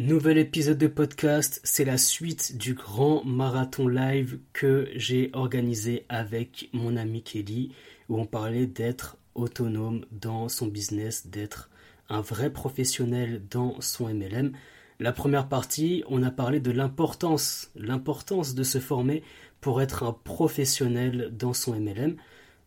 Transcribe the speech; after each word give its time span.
Nouvel 0.00 0.38
épisode 0.38 0.78
de 0.78 0.86
podcast, 0.86 1.60
c'est 1.62 1.84
la 1.84 1.98
suite 1.98 2.56
du 2.56 2.72
grand 2.72 3.22
marathon 3.22 3.86
live 3.86 4.38
que 4.54 4.88
j'ai 4.94 5.28
organisé 5.34 6.06
avec 6.08 6.70
mon 6.72 6.96
ami 6.96 7.22
Kelly, 7.22 7.74
où 8.08 8.18
on 8.18 8.24
parlait 8.24 8.66
d'être 8.66 9.18
autonome 9.34 10.06
dans 10.10 10.48
son 10.48 10.68
business, 10.68 11.26
d'être 11.26 11.68
un 12.08 12.22
vrai 12.22 12.48
professionnel 12.48 13.42
dans 13.50 13.78
son 13.82 14.08
MLM. 14.08 14.52
La 15.00 15.12
première 15.12 15.50
partie, 15.50 16.02
on 16.08 16.22
a 16.22 16.30
parlé 16.30 16.60
de 16.60 16.70
l'importance, 16.70 17.70
l'importance 17.76 18.54
de 18.54 18.62
se 18.62 18.78
former 18.78 19.22
pour 19.60 19.82
être 19.82 20.02
un 20.02 20.16
professionnel 20.24 21.28
dans 21.30 21.52
son 21.52 21.78
MLM. 21.78 22.16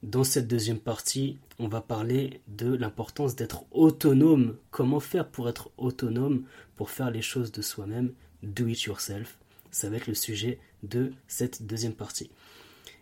Dans 0.03 0.25
cette 0.25 0.49
deuxième 0.49 0.79
partie, 0.79 1.37
on 1.59 1.69
va 1.69 1.79
parler 1.79 2.41
de 2.49 2.75
l'importance 2.75 3.37
d'être 3.37 3.63
autonome. 3.71 4.57
Comment 4.69 4.99
faire 4.99 5.25
pour 5.25 5.47
être 5.47 5.71
autonome, 5.77 6.43
pour 6.75 6.89
faire 6.89 7.09
les 7.09 7.21
choses 7.21 7.53
de 7.53 7.61
soi-même, 7.61 8.11
do 8.43 8.67
it 8.67 8.81
yourself. 8.81 9.37
Ça 9.71 9.89
va 9.89 9.95
être 9.95 10.07
le 10.07 10.13
sujet 10.13 10.59
de 10.83 11.13
cette 11.29 11.65
deuxième 11.65 11.93
partie. 11.93 12.29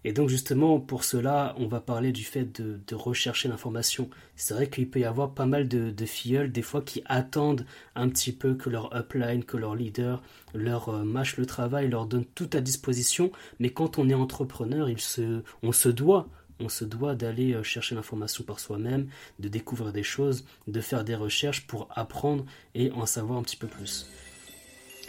Et 0.04 0.14
donc 0.14 0.30
justement, 0.30 0.80
pour 0.80 1.04
cela, 1.04 1.56
on 1.58 1.68
va 1.68 1.80
parler 1.80 2.12
du 2.12 2.24
fait 2.24 2.62
de, 2.62 2.96
rechercher 2.96 3.50
l'information. 3.50 4.10
C'est 4.36 4.54
vrai 4.54 4.70
qu'il 4.70 4.88
peut 4.88 5.00
y 5.00 5.06
avoir 5.06 5.34
pas 5.34 5.48
mal 5.48 5.68
de, 5.68 5.90
de, 5.90 6.06
filleuls, 6.06 6.52
des 6.52 6.62
fois, 6.62 6.84
qui 6.84 7.02
attendent 7.06 7.66
un 7.96 8.10
petit 8.10 8.32
peu 8.32 8.54
que 8.54 8.70
leur 8.70 8.96
upline, 8.96 9.44
que 9.44 9.58
leur 9.58 9.76
leader 9.76 10.22
leur 10.54 10.90
euh, 10.90 11.04
mâche 11.04 11.38
le 11.38 11.46
travail, 11.46 11.90
leur 11.90 12.06
donne 12.06 12.26
tout 12.26 12.50
à 12.54 12.62
disposition. 12.62 13.32
Mais 13.60 13.70
quand 13.70 13.98
on 13.98 14.10
est 14.10 14.14
entrepreneur, 14.14 14.88
se, 14.98 15.42
on 15.64 15.72
se 15.72 15.90
doit 15.90 16.28
on 16.62 16.70
se 16.70 16.86
doit 16.86 17.16
d'aller 17.16 17.54
euh, 17.54 17.64
chercher 17.64 17.96
l'information 17.96 18.44
par 18.44 18.60
soi-même, 18.60 19.08
de 19.40 19.48
découvrir 19.48 19.92
des 19.92 20.04
choses, 20.04 20.46
de 20.68 20.82
faire 20.82 21.04
des 21.04 21.16
recherches 21.16 21.68
pour 21.68 21.88
apprendre 21.92 22.46
et 22.76 22.92
en 22.92 23.06
savoir 23.06 23.40
un 23.40 23.44
petit 23.44 23.58
peu 23.58 23.68
plus. 23.68 24.08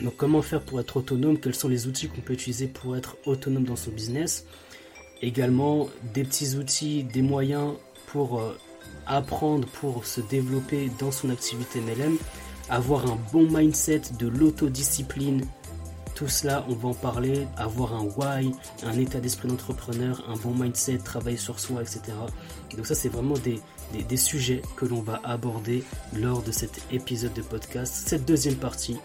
Donc 0.00 0.16
comment 0.16 0.42
faire 0.42 0.62
pour 0.62 0.80
être 0.80 0.96
autonome? 0.96 1.38
Quels 1.38 1.54
sont 1.54 1.68
les 1.68 1.86
outils 1.86 2.08
qu'on 2.08 2.22
peut 2.22 2.32
utiliser 2.32 2.66
pour 2.66 2.96
être 2.96 3.16
autonome 3.26 3.64
dans 3.64 3.76
son 3.76 3.90
business? 3.90 4.46
Également 5.20 5.88
des 6.14 6.24
petits 6.24 6.56
outils, 6.56 7.04
des 7.04 7.22
moyens 7.22 7.74
pour 8.06 8.40
euh, 8.40 8.58
apprendre, 9.06 9.68
pour 9.68 10.06
se 10.06 10.20
développer 10.20 10.90
dans 10.98 11.12
son 11.12 11.30
activité 11.30 11.80
MLM, 11.80 12.16
avoir 12.68 13.10
un 13.10 13.18
bon 13.32 13.48
mindset 13.48 14.02
de 14.18 14.26
l'autodiscipline, 14.26 15.44
tout 16.14 16.28
cela, 16.28 16.64
on 16.68 16.74
va 16.74 16.88
en 16.90 16.94
parler, 16.94 17.46
avoir 17.56 17.94
un 17.94 18.04
why, 18.16 18.52
un 18.84 18.98
état 18.98 19.20
d'esprit 19.20 19.48
d'entrepreneur, 19.48 20.22
un 20.28 20.36
bon 20.36 20.54
mindset, 20.54 20.98
travailler 20.98 21.36
sur 21.36 21.58
soi, 21.58 21.82
etc. 21.82 22.02
donc 22.76 22.86
ça, 22.86 22.94
c'est 22.94 23.08
vraiment 23.08 23.36
des, 23.38 23.60
sujets 24.16 24.62
que 24.76 24.84
l'on 24.84 25.00
va 25.00 25.20
aborder 25.24 25.84
lors 26.14 26.42
de 26.42 26.52
cet 26.52 26.82
épisode 26.92 27.32
de 27.34 27.42
podcast, 27.42 28.08
cette 28.08 28.24
deuxième 28.24 28.56
partie 28.56 28.96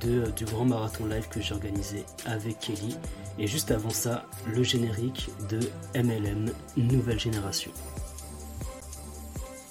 du 0.00 0.44
grand 0.44 0.64
marathon 0.64 1.06
live 1.06 1.28
que 1.28 1.40
j'ai 1.40 1.54
organisé 1.54 2.04
avec 2.26 2.58
Kelly. 2.60 2.96
Et 3.38 3.46
juste 3.46 3.70
avant 3.70 3.90
ça, 3.90 4.26
le 4.46 4.62
générique 4.62 5.30
de 5.48 5.60
MLM 5.94 6.52
Nouvelle 6.76 7.20
Génération. 7.20 7.70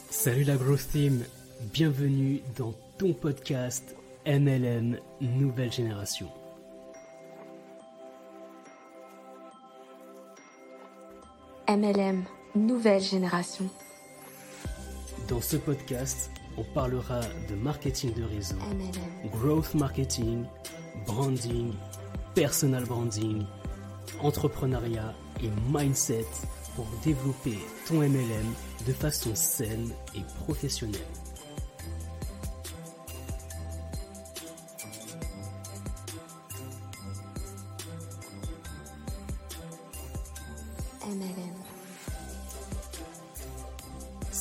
Salut 0.09 0.43
la 0.43 0.55
Growth 0.55 0.87
Team, 0.91 1.23
bienvenue 1.73 2.41
dans 2.57 2.73
ton 2.97 3.13
podcast 3.13 3.95
MLM 4.25 4.97
Nouvelle 5.21 5.71
Génération. 5.71 6.27
MLM, 11.69 12.23
nouvelle 12.55 13.01
génération. 13.01 13.65
Dans 15.27 15.41
ce 15.41 15.57
podcast, 15.57 16.31
on 16.57 16.63
parlera 16.63 17.19
de 17.49 17.55
marketing 17.55 18.13
de 18.13 18.23
réseau, 18.23 18.55
growth 19.33 19.73
marketing, 19.73 20.45
branding, 21.05 21.73
personal 22.35 22.85
branding, 22.85 23.43
entrepreneuriat 24.21 25.13
et 25.43 25.49
mindset 25.69 26.25
pour 26.77 26.87
développer 27.03 27.59
ton 27.85 27.95
MLM 27.95 28.53
de 28.87 28.93
façon 28.93 29.35
saine 29.35 29.91
et 30.15 30.21
professionnelle. 30.45 31.01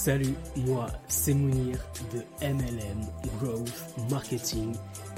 Salut, 0.06 0.36
moi 0.58 0.86
c'est 1.08 1.34
Mounir 1.34 1.78
de 2.14 2.18
MLM 2.40 3.00
Growth 3.40 4.08
Marketing 4.08 4.72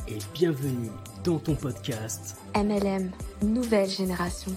et 0.08 0.16
bienvenue 0.32 0.88
dans 1.24 1.38
ton 1.38 1.54
podcast 1.54 2.38
MLM 2.56 3.10
Nouvelle 3.42 3.90
Génération. 3.90 4.50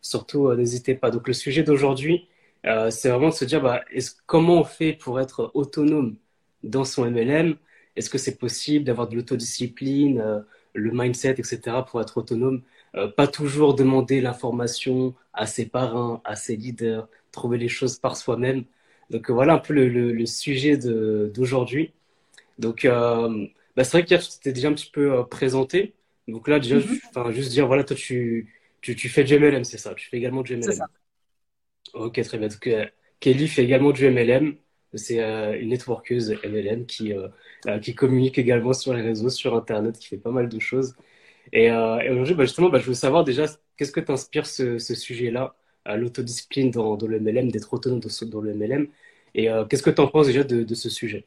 Surtout, 0.00 0.48
euh, 0.48 0.56
n'hésitez 0.56 0.94
pas. 0.94 1.10
Donc 1.10 1.28
le 1.28 1.34
sujet 1.34 1.64
d'aujourd'hui, 1.64 2.28
euh, 2.64 2.88
c'est 2.88 3.10
vraiment 3.10 3.28
de 3.28 3.34
se 3.34 3.44
dire 3.44 3.60
bah, 3.60 3.82
comment 4.24 4.60
on 4.60 4.64
fait 4.64 4.94
pour 4.94 5.20
être 5.20 5.50
autonome 5.52 6.16
dans 6.62 6.86
son 6.86 7.10
MLM 7.10 7.56
Est-ce 7.94 8.08
que 8.08 8.16
c'est 8.16 8.38
possible 8.38 8.86
d'avoir 8.86 9.06
de 9.06 9.16
l'autodiscipline, 9.16 10.18
euh, 10.18 10.40
le 10.72 10.92
mindset, 10.92 11.32
etc. 11.32 11.60
pour 11.86 12.00
être 12.00 12.16
autonome 12.16 12.62
euh, 12.94 13.08
pas 13.08 13.26
toujours 13.26 13.74
demander 13.74 14.20
l'information 14.20 15.14
à 15.32 15.46
ses 15.46 15.66
parents, 15.66 16.20
à 16.24 16.36
ses 16.36 16.56
leaders, 16.56 17.08
trouver 17.30 17.56
les 17.56 17.68
choses 17.68 17.98
par 17.98 18.16
soi-même. 18.16 18.64
Donc 19.10 19.30
euh, 19.30 19.32
voilà 19.32 19.54
un 19.54 19.58
peu 19.58 19.72
le, 19.72 19.88
le, 19.88 20.26
sujet 20.26 20.76
d'aujourd'hui. 20.76 21.92
Donc 22.58 22.84
euh, 22.84 23.46
bah, 23.76 23.84
c'est 23.84 23.98
vrai 23.98 24.04
qu'hier 24.04 24.22
c'était 24.22 24.52
déjà 24.52 24.68
un 24.68 24.74
petit 24.74 24.90
peu 24.90 25.26
présenté. 25.26 25.94
Donc 26.28 26.48
là 26.48 26.60
déjà, 26.60 26.76
enfin 27.08 27.30
juste 27.32 27.50
dire 27.50 27.66
voilà 27.66 27.82
toi 27.82 27.96
tu, 27.96 28.54
tu, 28.82 28.94
tu 28.94 29.08
fais 29.08 29.24
du 29.24 29.38
MLM, 29.38 29.64
c'est 29.64 29.78
ça? 29.78 29.94
Tu 29.94 30.08
fais 30.08 30.18
également 30.18 30.42
du 30.42 30.54
MLM. 30.56 30.72
Ça. 30.72 30.86
Ok 31.94 32.20
très 32.22 32.38
bien. 32.38 32.48
Donc 32.48 32.68
Kelly 33.20 33.48
fait 33.48 33.64
également 33.64 33.92
du 33.92 34.06
MLM. 34.06 34.56
C'est 34.94 35.20
une 35.58 35.70
networkeuse 35.70 36.36
MLM 36.44 36.84
qui 36.84 37.14
qui 37.80 37.94
communique 37.94 38.36
également 38.38 38.74
sur 38.74 38.92
les 38.92 39.00
réseaux, 39.00 39.30
sur 39.30 39.56
Internet, 39.56 39.98
qui 39.98 40.08
fait 40.08 40.18
pas 40.18 40.30
mal 40.30 40.50
de 40.50 40.58
choses. 40.58 40.94
Et, 41.52 41.70
euh, 41.70 41.98
et 42.00 42.10
aujourd'hui, 42.10 42.34
bah, 42.34 42.44
justement, 42.44 42.68
bah, 42.68 42.78
je 42.78 42.86
veux 42.86 42.94
savoir 42.94 43.24
déjà, 43.24 43.46
qu'est-ce 43.76 43.92
que 43.92 44.00
t'inspire 44.00 44.46
ce, 44.46 44.78
ce 44.78 44.94
sujet-là, 44.94 45.54
l'autodiscipline 45.86 46.70
dans, 46.70 46.96
dans, 46.96 47.06
le 47.06 47.18
MLM, 47.18 47.50
d'être 47.50 47.72
autonome 47.72 48.00
dans, 48.00 48.26
dans, 48.26 48.40
le 48.40 48.54
MLM. 48.54 48.88
Et 49.34 49.50
euh, 49.50 49.64
qu'est-ce 49.64 49.82
que 49.82 49.90
tu 49.90 50.00
en 50.00 50.08
penses 50.08 50.26
déjà 50.26 50.44
de, 50.44 50.62
de 50.62 50.74
ce 50.74 50.88
sujet? 50.88 51.24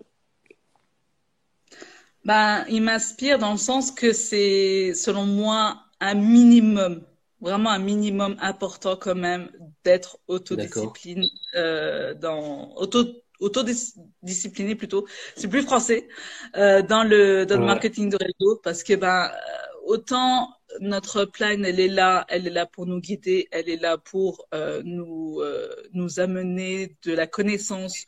Ben, 2.23 2.65
Il 2.69 2.81
m'inspire 2.81 3.37
dans 3.37 3.51
le 3.51 3.57
sens 3.57 3.91
que 3.91 4.13
c'est, 4.13 4.93
selon 4.93 5.25
moi, 5.25 5.83
un 5.99 6.15
minimum, 6.15 7.03
vraiment 7.41 7.69
un 7.69 7.79
minimum 7.79 8.35
important 8.41 8.95
quand 8.95 9.15
même 9.15 9.49
d'être 9.83 10.17
autodiscipline 10.27 11.25
euh, 11.55 12.13
dans 12.15 12.73
auto 12.75 13.05
autodiscipliné 13.41 14.75
plutôt 14.75 15.05
c'est 15.35 15.49
plus 15.49 15.63
français 15.63 16.07
euh, 16.55 16.81
dans 16.81 17.03
le 17.03 17.45
dans 17.45 17.59
le 17.59 17.65
marketing 17.65 18.09
de 18.09 18.15
réseau 18.15 18.61
parce 18.63 18.81
que 18.81 18.93
ben 18.93 19.29
autant 19.85 20.53
notre 20.81 21.25
plan, 21.25 21.63
elle 21.63 21.79
est 21.79 21.87
là, 21.87 22.25
elle 22.29 22.47
est 22.47 22.51
là 22.51 22.65
pour 22.65 22.85
nous 22.85 22.99
guider, 22.99 23.47
elle 23.51 23.69
est 23.69 23.81
là 23.81 23.97
pour 23.97 24.47
euh, 24.53 24.81
nous 24.83 25.39
euh, 25.41 25.69
nous 25.93 26.19
amener 26.19 26.97
de 27.03 27.13
la 27.13 27.27
connaissance, 27.27 28.05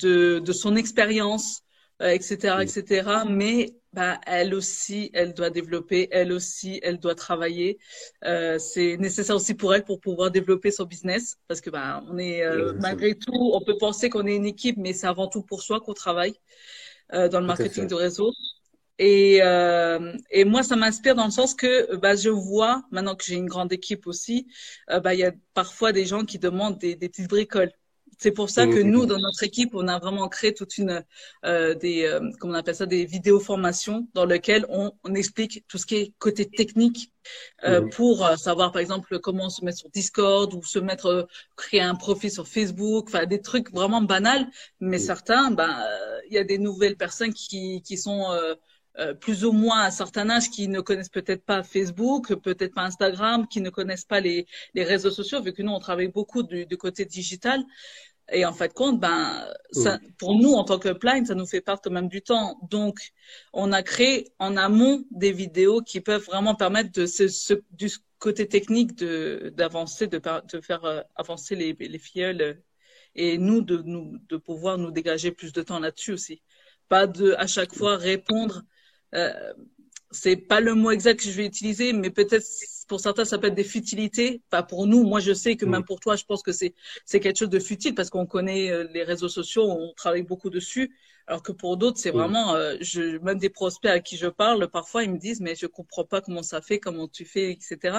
de 0.00 0.38
de 0.38 0.52
son 0.52 0.76
expérience, 0.76 1.62
etc., 2.00 2.56
euh, 2.58 2.60
etc. 2.60 3.10
Mais 3.28 3.74
bah, 3.92 4.20
elle 4.26 4.54
aussi, 4.54 5.10
elle 5.14 5.32
doit 5.32 5.50
développer, 5.50 6.08
elle 6.10 6.32
aussi, 6.32 6.80
elle 6.82 6.98
doit 6.98 7.14
travailler. 7.14 7.78
c'est 8.22 8.96
nécessaire 8.98 9.36
aussi 9.36 9.54
pour 9.54 9.74
elle 9.74 9.84
pour 9.84 10.00
pouvoir 10.00 10.30
développer 10.30 10.70
son 10.70 10.84
business, 10.84 11.38
parce 11.48 11.60
que 11.60 11.70
bah, 11.70 12.04
on 12.08 12.18
est 12.18 12.42
malgré 12.80 13.14
tout, 13.14 13.52
on 13.54 13.62
peut 13.64 13.78
penser 13.78 14.10
qu'on 14.10 14.26
est 14.26 14.36
une 14.36 14.46
équipe, 14.46 14.76
mais 14.76 14.92
c'est 14.92 15.06
avant 15.06 15.28
tout 15.28 15.42
pour 15.42 15.62
soi 15.62 15.80
qu'on 15.80 15.94
travaille 15.94 16.34
dans 17.12 17.40
le 17.40 17.46
marketing 17.46 17.86
de 17.86 17.94
réseau. 17.94 18.32
Et, 18.98 19.40
euh, 19.42 20.16
et 20.30 20.44
moi, 20.44 20.62
ça 20.62 20.76
m'inspire 20.76 21.14
dans 21.14 21.26
le 21.26 21.30
sens 21.30 21.54
que 21.54 21.96
bah, 21.96 22.16
je 22.16 22.30
vois, 22.30 22.84
maintenant 22.90 23.14
que 23.14 23.24
j'ai 23.24 23.34
une 23.34 23.46
grande 23.46 23.72
équipe 23.72 24.06
aussi, 24.06 24.46
euh, 24.90 25.00
bah, 25.00 25.14
il 25.14 25.20
y 25.20 25.24
a 25.24 25.32
parfois 25.54 25.92
des 25.92 26.06
gens 26.06 26.24
qui 26.24 26.38
demandent 26.38 26.78
des, 26.78 26.94
des 26.96 27.08
petites 27.08 27.28
bricoles. 27.28 27.72
C'est 28.18 28.30
pour 28.30 28.48
ça 28.48 28.66
que 28.66 28.80
nous, 28.80 29.04
dans 29.04 29.18
notre 29.18 29.42
équipe, 29.42 29.74
on 29.74 29.88
a 29.88 29.98
vraiment 29.98 30.26
créé 30.30 30.54
toute 30.54 30.78
une 30.78 31.04
euh, 31.44 31.74
des 31.74 32.04
euh, 32.04 32.20
comment 32.40 32.54
on 32.54 32.56
appelle 32.56 32.74
ça 32.74 32.86
des 32.86 33.04
vidéos 33.04 33.40
formations 33.40 34.08
dans 34.14 34.24
lesquelles 34.24 34.64
on, 34.70 34.92
on 35.04 35.14
explique 35.14 35.66
tout 35.68 35.76
ce 35.76 35.84
qui 35.84 35.96
est 35.96 36.14
côté 36.18 36.46
technique 36.46 37.12
euh, 37.64 37.86
pour 37.90 38.24
euh, 38.24 38.36
savoir 38.36 38.72
par 38.72 38.80
exemple 38.80 39.18
comment 39.18 39.50
se 39.50 39.62
mettre 39.62 39.78
sur 39.80 39.90
Discord 39.90 40.54
ou 40.54 40.62
se 40.62 40.78
mettre 40.78 41.06
euh, 41.06 41.22
créer 41.56 41.82
un 41.82 41.94
profil 41.94 42.30
sur 42.30 42.48
Facebook, 42.48 43.08
enfin 43.08 43.26
des 43.26 43.42
trucs 43.42 43.70
vraiment 43.70 44.00
banals. 44.00 44.46
Mais 44.80 44.98
certains, 44.98 45.50
ben 45.50 45.76
il 46.30 46.34
y 46.34 46.38
a 46.38 46.44
des 46.44 46.56
nouvelles 46.56 46.96
personnes 46.96 47.34
qui 47.34 47.82
qui 47.82 47.98
sont 47.98 48.24
euh, 48.98 49.14
plus 49.14 49.44
ou 49.44 49.52
moins 49.52 49.80
à 49.80 49.86
un 49.86 49.90
certain 49.90 50.30
âge 50.30 50.50
qui 50.50 50.68
ne 50.68 50.80
connaissent 50.80 51.08
peut-être 51.08 51.44
pas 51.44 51.62
Facebook, 51.62 52.34
peut-être 52.36 52.74
pas 52.74 52.82
Instagram, 52.82 53.46
qui 53.46 53.60
ne 53.60 53.70
connaissent 53.70 54.04
pas 54.04 54.20
les, 54.20 54.46
les 54.74 54.84
réseaux 54.84 55.10
sociaux, 55.10 55.42
vu 55.42 55.52
que 55.52 55.62
nous, 55.62 55.72
on 55.72 55.78
travaille 55.80 56.08
beaucoup 56.08 56.42
du, 56.42 56.66
du 56.66 56.76
côté 56.76 57.04
digital. 57.04 57.64
Et 58.32 58.44
en 58.44 58.52
fait, 58.52 58.72
compte, 58.72 58.98
ben, 58.98 59.46
ça, 59.70 60.00
pour 60.18 60.34
nous, 60.34 60.52
en 60.54 60.64
tant 60.64 60.78
que 60.78 60.88
Plane, 60.88 61.26
ça 61.26 61.34
nous 61.34 61.46
fait 61.46 61.60
perdre 61.60 61.80
quand 61.82 61.92
même 61.92 62.08
du 62.08 62.22
temps. 62.22 62.58
Donc, 62.70 63.12
on 63.52 63.72
a 63.72 63.82
créé 63.82 64.32
en 64.38 64.56
amont 64.56 65.04
des 65.12 65.30
vidéos 65.30 65.80
qui 65.80 66.00
peuvent 66.00 66.24
vraiment 66.24 66.56
permettre 66.56 66.90
de 66.90 67.06
ce, 67.06 67.54
du 67.70 67.88
côté 68.18 68.48
technique 68.48 68.96
de 68.96 69.52
d'avancer, 69.54 70.06
de, 70.08 70.20
de, 70.52 70.60
faire 70.60 70.84
euh, 70.84 71.02
avancer 71.14 71.54
les, 71.54 71.76
les 71.78 71.98
filleuls 71.98 72.62
et 73.14 73.38
nous 73.38 73.60
de 73.60 73.76
nous 73.84 74.18
de 74.28 74.36
pouvoir 74.36 74.78
nous 74.78 74.90
dégager 74.90 75.30
plus 75.30 75.52
de 75.52 75.62
temps 75.62 75.78
là-dessus 75.78 76.12
aussi. 76.12 76.42
Pas 76.88 77.06
de 77.06 77.34
à 77.38 77.46
chaque 77.46 77.74
fois 77.74 77.96
répondre. 77.96 78.62
Euh, 79.16 79.52
c'est 80.12 80.36
pas 80.36 80.60
le 80.60 80.74
mot 80.74 80.90
exact 80.90 81.20
que 81.20 81.24
je 81.24 81.36
vais 81.36 81.46
utiliser, 81.46 81.92
mais 81.92 82.10
peut-être 82.10 82.46
pour 82.88 83.00
certains 83.00 83.24
ça 83.24 83.38
peut 83.38 83.48
être 83.48 83.54
des 83.54 83.64
futilités. 83.64 84.42
Pas 84.50 84.62
pour 84.62 84.86
nous. 84.86 85.02
Moi, 85.04 85.20
je 85.20 85.32
sais 85.32 85.56
que 85.56 85.66
même 85.66 85.84
pour 85.84 86.00
toi, 86.00 86.16
je 86.16 86.24
pense 86.24 86.42
que 86.42 86.52
c'est 86.52 86.74
c'est 87.04 87.20
quelque 87.20 87.38
chose 87.38 87.50
de 87.50 87.58
futile 87.58 87.94
parce 87.94 88.10
qu'on 88.10 88.26
connaît 88.26 88.70
euh, 88.70 88.86
les 88.94 89.02
réseaux 89.02 89.28
sociaux, 89.28 89.64
on 89.64 89.92
travaille 89.94 90.22
beaucoup 90.22 90.50
dessus. 90.50 90.96
Alors 91.26 91.42
que 91.42 91.50
pour 91.50 91.76
d'autres, 91.76 91.98
c'est 91.98 92.12
vraiment, 92.12 92.54
euh, 92.54 92.76
je, 92.80 93.18
même 93.18 93.38
des 93.38 93.50
prospects 93.50 93.90
à 93.90 93.98
qui 93.98 94.16
je 94.16 94.28
parle, 94.28 94.68
parfois 94.68 95.02
ils 95.02 95.10
me 95.10 95.18
disent, 95.18 95.40
mais 95.40 95.56
je 95.56 95.66
comprends 95.66 96.04
pas 96.04 96.20
comment 96.20 96.44
ça 96.44 96.62
fait, 96.62 96.78
comment 96.78 97.08
tu 97.08 97.24
fais, 97.24 97.50
etc. 97.50 97.98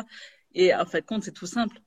Et 0.53 0.73
en 0.73 0.85
fait, 0.85 1.05
compte, 1.05 1.23
c'est 1.23 1.33
tout 1.33 1.45
simple. 1.45 1.77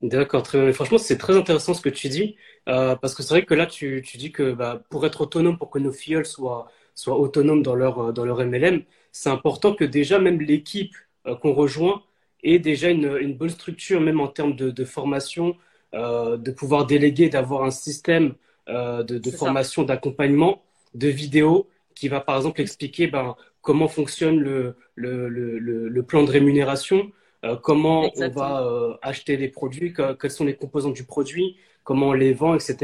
D'accord, 0.00 0.44
très 0.44 0.62
bien. 0.62 0.72
Franchement, 0.72 0.98
c'est 0.98 1.18
très 1.18 1.36
intéressant 1.36 1.74
ce 1.74 1.82
que 1.82 1.88
tu 1.88 2.08
dis, 2.08 2.36
euh, 2.68 2.94
parce 2.96 3.14
que 3.14 3.22
c'est 3.22 3.34
vrai 3.34 3.44
que 3.44 3.54
là, 3.54 3.66
tu, 3.66 4.02
tu 4.06 4.16
dis 4.16 4.30
que 4.30 4.52
bah, 4.52 4.82
pour 4.90 5.04
être 5.04 5.20
autonome, 5.20 5.58
pour 5.58 5.70
que 5.70 5.78
nos 5.78 5.92
filleuls 5.92 6.24
soient, 6.24 6.70
soient 6.98 7.18
autonomes 7.18 7.62
dans 7.62 7.74
leur, 7.74 7.98
euh, 7.98 8.12
dans 8.12 8.24
leur 8.24 8.38
MLM, 8.44 8.82
c'est 9.12 9.30
important 9.30 9.74
que 9.74 9.84
déjà 9.84 10.18
même 10.18 10.40
l'équipe 10.40 10.94
euh, 11.26 11.34
qu'on 11.36 11.52
rejoint 11.52 12.02
ait 12.42 12.58
déjà 12.58 12.90
une, 12.90 13.16
une, 13.20 13.34
bonne 13.36 13.50
structure, 13.50 14.00
même 14.00 14.20
en 14.20 14.28
termes 14.28 14.54
de, 14.54 14.70
de 14.70 14.84
formation, 14.84 15.56
euh, 15.94 16.36
de 16.36 16.50
pouvoir 16.50 16.86
déléguer, 16.86 17.28
d'avoir 17.28 17.64
un 17.64 17.70
système 17.70 18.34
euh, 18.68 19.02
de, 19.02 19.18
de 19.18 19.30
formation, 19.30 19.82
d'accompagnement, 19.84 20.62
de 20.94 21.08
vidéos 21.08 21.68
qui 21.94 22.08
va 22.08 22.20
par 22.20 22.36
exemple 22.36 22.60
expliquer 22.60 23.06
ben, 23.08 23.34
comment 23.62 23.88
fonctionne 23.88 24.38
le, 24.38 24.76
le, 24.94 25.28
le, 25.28 25.58
le 25.58 26.02
plan 26.02 26.22
de 26.22 26.30
rémunération, 26.30 27.10
euh, 27.44 27.56
comment 27.56 28.10
on 28.16 28.28
va 28.30 28.62
euh, 28.62 28.94
acheter 29.02 29.36
les 29.36 29.48
produits, 29.48 29.94
quelles 30.20 30.30
sont 30.30 30.44
les 30.44 30.56
composantes 30.56 30.94
du 30.94 31.04
produit, 31.04 31.56
comment 31.84 32.08
on 32.08 32.12
les 32.12 32.32
vend, 32.32 32.54
etc. 32.54 32.76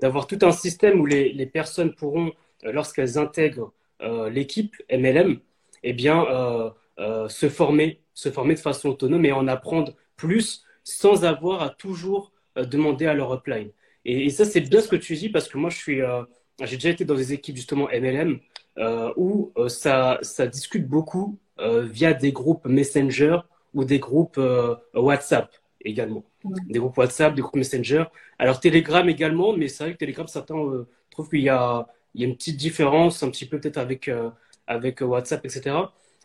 D'avoir 0.00 0.26
tout 0.26 0.38
un 0.42 0.52
système 0.52 1.00
où 1.00 1.06
les, 1.06 1.32
les 1.32 1.46
personnes 1.46 1.94
pourront, 1.94 2.32
lorsqu'elles 2.62 3.18
intègrent 3.18 3.72
l'équipe 4.30 4.74
MLM, 4.90 5.40
eh 5.82 5.92
bien, 5.92 6.24
se 7.28 7.48
former, 7.48 8.00
se 8.14 8.30
former 8.30 8.54
de 8.54 8.60
façon 8.60 8.88
autonome 8.90 9.24
et 9.26 9.32
en 9.32 9.46
apprendre 9.46 9.94
plus 10.16 10.64
sans 10.84 11.24
avoir 11.24 11.62
à 11.62 11.68
toujours 11.70 12.32
demander 12.56 13.06
à 13.06 13.14
leur 13.14 13.34
upline. 13.34 13.70
Et, 14.04 14.24
et 14.24 14.30
ça, 14.30 14.44
c'est 14.46 14.62
bien 14.62 14.80
ce 14.80 14.88
que 14.88 14.96
tu 14.96 15.14
dis 15.16 15.28
parce 15.28 15.48
que 15.48 15.58
moi, 15.58 15.68
je 15.68 15.76
suis, 15.76 16.00
j'ai 16.62 16.76
déjà 16.76 16.88
été 16.88 17.04
dans 17.04 17.14
des 17.14 17.32
équipes 17.34 17.56
justement 17.56 17.88
MLM 17.92 18.40
où 19.16 19.52
ça, 19.68 20.18
ça 20.22 20.46
discute 20.46 20.88
beaucoup 20.88 21.38
via 21.58 22.14
des 22.14 22.32
groupes 22.32 22.66
Messenger 22.66 23.40
ou 23.74 23.84
des 23.84 23.98
groupes 23.98 24.38
euh, 24.38 24.76
WhatsApp 24.94 25.50
également. 25.84 26.24
Des 26.44 26.78
groupes 26.78 26.96
WhatsApp, 26.96 27.34
des 27.34 27.42
groupes 27.42 27.56
Messenger. 27.56 28.04
Alors 28.38 28.60
Telegram 28.60 29.08
également, 29.08 29.52
mais 29.52 29.68
c'est 29.68 29.84
vrai 29.84 29.92
que 29.92 29.98
Telegram, 29.98 30.26
certains 30.26 30.58
euh, 30.58 30.88
trouvent 31.10 31.28
qu'il 31.28 31.40
y 31.40 31.48
a, 31.48 31.86
il 32.14 32.22
y 32.22 32.24
a 32.24 32.28
une 32.28 32.36
petite 32.36 32.56
différence 32.56 33.22
un 33.22 33.30
petit 33.30 33.46
peu 33.46 33.60
peut-être 33.60 33.78
avec, 33.78 34.08
euh, 34.08 34.30
avec 34.66 35.00
WhatsApp, 35.00 35.44
etc. 35.44 35.76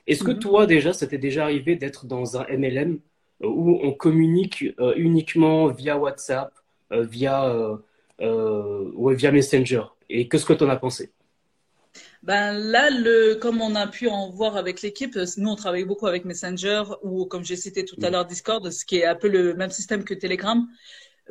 Est-ce 0.08 0.24
que 0.24 0.32
mhm. 0.32 0.40
toi 0.40 0.66
déjà, 0.66 0.94
ça 0.94 1.08
t'est 1.08 1.18
déjà 1.18 1.44
arrivé 1.44 1.76
d'être 1.76 2.06
dans 2.06 2.38
un 2.38 2.46
MLM 2.50 3.00
où 3.42 3.80
on 3.84 3.92
communique 3.92 4.64
uniquement 4.96 5.68
via 5.68 5.98
WhatsApp, 5.98 6.54
via, 6.92 7.78
ou 8.20 9.10
via 9.10 9.32
Messenger? 9.32 9.82
Et 10.10 10.30
qu'est-ce 10.30 10.46
que 10.46 10.54
tu 10.54 10.64
en 10.64 10.70
as 10.70 10.78
pensé? 10.78 11.12
Ben 12.26 12.54
là, 12.54 12.90
le, 12.90 13.36
comme 13.36 13.62
on 13.62 13.76
a 13.76 13.86
pu 13.86 14.08
en 14.08 14.32
voir 14.32 14.58
avec 14.58 14.82
l'équipe, 14.82 15.16
nous 15.38 15.50
on 15.50 15.56
travaille 15.56 15.86
beaucoup 15.86 16.08
avec 16.08 16.26
Messenger 16.26 16.84
ou 17.04 17.26
comme 17.26 17.46
j'ai 17.46 17.56
cité 17.56 17.86
tout 17.86 17.98
à 18.02 18.10
mm. 18.10 18.12
l'heure 18.12 18.26
Discord, 18.26 18.72
ce 18.72 18.84
qui 18.84 18.98
est 18.98 19.06
un 19.06 19.14
peu 19.14 19.28
le 19.28 19.54
même 19.54 19.70
système 19.70 20.04
que 20.04 20.16
Telegram. 20.16 20.68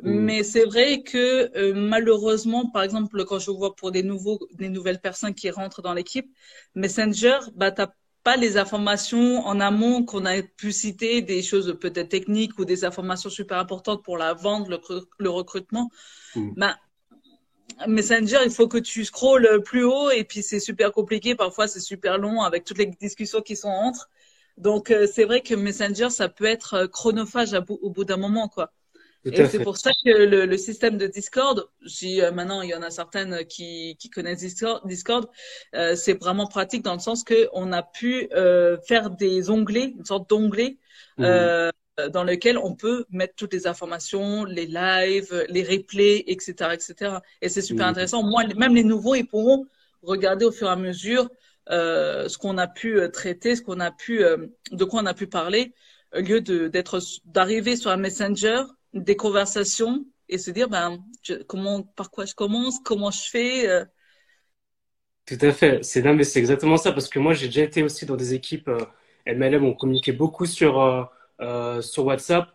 Mm. 0.01 0.19
Mais 0.19 0.43
c'est 0.43 0.65
vrai 0.65 1.03
que 1.03 1.51
euh, 1.57 1.73
malheureusement, 1.73 2.69
par 2.69 2.83
exemple, 2.83 3.23
quand 3.25 3.39
je 3.39 3.51
vois 3.51 3.75
pour 3.75 3.91
des 3.91 4.03
nouveaux, 4.03 4.39
des 4.53 4.69
nouvelles 4.69 4.99
personnes 4.99 5.33
qui 5.33 5.49
rentrent 5.49 5.81
dans 5.81 5.93
l'équipe, 5.93 6.29
Messenger, 6.75 7.39
bah 7.55 7.71
t'as 7.71 7.91
pas 8.23 8.35
les 8.37 8.57
informations 8.57 9.45
en 9.45 9.59
amont 9.59 10.03
qu'on 10.03 10.25
a 10.25 10.41
pu 10.41 10.71
citer, 10.71 11.21
des 11.21 11.43
choses 11.43 11.77
peut-être 11.79 12.09
techniques 12.09 12.57
ou 12.57 12.65
des 12.65 12.83
informations 12.83 13.29
super 13.29 13.59
importantes 13.59 14.03
pour 14.03 14.17
la 14.17 14.33
vente, 14.33 14.67
le, 14.67 14.79
le 15.19 15.29
recrutement. 15.29 15.91
Mm. 16.35 16.53
Ben, 16.57 16.75
Messenger, 17.87 18.39
il 18.43 18.51
faut 18.51 18.67
que 18.67 18.77
tu 18.77 19.05
scrolles 19.05 19.61
plus 19.63 19.83
haut 19.83 20.09
et 20.09 20.23
puis 20.23 20.43
c'est 20.43 20.59
super 20.59 20.91
compliqué. 20.91 21.35
Parfois, 21.35 21.67
c'est 21.67 21.79
super 21.79 22.17
long 22.17 22.41
avec 22.41 22.63
toutes 22.63 22.77
les 22.77 22.85
discussions 22.85 23.41
qui 23.41 23.55
sont 23.55 23.69
entre. 23.69 24.09
Donc, 24.57 24.91
euh, 24.91 25.07
c'est 25.11 25.25
vrai 25.25 25.41
que 25.41 25.53
Messenger, 25.53 26.09
ça 26.09 26.29
peut 26.29 26.45
être 26.45 26.87
chronophage 26.87 27.55
au 27.67 27.89
bout 27.89 28.05
d'un 28.05 28.17
moment, 28.17 28.47
quoi. 28.47 28.71
Et 29.25 29.45
c'est 29.47 29.59
pour 29.59 29.77
ça 29.77 29.91
que 30.05 30.11
le, 30.11 30.57
système 30.57 30.97
de 30.97 31.07
Discord, 31.07 31.67
si 31.85 32.21
euh, 32.21 32.31
maintenant 32.31 32.61
il 32.61 32.69
y 32.69 32.75
en 32.75 32.81
a 32.81 32.89
certaines 32.89 33.45
qui, 33.45 33.97
qui 33.99 34.09
connaissent 34.09 34.39
Discord, 34.39 34.81
Discord 34.85 35.27
c'est 35.73 36.19
vraiment 36.19 36.47
pratique 36.47 36.83
dans 36.83 36.93
le 36.93 36.99
sens 36.99 37.23
que 37.23 37.49
on 37.53 37.71
a 37.71 37.83
pu 37.83 38.29
faire 38.87 39.09
des 39.09 39.49
onglets, 39.49 39.93
une 39.97 40.05
sorte 40.05 40.29
d'onglet. 40.29 40.77
Mmh. 41.17 41.23
Euh, 41.97 42.09
dans 42.11 42.25
lequel 42.25 42.57
on 42.57 42.75
peut 42.75 43.05
mettre 43.09 43.35
toutes 43.35 43.53
les 43.53 43.67
informations, 43.67 44.43
les 44.43 44.65
lives, 44.65 45.45
les 45.47 45.63
replays, 45.63 46.25
etc., 46.27 46.71
etc. 46.73 47.19
Et 47.41 47.47
c'est 47.47 47.61
super 47.61 47.87
intéressant. 47.87 48.21
Moi, 48.21 48.43
même 48.57 48.75
les 48.75 48.83
nouveaux, 48.83 49.15
ils 49.15 49.25
pourront 49.25 49.65
regarder 50.01 50.43
au 50.43 50.51
fur 50.51 50.67
et 50.67 50.71
à 50.71 50.75
mesure 50.75 51.29
euh, 51.69 52.27
ce 52.27 52.37
qu'on 52.37 52.57
a 52.57 52.67
pu 52.67 52.99
euh, 52.99 53.09
traiter, 53.09 53.55
ce 53.55 53.61
qu'on 53.61 53.79
a 53.79 53.91
pu, 53.91 54.23
euh, 54.23 54.47
de 54.71 54.83
quoi 54.83 55.01
on 55.01 55.05
a 55.05 55.13
pu 55.13 55.27
parler, 55.27 55.73
au 56.15 56.19
lieu 56.19 56.41
d'être, 56.41 56.99
d'arriver 57.25 57.75
sur 57.75 57.91
un 57.91 57.97
messenger, 57.97 58.61
des 58.95 59.15
conversations 59.15 60.05
et 60.27 60.37
se 60.37 60.51
dire, 60.51 60.69
ben, 60.69 60.97
comment, 61.47 61.83
par 61.83 62.09
quoi 62.09 62.25
je 62.25 62.33
commence, 62.33 62.79
comment 62.79 63.11
je 63.11 63.29
fais. 63.29 63.85
Tout 65.25 65.37
à 65.41 65.51
fait. 65.51 65.83
C'est 65.83 66.01
mais 66.01 66.23
c'est 66.23 66.39
exactement 66.39 66.77
ça 66.77 66.91
parce 66.91 67.09
que 67.09 67.19
moi, 67.19 67.33
j'ai 67.33 67.47
déjà 67.47 67.63
été 67.63 67.83
aussi 67.83 68.05
dans 68.05 68.15
des 68.15 68.33
équipes 68.33 68.69
MLM, 69.27 69.63
on 69.65 69.73
communiquait 69.73 70.11
beaucoup 70.11 70.45
sur 70.45 71.09
euh, 71.41 71.81
sur 71.81 72.05
WhatsApp. 72.05 72.47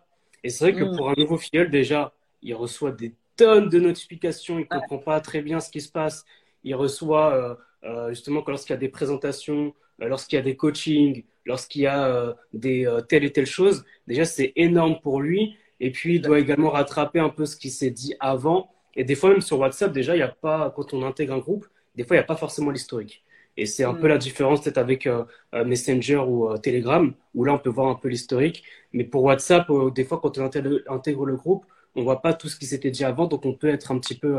Et 0.42 0.48
c'est 0.48 0.70
vrai 0.70 0.81
que 0.81 0.84
mm. 0.84 0.96
pour 0.96 1.10
un 1.10 1.14
nouveau 1.16 1.37
filleul, 1.37 1.70
déjà, 1.70 2.14
il 2.43 2.54
reçoit 2.54 2.93
des 2.93 3.14
tonnes 3.36 3.69
de 3.69 3.78
notifications, 3.78 4.58
il 4.58 4.62
ne 4.62 4.81
comprend 4.81 4.98
pas 4.98 5.20
très 5.20 5.43
bien 5.43 5.60
ce 5.60 5.70
qui 5.70 5.82
se 5.82 5.90
passe. 5.93 6.25
Il 6.64 6.75
reçoit 6.75 7.34
euh, 7.34 7.54
euh, 7.84 8.08
justement 8.10 8.43
lorsqu'il 8.46 8.72
y 8.72 8.76
a 8.76 8.79
des 8.79 8.88
présentations, 8.88 9.74
lorsqu'il 9.98 10.36
y 10.36 10.38
a 10.38 10.43
des 10.43 10.56
coachings, 10.56 11.24
lorsqu'il 11.44 11.82
y 11.82 11.86
a 11.86 12.34
des 12.55 12.88
telle 13.08 13.24
et 13.24 13.32
telle 13.32 13.46
chose. 13.46 13.84
Déjà, 14.06 14.24
c'est 14.24 14.53
énorme 14.56 14.98
pour 15.03 15.20
lui. 15.20 15.56
Et 15.81 15.91
puis, 15.91 16.17
il 16.17 16.22
doit 16.22 16.39
également 16.39 16.70
rattraper 16.70 17.19
un 17.19 17.31
peu 17.31 17.46
ce 17.46 17.56
qui 17.56 17.70
s'est 17.70 17.91
dit 17.91 18.15
avant. 18.20 18.70
Et 18.94 19.05
des 19.05 19.15
fois, 19.15 19.31
même 19.31 19.41
sur 19.41 19.58
WhatsApp, 19.58 19.93
déjà, 19.93 20.15
il 20.15 20.19
n'y 20.19 20.22
a 20.22 20.29
pas, 20.29 20.72
quand 20.77 20.93
on 20.94 21.05
intègre 21.05 21.34
un 21.34 21.39
groupe, 21.39 21.67
des 21.96 22.05
fois, 22.05 22.17
il 22.17 22.19
n'y 22.19 22.25
a 22.25 22.27
pas 22.27 22.37
forcément 22.37 22.70
l'historique. 22.70 23.25
Et 23.56 23.67
c'est 23.67 23.84
un 23.84 23.94
peu 23.94 24.08
la 24.08 24.17
mm. 24.17 24.19
différence 24.19 24.63
peut-être 24.63 24.79
avec 24.79 25.06
euh, 25.06 25.25
euh, 25.55 25.65
Messenger 25.65 26.17
ou 26.17 26.49
euh, 26.49 26.56
Telegram, 26.56 27.13
où 27.34 27.44
là 27.44 27.53
on 27.55 27.58
peut 27.58 27.70
voir 27.70 27.89
un 27.89 27.94
peu 27.94 28.08
l'historique. 28.08 28.65
Mais 28.93 29.05
pour 29.05 29.22
WhatsApp, 29.25 29.69
des 29.94 30.05
fois 30.05 30.20
quand 30.20 30.39
on 30.39 30.44
intègre, 30.44 31.27
le 31.27 31.37
groupe, 31.37 31.67
on 31.94 32.03
voit 32.03 32.22
pas 32.22 32.32
tout 32.34 32.49
ce 32.49 32.56
qui 32.56 32.67
s'était 32.67 32.91
dit 32.91 33.05
avant, 33.05 33.27
donc 33.27 33.44
on 33.44 33.53
peut 33.53 33.69
être 33.69 33.93
un 33.93 33.99
petit 33.99 34.17
peu 34.17 34.39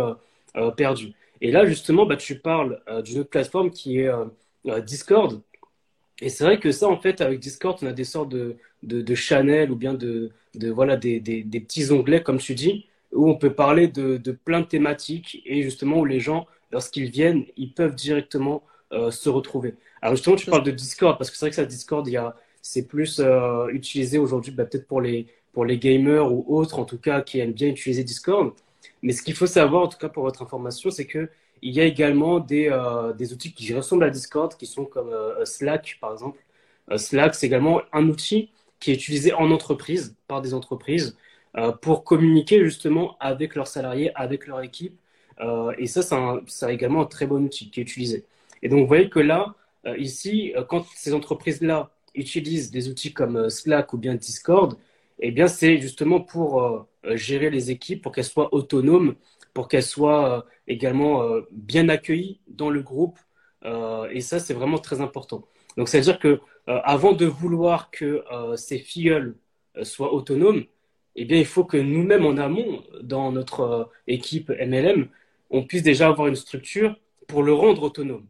perdu. 0.76 1.14
Et 1.42 1.52
là 1.52 1.66
justement, 1.66 2.06
bah, 2.06 2.16
tu 2.18 2.40
parles 2.40 2.82
d'une 3.04 3.20
autre 3.20 3.30
plateforme 3.30 3.72
qui 3.72 4.00
est 4.00 4.12
Discord. 4.86 5.42
Et 6.22 6.30
c'est 6.30 6.44
vrai 6.44 6.60
que 6.60 6.72
ça, 6.72 6.88
en 6.88 6.98
fait, 6.98 7.20
avec 7.22 7.40
Discord, 7.40 7.78
on 7.82 7.88
a 7.88 7.94
des 7.94 8.04
sortes 8.04 8.30
de, 8.30 8.58
de, 8.84 9.02
de 9.02 9.16
channels 9.16 9.72
ou 9.72 9.76
bien 9.76 9.94
de, 9.96 10.32
de 10.56 10.70
voilà, 10.70 10.96
des, 10.96 11.20
des, 11.20 11.44
des, 11.44 11.60
petits 11.60 11.92
onglets, 11.92 12.22
comme 12.24 12.38
tu 12.38 12.54
dis, 12.56 12.88
où 13.12 13.30
on 13.30 13.36
peut 13.36 13.54
parler 13.54 13.88
de, 13.88 14.18
de 14.18 14.32
plein 14.32 14.62
de 14.62 14.66
thématiques 14.68 15.42
et 15.46 15.64
justement 15.64 16.00
où 16.00 16.06
les 16.06 16.20
gens, 16.20 16.48
lorsqu'ils 16.72 17.10
viennent, 17.10 17.46
ils 17.58 17.74
peuvent 17.74 17.96
directement 17.96 18.64
euh, 18.94 19.10
se 19.12 19.30
retrouver. 19.30 19.76
Alors 20.02 20.16
justement, 20.16 20.36
tu 20.36 20.50
parles 20.50 20.64
de 20.64 20.72
Discord 20.72 21.18
parce 21.18 21.32
que 21.32 21.38
c'est 21.38 21.46
vrai 21.46 21.50
que 21.50 21.56
ça, 21.56 21.66
Discord, 21.66 22.08
il 22.08 22.12
y 22.14 22.18
a, 22.18 22.36
c'est 22.62 22.88
plus 22.88 23.20
euh, 23.20 23.68
utilisé 23.70 24.18
aujourd'hui, 24.20 24.52
bah, 24.52 24.66
peut-être 24.66 24.88
pour 24.88 25.02
les 25.02 25.28
pour 25.54 25.66
les 25.66 25.78
gamers 25.78 26.32
ou 26.32 26.46
autres, 26.48 26.80
en 26.80 26.86
tout 26.86 26.98
cas, 26.98 27.22
qui 27.22 27.40
aiment 27.40 27.52
bien 27.54 27.68
utiliser 27.70 28.04
Discord. 28.06 28.54
Mais 29.02 29.14
ce 29.14 29.22
qu'il 29.22 29.34
faut 29.36 29.48
savoir, 29.48 29.84
en 29.84 29.88
tout 29.88 29.98
cas 29.98 30.10
pour 30.10 30.24
votre 30.24 30.42
information, 30.42 30.92
c'est 30.92 31.06
que 31.08 31.30
il 31.62 31.74
y 31.74 31.82
a 31.82 31.86
également 31.86 32.40
des, 32.40 32.70
euh, 32.70 33.14
des 33.14 33.34
outils 33.34 33.54
qui 33.54 33.74
ressemblent 33.74 34.04
à 34.04 34.10
Discord, 34.10 34.56
qui 34.58 34.66
sont 34.66 34.86
comme 34.86 35.14
Slack, 35.46 35.98
par 36.02 36.14
exemple. 36.14 36.40
Slack, 36.98 37.36
c'est 37.36 37.48
également 37.48 37.82
un 37.94 38.08
outil 38.10 38.50
qui 38.80 38.92
est 38.92 38.96
utilisé 38.96 39.34
en 39.34 39.52
entreprise, 39.52 40.16
par 40.28 40.42
des 40.42 40.54
entreprises, 40.54 41.18
pour 41.82 42.04
communiquer 42.04 42.64
justement 42.64 43.18
avec 43.20 43.56
leurs 43.56 43.68
salariés, 43.68 44.12
avec 44.16 44.48
leur 44.48 44.62
équipe. 44.62 45.00
et 45.78 45.88
ça, 45.88 46.02
c'est 46.48 46.74
également 46.74 47.02
un 47.02 47.06
très 47.06 47.28
bon 47.28 47.44
outil 47.46 47.70
qui 47.70 47.80
est 47.82 47.84
utilisé. 47.84 48.26
Et 48.64 48.70
donc, 48.70 48.82
vous 48.82 48.88
voyez 48.88 49.10
que 49.10 49.20
là, 49.20 49.56
euh, 49.86 49.98
ici, 49.98 50.54
euh, 50.56 50.64
quand 50.64 50.86
ces 50.96 51.14
entreprises-là 51.14 51.92
utilisent 52.16 52.72
des 52.72 52.90
outils 52.90 53.14
comme 53.14 53.38
euh, 53.38 53.50
Slack 53.50 53.94
ou 53.94 53.98
bien 53.98 54.16
Discord, 54.16 54.78
eh 55.20 55.32
bien, 55.32 55.48
c'est 55.48 55.80
justement 55.80 56.20
pour 56.22 56.88
gérer 57.14 57.50
les 57.52 57.72
équipes, 57.72 58.02
pour 58.02 58.12
qu'elles 58.12 58.24
soient 58.26 58.54
autonomes, 58.54 59.16
pour 59.54 59.68
qu'elles 59.68 59.84
soient 59.84 60.46
également 60.72 61.24
bien 61.52 61.90
accueillies 61.90 62.40
dans 62.48 62.70
le 62.70 62.82
groupe. 62.82 63.20
et 63.66 64.22
ça, 64.22 64.40
c'est 64.40 64.54
vraiment 64.54 64.80
très 64.80 65.02
important. 65.02 65.46
Donc, 65.78 65.90
c'est-à-dire 65.90 66.20
que 66.20 66.40
avant 66.68 67.14
de 67.14 67.26
vouloir 67.26 67.92
que 67.92 68.24
ces 68.56 68.80
filleuls 68.80 69.36
soient 69.84 70.14
autonomes, 70.14 70.64
eh 71.16 71.26
bien, 71.26 71.38
il 71.38 71.46
faut 71.46 71.66
que 71.66 71.78
nous-mêmes 71.78 72.26
en 72.26 72.38
amont, 72.38 72.84
dans 73.02 73.32
notre 73.32 73.90
équipe 74.08 74.50
MLM, 74.50 75.10
on 75.50 75.64
puisse 75.64 75.84
déjà 75.84 76.08
avoir 76.08 76.28
une 76.28 76.36
structure 76.36 76.96
pour 77.28 77.44
le 77.44 77.54
rendre 77.54 77.84
autonome. 77.84 78.28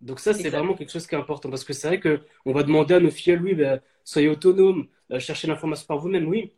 Donc 0.00 0.20
ça, 0.20 0.34
c'est 0.34 0.50
vraiment 0.50 0.74
quelque 0.74 0.92
chose 0.92 1.06
qui 1.06 1.14
est 1.14 1.18
important 1.18 1.50
parce 1.50 1.64
que 1.64 1.72
c'est 1.72 1.88
vrai 1.88 2.00
qu'on 2.00 2.52
va 2.52 2.62
demander 2.62 2.94
à 2.94 3.00
nos 3.00 3.10
filles, 3.10 3.38
oui, 3.42 3.54
ben, 3.54 3.80
soyez 4.04 4.28
autonomes, 4.28 4.86
euh, 5.10 5.18
cherchez 5.18 5.46
l'information 5.46 5.86
par 5.86 5.98
vous-même, 5.98 6.28
oui. 6.28 6.52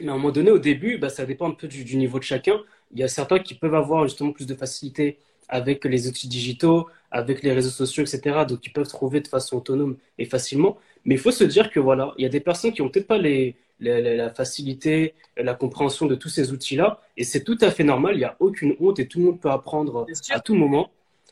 Mais 0.00 0.08
à 0.08 0.12
un 0.12 0.16
moment 0.16 0.30
donné, 0.30 0.50
au 0.50 0.58
début, 0.58 0.98
ben, 0.98 1.08
ça 1.08 1.24
dépend 1.26 1.48
un 1.48 1.54
peu 1.54 1.68
du, 1.68 1.96
niveau 1.96 2.18
de 2.18 2.24
chacun. 2.24 2.60
Il 2.92 3.00
y 3.00 3.02
a 3.02 3.08
certains 3.08 3.38
qui 3.38 3.54
peuvent 3.54 3.74
avoir 3.74 4.04
justement 4.04 4.32
plus 4.32 4.46
de 4.46 4.54
facilité 4.54 5.18
avec 5.48 5.84
les 5.84 6.08
outils 6.08 6.28
digitaux, 6.28 6.88
avec 7.10 7.42
les 7.42 7.52
réseaux 7.52 7.70
sociaux, 7.70 8.02
etc. 8.02 8.44
Donc, 8.46 8.66
ils 8.66 8.72
peuvent 8.72 8.88
trouver 8.88 9.20
de 9.20 9.28
façon 9.28 9.56
autonome 9.56 9.96
et 10.18 10.26
facilement. 10.26 10.78
Mais 11.04 11.14
il 11.14 11.20
faut 11.20 11.30
se 11.30 11.44
dire 11.44 11.70
que 11.70 11.80
voilà, 11.80 12.14
il 12.18 12.22
y 12.22 12.26
a 12.26 12.28
des 12.28 12.40
personnes 12.40 12.72
qui 12.72 12.82
n'ont 12.82 12.90
peut-être 12.90 13.06
pas 13.06 13.18
les, 13.18 13.56
la 13.80 14.30
facilité, 14.30 15.14
la 15.36 15.54
compréhension 15.54 16.06
de 16.06 16.14
tous 16.14 16.28
ces 16.28 16.52
outils-là. 16.52 17.00
Et 17.16 17.24
c'est 17.24 17.44
tout 17.44 17.58
à 17.60 17.70
fait 17.70 17.84
normal, 17.84 18.14
il 18.14 18.18
n'y 18.18 18.24
a 18.24 18.36
aucune 18.40 18.76
honte 18.80 18.98
et 18.98 19.06
tout 19.08 19.18
le 19.18 19.26
monde 19.26 19.40
peut 19.40 19.50
apprendre 19.50 20.06
à 20.30 20.40
tout 20.40 20.54
moment. 20.54 20.90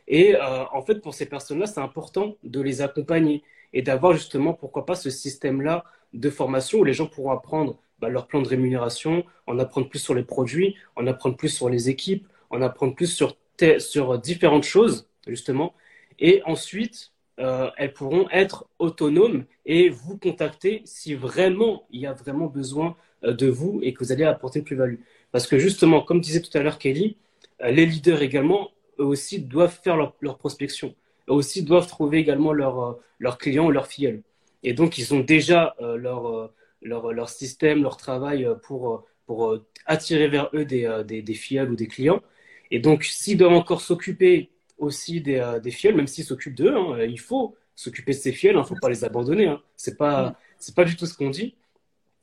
Et 0.08 0.36
euh, 0.36 0.64
en 0.72 0.82
fait, 0.82 0.96
pour 1.00 1.14
ces 1.14 1.26
personnes-là, 1.26 1.66
c'est 1.66 1.80
important 1.80 2.36
de 2.44 2.60
les 2.60 2.80
accompagner 2.80 3.42
et 3.72 3.82
d'avoir 3.82 4.12
justement, 4.12 4.54
pourquoi 4.54 4.86
pas, 4.86 4.94
ce 4.94 5.10
système-là 5.10 5.84
de 6.12 6.30
formation 6.30 6.78
où 6.78 6.84
les 6.84 6.94
gens 6.94 7.06
pourront 7.06 7.32
apprendre 7.32 7.78
bah, 8.00 8.08
leur 8.08 8.26
plan 8.26 8.42
de 8.42 8.48
rémunération, 8.48 9.24
en 9.46 9.58
apprendre 9.58 9.88
plus 9.88 9.98
sur 9.98 10.14
les 10.14 10.22
produits, 10.22 10.76
en 10.96 11.06
apprendre 11.06 11.36
plus 11.36 11.48
sur 11.48 11.68
les 11.68 11.88
équipes, 11.88 12.26
en 12.50 12.62
apprendre 12.62 12.94
plus 12.94 13.06
sur, 13.06 13.36
sur 13.78 14.18
différentes 14.18 14.64
choses, 14.64 15.08
justement. 15.26 15.74
Et 16.18 16.42
ensuite, 16.44 17.12
euh, 17.38 17.70
elles 17.76 17.92
pourront 17.92 18.28
être 18.30 18.66
autonomes 18.78 19.44
et 19.66 19.90
vous 19.90 20.16
contacter 20.16 20.80
si 20.86 21.14
vraiment 21.14 21.86
il 21.90 22.00
y 22.00 22.06
a 22.06 22.14
vraiment 22.14 22.46
besoin 22.46 22.96
euh, 23.24 23.32
de 23.34 23.46
vous 23.46 23.80
et 23.82 23.92
que 23.92 24.02
vous 24.02 24.12
allez 24.12 24.24
apporter 24.24 24.60
une 24.60 24.64
plus-value. 24.64 25.00
Parce 25.32 25.46
que 25.46 25.58
justement, 25.58 26.00
comme 26.00 26.20
disait 26.20 26.40
tout 26.40 26.56
à 26.56 26.62
l'heure 26.62 26.78
Kelly, 26.78 27.18
euh, 27.62 27.70
les 27.70 27.84
leaders 27.84 28.22
également, 28.22 28.70
eux 28.98 29.04
aussi 29.04 29.40
doivent 29.40 29.78
faire 29.82 29.96
leur, 29.96 30.38
prospection. 30.38 30.94
Eux 31.28 31.34
aussi 31.34 31.62
doivent 31.62 31.88
trouver 31.88 32.18
également 32.18 32.52
leurs 32.52 32.98
leur 33.18 33.36
clients 33.36 33.66
ou 33.66 33.70
leurs 33.70 33.86
filleuls. 33.86 34.22
Et 34.62 34.72
donc, 34.72 34.96
ils 34.98 35.14
ont 35.14 35.20
déjà 35.20 35.74
leur, 35.80 36.50
leur, 36.82 37.12
leur, 37.12 37.28
système, 37.28 37.82
leur 37.82 37.96
travail 37.96 38.48
pour, 38.62 39.06
pour 39.26 39.58
attirer 39.86 40.28
vers 40.28 40.50
eux 40.54 40.64
des, 40.64 41.02
des, 41.06 41.22
des 41.22 41.34
filleuls 41.34 41.70
ou 41.70 41.76
des 41.76 41.88
clients. 41.88 42.22
Et 42.70 42.78
donc, 42.78 43.04
s'ils 43.04 43.38
doivent 43.38 43.52
encore 43.52 43.80
s'occuper 43.80 44.50
aussi 44.78 45.20
des, 45.20 45.36
euh, 45.36 45.60
des 45.60 45.70
filleuls, 45.70 45.96
même 45.96 46.06
s'ils 46.06 46.24
s'occupent 46.24 46.54
d'eux. 46.54 46.74
Hein, 46.74 46.98
il 47.02 47.20
faut 47.20 47.56
s'occuper 47.74 48.12
de 48.12 48.18
ces 48.18 48.32
filleuls, 48.32 48.56
il 48.56 48.58
hein, 48.58 48.62
ne 48.62 48.66
faut 48.66 48.76
pas 48.80 48.88
les 48.88 49.04
abandonner. 49.04 49.46
Hein. 49.46 49.62
C'est 49.76 49.96
pas, 49.96 50.38
c'est 50.58 50.74
pas 50.74 50.84
du 50.84 50.96
tout 50.96 51.06
ce 51.06 51.14
qu'on 51.16 51.30
dit. 51.30 51.54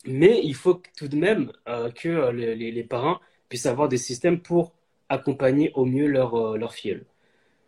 Mais 0.05 0.41
il 0.43 0.55
faut 0.55 0.81
tout 0.97 1.07
de 1.07 1.15
même 1.15 1.51
euh, 1.67 1.89
que 1.91 2.09
euh, 2.09 2.31
les, 2.31 2.71
les, 2.71 2.83
parents 2.83 3.19
puissent 3.49 3.65
avoir 3.65 3.87
des 3.87 3.97
systèmes 3.97 4.41
pour 4.41 4.73
accompagner 5.09 5.71
au 5.75 5.85
mieux 5.85 6.07
leurs 6.07 6.57
leur 6.57 6.73
filleuls. 6.73 7.05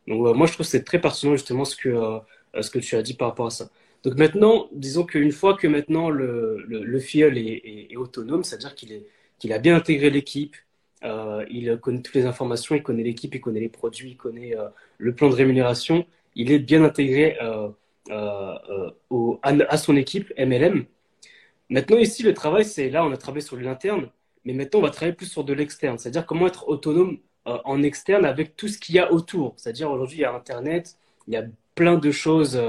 Donc 0.08 0.36
moi, 0.36 0.48
je 0.48 0.54
trouve 0.54 0.66
que 0.66 0.72
c'est 0.72 0.84
très 0.84 1.00
pertinent 1.00 1.34
justement 1.34 1.66
ce 1.66 1.76
que, 1.76 2.20
ce 2.60 2.70
que 2.70 2.80
tu 2.80 2.96
as 2.96 3.02
dit 3.02 3.14
par 3.14 3.30
rapport 3.30 3.48
à 3.48 3.50
ça. 3.50 3.70
Donc 4.06 4.18
maintenant, 4.18 4.70
disons 4.72 5.04
qu'une 5.04 5.32
fois 5.32 5.56
que 5.56 5.68
maintenant 5.68 6.12
le, 6.12 6.64
le, 6.68 6.84
le 6.84 7.00
filleul 7.00 7.40
est, 7.40 7.96
autonome, 7.98 8.44
c'est-à-dire 8.44 8.76
qu'il 8.76 9.04
qu'il 9.40 9.52
a 9.52 9.60
bien 9.60 9.76
intégré 9.76 10.12
l'équipe, 10.12 10.56
euh, 11.04 11.44
il 11.50 11.78
connaît 11.80 12.02
toutes 12.02 12.14
les 12.16 12.26
informations, 12.28 12.76
il 12.76 12.84
connaît 12.84 13.04
l'équipe, 13.04 13.34
il 13.34 13.42
connaît 13.42 13.60
les 13.60 13.70
produits, 13.70 14.12
il 14.12 14.18
connaît 14.18 14.56
euh, 14.56 14.70
le 15.00 15.16
plan 15.16 15.28
de 15.30 15.34
rémunération. 15.36 16.06
Il 16.36 16.52
est 16.52 16.60
bien 16.60 16.84
intégré 16.84 17.38
euh, 17.42 17.70
à, 18.12 19.78
son 19.78 19.96
équipe 19.98 20.32
MLM. 20.38 20.86
Maintenant, 21.70 21.98
ici, 21.98 22.22
le 22.24 22.34
travail, 22.36 22.64
c'est 22.64 22.90
là, 22.92 23.04
on 23.06 23.12
a 23.12 23.18
travaillé 23.18 23.46
sur 23.46 23.58
l'interne, 23.58 24.10
mais 24.46 24.54
maintenant, 24.54 24.80
on 24.82 24.84
va 24.84 24.92
travailler 24.92 25.16
plus 25.16 25.28
sur 25.28 25.44
de 25.44 25.54
l'externe, 25.54 25.98
c'est-à-dire 25.98 26.26
comment 26.28 26.48
être 26.48 26.70
autonome 26.70 27.18
en 27.46 27.84
externe 27.84 28.26
avec 28.26 28.56
tout 28.56 28.68
ce 28.68 28.78
qu'il 28.78 28.96
y 28.96 29.00
a 29.00 29.12
autour. 29.12 29.54
C'est-à-dire, 29.58 29.90
aujourd'hui, 29.92 30.20
il 30.20 30.22
y 30.22 30.26
a 30.26 30.34
Internet, 30.34 30.98
il 31.28 31.34
y 31.34 31.38
a 31.38 31.46
plein 31.76 31.98
de 31.98 32.12
choses 32.12 32.60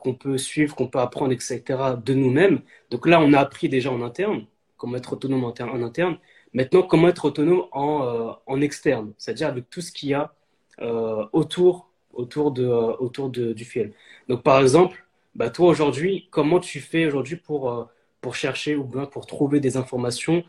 qu'on 0.00 0.14
peut 0.14 0.38
suivre, 0.38 0.76
qu'on 0.76 0.86
peut 0.86 1.00
apprendre, 1.00 1.32
etc., 1.32 1.62
de 2.04 2.14
nous-mêmes. 2.14 2.60
Donc 2.90 3.06
là, 3.06 3.20
on 3.20 3.32
a 3.32 3.38
appris 3.38 3.68
déjà 3.68 3.90
en 3.90 4.02
interne, 4.02 4.46
comment 4.76 4.96
être 4.96 5.14
autonome 5.14 5.44
en 5.44 5.82
interne. 5.82 6.18
Maintenant, 6.54 6.82
comment 6.82 7.08
être 7.08 7.24
autonome 7.24 7.64
en, 7.72 8.06
euh, 8.06 8.32
en 8.46 8.60
externe, 8.60 9.12
c'est-à-dire 9.18 9.48
avec 9.48 9.68
tout 9.68 9.80
ce 9.80 9.90
qu'il 9.90 10.10
y 10.10 10.14
a 10.14 10.32
euh, 10.80 11.26
autour, 11.32 11.90
autour, 12.12 12.52
de, 12.52 12.64
euh, 12.64 12.96
autour 13.00 13.28
de, 13.28 13.52
du 13.52 13.64
fiel. 13.64 13.92
Donc, 14.28 14.44
par 14.44 14.60
exemple, 14.60 15.04
bah, 15.34 15.50
toi 15.50 15.68
aujourd'hui, 15.68 16.28
comment 16.30 16.60
tu 16.60 16.80
fais 16.80 17.06
aujourd'hui 17.06 17.36
pour, 17.36 17.88
pour 18.20 18.36
chercher 18.36 18.76
ou 18.76 18.84
bien 18.84 19.04
pour 19.04 19.26
trouver 19.26 19.58
des 19.58 19.76
informations, 19.76 20.44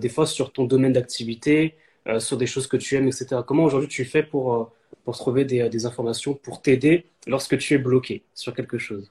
des 0.00 0.08
fois 0.08 0.26
sur 0.26 0.52
ton 0.52 0.64
domaine 0.64 0.92
d'activité, 0.92 1.74
sur 2.18 2.36
des 2.36 2.46
choses 2.46 2.66
que 2.66 2.76
tu 2.76 2.96
aimes, 2.96 3.06
etc. 3.06 3.42
Comment 3.46 3.64
aujourd'hui 3.64 3.88
tu 3.88 4.04
fais 4.04 4.22
pour, 4.22 4.72
pour 5.04 5.16
trouver 5.16 5.44
des, 5.44 5.68
des 5.68 5.86
informations, 5.86 6.34
pour 6.34 6.60
t'aider 6.60 7.06
lorsque 7.26 7.56
tu 7.58 7.74
es 7.74 7.78
bloqué 7.78 8.22
sur 8.34 8.54
quelque 8.54 8.78
chose? 8.78 9.10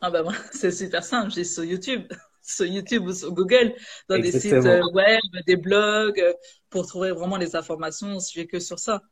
Ah 0.00 0.10
bah 0.10 0.22
moi, 0.22 0.32
c'est 0.52 0.72
super 0.72 1.02
simple, 1.02 1.30
j'ai 1.30 1.44
sur 1.44 1.64
YouTube 1.64 2.02
sur 2.44 2.66
YouTube 2.66 3.04
ou 3.06 3.12
sur 3.12 3.32
Google, 3.32 3.74
dans 4.08 4.18
des 4.18 4.32
sites 4.32 4.52
euh, 4.52 4.82
web, 4.92 5.20
des 5.46 5.56
blogs, 5.56 6.20
euh, 6.20 6.34
pour 6.70 6.86
trouver 6.86 7.10
vraiment 7.10 7.38
les 7.38 7.56
informations. 7.56 8.18
Je 8.18 8.40
vais 8.40 8.46
que 8.46 8.60
sur 8.60 8.78
ça. 8.78 9.02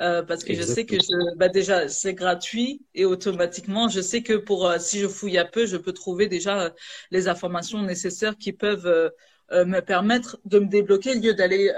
Euh, 0.00 0.22
parce 0.22 0.44
que 0.44 0.52
je 0.52 0.60
sais 0.60 0.84
que 0.84 0.96
je, 0.96 1.36
bah 1.36 1.48
déjà 1.48 1.88
c'est 1.88 2.12
gratuit 2.12 2.82
et 2.94 3.06
automatiquement 3.06 3.88
je 3.88 4.02
sais 4.02 4.22
que 4.22 4.34
pour 4.34 4.70
si 4.78 4.98
je 5.00 5.08
fouille 5.08 5.38
un 5.38 5.46
peu 5.46 5.64
je 5.64 5.78
peux 5.78 5.94
trouver 5.94 6.28
déjà 6.28 6.74
les 7.10 7.28
informations 7.28 7.80
nécessaires 7.80 8.36
qui 8.36 8.52
peuvent 8.52 9.10
me 9.52 9.80
permettre 9.80 10.38
de 10.44 10.58
me 10.58 10.66
débloquer 10.66 11.16
au 11.16 11.20
lieu 11.20 11.34
d'aller 11.34 11.70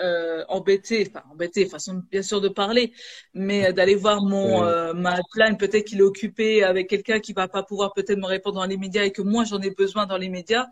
embêter 0.48 1.06
enfin 1.08 1.22
embêter 1.30 1.66
façon 1.66 2.02
bien 2.10 2.22
sûr 2.22 2.40
de 2.40 2.48
parler 2.48 2.92
mais 3.34 3.72
d'aller 3.74 3.94
voir 3.94 4.22
mon 4.22 4.62
ma 4.94 5.18
plan 5.32 5.54
peut-être 5.54 5.84
qu'il 5.84 5.98
est 5.98 6.02
occupé 6.02 6.64
avec 6.64 6.88
quelqu'un 6.88 7.20
qui 7.20 7.34
va 7.34 7.46
pas 7.46 7.62
pouvoir 7.62 7.92
peut-être 7.92 8.18
me 8.18 8.26
répondre 8.26 8.56
dans 8.56 8.64
les 8.64 8.78
médias 8.78 9.04
et 9.04 9.12
que 9.12 9.20
moi 9.20 9.44
j'en 9.44 9.60
ai 9.60 9.70
besoin 9.70 10.06
dans 10.06 10.16
les 10.16 10.30
médias 10.30 10.66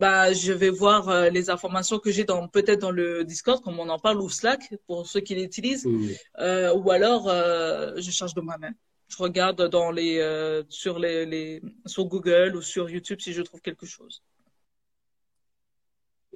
bah, 0.00 0.32
je 0.32 0.52
vais 0.52 0.70
voir 0.70 1.10
euh, 1.10 1.28
les 1.28 1.50
informations 1.50 1.98
que 1.98 2.10
j'ai 2.10 2.24
dans 2.24 2.48
peut-être 2.48 2.80
dans 2.80 2.90
le 2.90 3.22
Discord, 3.22 3.62
comme 3.62 3.78
on 3.78 3.90
en 3.90 3.98
parle, 3.98 4.18
ou 4.22 4.30
Slack 4.30 4.74
pour 4.86 5.06
ceux 5.06 5.20
qui 5.20 5.34
l'utilisent, 5.34 5.86
euh, 6.38 6.72
ou 6.74 6.90
alors 6.90 7.28
euh, 7.28 7.92
je 7.98 8.10
cherche 8.10 8.32
de 8.32 8.40
moi-même. 8.40 8.74
Je 9.08 9.18
regarde 9.18 9.68
dans 9.68 9.90
les 9.90 10.16
sur 10.70 10.98
les, 10.98 11.26
les, 11.26 11.60
sur 11.84 12.06
Google 12.06 12.56
ou 12.56 12.62
sur 12.62 12.88
YouTube 12.88 13.20
si 13.20 13.34
je 13.34 13.42
trouve 13.42 13.60
quelque 13.60 13.84
chose. 13.84 14.22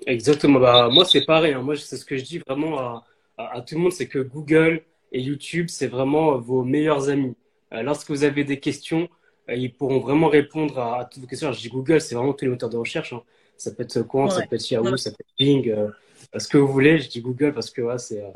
Exactement. 0.07 0.61
Bah, 0.61 0.89
moi 0.93 1.05
c'est 1.05 1.25
pareil. 1.25 1.55
Hein. 1.55 1.63
Moi 1.63 1.77
c'est 1.77 1.97
ce 1.97 2.05
que 2.05 2.17
je 2.17 2.25
dis 2.25 2.39
vraiment 2.39 2.79
à, 2.79 3.05
à, 3.37 3.61
tout 3.63 3.75
le 3.77 3.81
monde, 3.81 3.93
c'est 3.93 4.09
que 4.09 4.19
Google 4.19 4.83
et 5.13 5.21
YouTube 5.21 5.67
c'est 5.69 5.87
vraiment 5.87 6.39
vos 6.39 6.65
meilleurs 6.65 7.09
amis. 7.09 7.35
lorsque 7.71 8.11
vous 8.11 8.25
avez 8.25 8.45
des 8.45 8.61
questions, 8.61 9.09
ils 9.49 9.73
pourront 9.73 10.01
vraiment 10.01 10.29
répondre 10.29 10.79
à, 10.79 11.05
toutes 11.05 11.23
vos 11.23 11.29
questions. 11.29 11.53
je 11.53 11.61
dis 11.61 11.69
Google, 11.69 12.01
c'est 12.01 12.15
vraiment 12.15 12.33
tous 12.33 12.45
les 12.45 12.51
moteurs 12.51 12.71
de 12.71 12.77
recherche. 12.77 13.13
Hein. 13.13 13.23
Ça 13.57 13.71
peut 13.71 13.83
être 13.83 14.03
Quant, 14.03 14.29
ça 14.31 14.47
peut 14.47 14.57
être 14.57 14.71
Yahoo, 14.71 14.97
ça 14.97 15.11
peut 15.11 15.19
être 15.21 15.35
Bing, 15.39 15.71
euh, 15.71 15.89
ce 16.37 16.49
que 16.49 16.59
vous 16.59 16.67
voulez. 16.67 16.99
Je 16.99 17.09
dis 17.09 17.21
Google 17.21 17.53
parce 17.53 17.71
que 17.71 17.83
ouais, 17.83 17.99
c'est, 17.99 18.23
euh, 18.23 18.31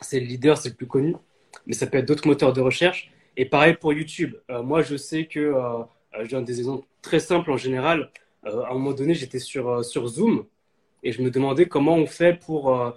c'est 0.00 0.20
le 0.20 0.26
leader, 0.26 0.56
c'est 0.56 0.70
le 0.70 0.74
plus 0.74 0.86
connu. 0.86 1.14
Mais 1.66 1.74
ça 1.74 1.86
peut 1.86 1.98
être 1.98 2.06
d'autres 2.06 2.26
moteurs 2.26 2.52
de 2.52 2.60
recherche. 2.60 3.10
Et 3.36 3.44
pareil 3.44 3.74
pour 3.74 3.92
YouTube. 3.92 4.34
Euh, 4.50 4.62
moi, 4.62 4.82
je 4.82 4.96
sais 4.96 5.26
que, 5.26 5.54
je 6.20 6.30
donne 6.30 6.44
des 6.44 6.58
exemples 6.58 6.86
très 7.02 7.20
simples 7.20 7.50
en 7.50 7.56
général. 7.56 8.10
à 8.44 8.50
un 8.70 8.74
moment 8.74 8.92
donné, 8.92 9.14
j'étais 9.14 9.38
sur, 9.38 9.84
sur 9.84 10.06
Zoom 10.06 10.46
et 11.02 11.12
je 11.12 11.22
me 11.22 11.30
demandais 11.30 11.66
comment 11.66 11.96
on 11.96 12.06
fait 12.06 12.38
pour 12.38 12.94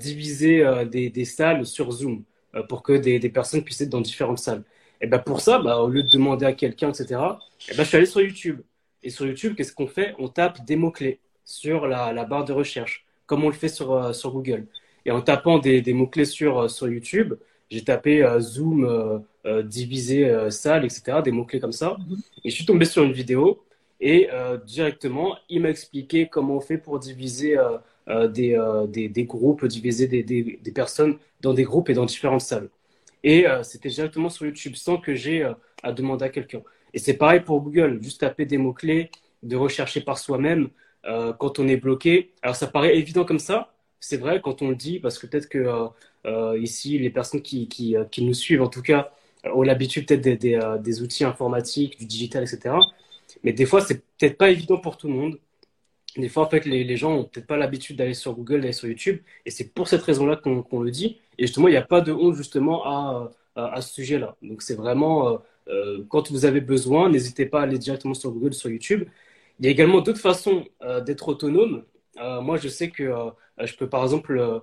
diviser 0.00 0.64
des, 0.90 1.10
des, 1.10 1.24
salles 1.24 1.66
sur 1.66 1.90
Zoom 1.90 2.22
pour 2.68 2.82
que 2.82 2.92
des, 2.92 3.18
des, 3.18 3.28
personnes 3.28 3.62
puissent 3.62 3.80
être 3.80 3.90
dans 3.90 4.00
différentes 4.00 4.38
salles. 4.38 4.62
Et 5.00 5.06
ben 5.06 5.18
pour 5.18 5.40
ça, 5.40 5.58
bah, 5.58 5.78
au 5.78 5.88
lieu 5.88 6.02
de 6.02 6.08
demander 6.08 6.46
à 6.46 6.52
quelqu'un, 6.52 6.90
etc., 6.90 7.20
et 7.68 7.74
ben 7.74 7.82
je 7.82 7.88
suis 7.88 7.96
allé 7.96 8.06
sur 8.06 8.20
YouTube. 8.20 8.60
Et 9.02 9.10
sur 9.10 9.26
YouTube, 9.26 9.54
qu'est-ce 9.54 9.72
qu'on 9.74 9.86
fait? 9.86 10.14
On 10.18 10.28
tape 10.28 10.64
des 10.64 10.76
mots-clés 10.76 11.20
sur 11.44 11.86
la, 11.86 12.24
barre 12.24 12.46
de 12.46 12.54
recherche, 12.54 13.04
comme 13.26 13.44
on 13.44 13.48
le 13.48 13.54
fait 13.54 13.68
sur, 13.68 13.92
euh, 13.92 14.12
sur 14.14 14.32
Google. 14.32 14.66
Et 15.04 15.10
en 15.10 15.20
tapant 15.20 15.58
des, 15.58 15.82
mots-clés 15.92 16.24
sur, 16.24 16.58
euh, 16.58 16.68
sur 16.68 16.88
YouTube, 16.88 17.34
j'ai 17.70 17.84
tapé 17.84 18.24
euh, 18.24 18.40
Zoom, 18.40 19.22
divisé, 19.64 20.50
salle, 20.50 20.86
etc., 20.86 21.18
des 21.22 21.32
mots-clés 21.32 21.60
comme 21.60 21.72
ça. 21.72 21.98
Mhm. 21.98 22.16
Et 22.44 22.50
je 22.50 22.54
suis 22.54 22.64
tombé 22.64 22.86
sur 22.86 23.02
une 23.02 23.12
vidéo 23.12 23.62
et 24.00 24.28
directement, 24.66 25.36
il 25.48 25.62
m'a 25.62 25.70
expliqué 25.70 26.28
comment 26.28 26.56
on 26.56 26.60
fait 26.60 26.78
pour 26.78 26.98
diviser 26.98 27.56
des, 28.06 28.58
des, 28.88 29.08
des, 29.08 29.24
groupes, 29.24 29.64
diviser 29.66 30.06
des, 30.06 30.72
personnes 30.74 31.18
dans 31.40 31.54
des 31.54 31.64
groupes 31.64 31.88
et 31.90 31.94
dans 31.94 32.04
différentes 32.04 32.42
salles. 32.42 32.68
Et 33.22 33.46
c'était 33.62 33.88
directement 33.88 34.28
sur 34.28 34.46
YouTube 34.46 34.74
sans 34.74 34.98
que 34.98 35.14
j'ai 35.14 35.50
à 35.82 35.92
demander 35.92 36.26
à 36.26 36.28
quelqu'un. 36.28 36.62
Et 36.92 36.98
c'est 36.98 37.14
pareil 37.14 37.40
pour 37.40 37.60
Google, 37.60 37.98
juste 38.02 38.20
taper 38.20 38.46
des 38.46 38.58
mots-clés, 38.58 39.10
de 39.42 39.56
rechercher 39.56 40.00
par 40.00 40.18
soi-même. 40.18 40.68
quand 41.02 41.58
on 41.58 41.68
est 41.68 41.76
bloqué. 41.76 42.32
Alors 42.42 42.56
ça 42.56 42.66
paraît 42.66 42.96
évident 42.98 43.24
comme 43.24 43.38
ça, 43.38 43.74
c'est 44.00 44.18
vrai 44.18 44.40
quand 44.42 44.60
on 44.60 44.68
le 44.70 44.76
dit, 44.76 44.98
parce 45.00 45.18
que 45.18 45.26
peut-être 45.26 45.48
que 45.48 45.66
ici, 46.58 46.98
les 46.98 47.10
personnes 47.10 47.42
qui, 47.42 47.96
nous 48.18 48.34
suivent, 48.34 48.62
en 48.62 48.68
tout 48.68 48.82
cas, 48.82 49.10
ont 49.52 49.62
l'habitude 49.62 50.06
peut-être 50.06 50.22
des, 50.22 51.02
outils 51.02 51.24
informatiques, 51.24 51.98
du 51.98 52.06
digital, 52.06 52.44
etc. 52.44 52.74
Mais 53.44 53.52
des 53.52 53.66
fois, 53.66 53.82
c'est 53.82 53.98
peut-être 54.18 54.38
pas 54.38 54.50
évident 54.50 54.78
pour 54.78 54.96
tout 54.96 55.06
le 55.06 55.14
monde. 55.14 55.38
Des 56.16 56.28
fois, 56.28 56.44
en 56.44 56.48
fait, 56.48 56.64
les, 56.64 56.96
gens 56.96 57.12
ont 57.12 57.24
peut-être 57.24 57.46
pas 57.46 57.56
l'habitude 57.56 57.96
d'aller 57.96 58.14
sur 58.14 58.34
Google, 58.34 58.60
d'aller 58.60 58.72
sur 58.72 58.88
YouTube, 58.88 59.20
et 59.46 59.50
c'est 59.50 59.74
pour 59.74 59.88
cette 59.88 60.02
raison-là 60.02 60.36
qu'on 60.36 60.80
le 60.80 60.90
dit. 60.90 61.18
Et 61.38 61.46
justement, 61.46 61.68
il 61.68 61.72
n'y 61.72 61.76
a 61.76 61.82
pas 61.82 62.00
de 62.00 62.12
honte 62.12 62.36
justement 62.36 62.84
à, 62.84 63.80
ce 63.80 63.94
sujet-là. 63.94 64.36
Donc, 64.42 64.62
c'est 64.62 64.74
vraiment 64.74 65.28
euh, 65.28 65.38
euh, 65.68 66.04
quand 66.08 66.30
vous 66.30 66.44
avez 66.44 66.60
besoin, 66.60 67.08
n'hésitez 67.10 67.46
pas 67.46 67.60
à 67.60 67.62
aller 67.64 67.78
directement 67.78 68.14
sur 68.14 68.30
Google, 68.30 68.54
sur 68.54 68.70
YouTube. 68.70 69.08
Il 69.60 69.66
y 69.66 69.68
a 69.68 69.70
également 69.72 70.00
d'autres 70.00 70.20
façons 70.20 70.64
euh, 70.82 71.00
d'être 71.00 71.28
autonome. 71.28 71.84
moi, 72.42 72.56
je 72.58 72.68
sais 72.68 72.90
que 72.90 73.12
je 73.58 73.74
peux 73.76 73.88
par 73.88 74.02
exemple 74.04 74.62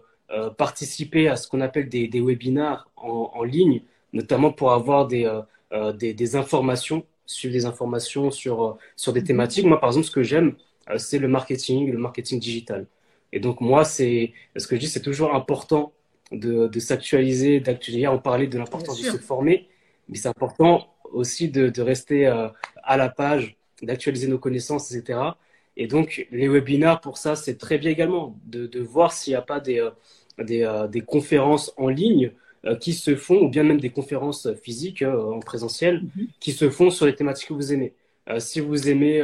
participer 0.58 1.28
à 1.28 1.36
ce 1.36 1.48
qu'on 1.50 1.62
appelle 1.62 1.90
des, 1.90 2.08
des 2.08 2.22
webinars 2.22 2.90
en, 2.96 3.44
ligne, 3.44 3.82
notamment 4.14 4.52
pour 4.54 4.72
avoir 4.72 5.08
des 5.08 6.36
informations 6.36 7.06
suivre 7.32 7.54
des 7.54 7.66
informations 7.66 8.32
sur, 8.32 8.64
euh, 8.64 8.74
sur 8.96 9.14
des 9.14 9.24
thématiques. 9.24 9.66
Moi, 9.66 9.80
par 9.80 9.90
exemple, 9.90 10.08
ce 10.08 10.12
que 10.12 10.24
j'aime, 10.24 10.56
euh, 10.90 10.98
c'est 10.98 11.20
le 11.20 11.28
marketing, 11.28 11.92
le 11.92 11.98
marketing 11.98 12.40
digital. 12.40 12.88
Et 13.32 13.40
donc, 13.40 13.62
moi, 13.62 13.86
c'est 13.86 14.34
ce 14.56 14.68
que 14.68 14.76
je 14.76 14.82
dis, 14.82 14.88
c'est 14.88 15.02
toujours 15.02 15.34
important 15.36 15.94
de, 16.32 16.68
de 16.68 16.80
s'actualiser, 16.80 17.60
d'actualiser. 17.60 18.08
On 18.08 18.20
parlait 18.20 18.48
de 18.48 18.58
l'importance 18.58 19.02
de 19.02 19.10
se 19.10 19.18
former, 19.18 19.70
mais 20.10 20.18
c'est 20.18 20.28
important 20.28 20.88
aussi 21.12 21.50
de, 21.50 21.70
de 21.70 21.82
rester 21.82 22.28
euh, 22.28 22.48
à 22.84 22.98
la 22.98 23.10
page, 23.10 23.58
d'actualiser 23.82 24.28
nos 24.28 24.40
connaissances, 24.40 24.94
etc. 24.94 25.20
Et 25.78 25.88
donc, 25.88 26.28
les 26.32 26.50
webinars, 26.50 27.00
pour 27.02 27.18
ça, 27.18 27.36
c'est 27.36 27.58
très 27.58 27.78
bien 27.78 27.92
également 27.92 28.38
de, 28.46 28.68
de 28.68 28.80
voir 28.82 29.14
s'il 29.14 29.32
n'y 29.32 29.38
a 29.38 29.42
pas 29.42 29.60
des, 29.60 29.88
des, 30.38 30.86
des, 30.92 31.02
conférences 31.02 31.74
en 31.78 31.88
ligne 31.88 32.32
qui 32.80 32.94
se 32.94 33.16
font, 33.16 33.42
ou 33.42 33.50
bien 33.50 33.64
même 33.64 33.80
des 33.80 33.90
conférences 33.90 34.48
physiques 34.62 35.02
euh, 35.02 35.34
en 35.34 35.40
présentiel, 35.40 36.04
mhm. 36.04 36.28
qui 36.40 36.52
se 36.52 36.70
font 36.70 36.90
sur 36.90 37.06
les 37.06 37.16
thématiques 37.16 37.50
que 37.50 37.54
vous 37.54 37.74
aimez. 37.74 37.94
Euh, 38.30 38.40
si 38.40 38.60
vous 38.60 38.88
aimez 38.90 39.22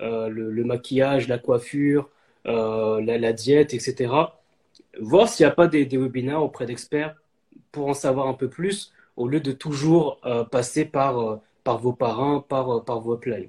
le, 0.00 0.64
maquillage, 0.64 1.28
la 1.28 1.38
coiffure, 1.38 2.08
la, 2.44 3.32
diète, 3.32 3.72
etc., 3.72 4.12
voir 5.00 5.28
s'il 5.28 5.46
n'y 5.46 5.52
a 5.52 5.54
pas 5.54 5.68
des, 5.68 5.86
des 5.86 5.96
webinaires 5.96 6.42
auprès 6.42 6.66
d'experts 6.66 7.14
pour 7.70 7.86
en 7.86 7.94
savoir 7.94 8.26
un 8.26 8.34
peu 8.34 8.48
plus, 8.48 8.92
au 9.16 9.28
lieu 9.28 9.38
de 9.38 9.52
toujours 9.52 10.20
passer 10.50 10.84
par, 10.84 11.40
par 11.62 11.78
vos 11.78 11.92
parrains, 11.92 12.44
par, 12.48 12.84
par 12.84 13.00
vos 13.00 13.14
uplines. 13.14 13.48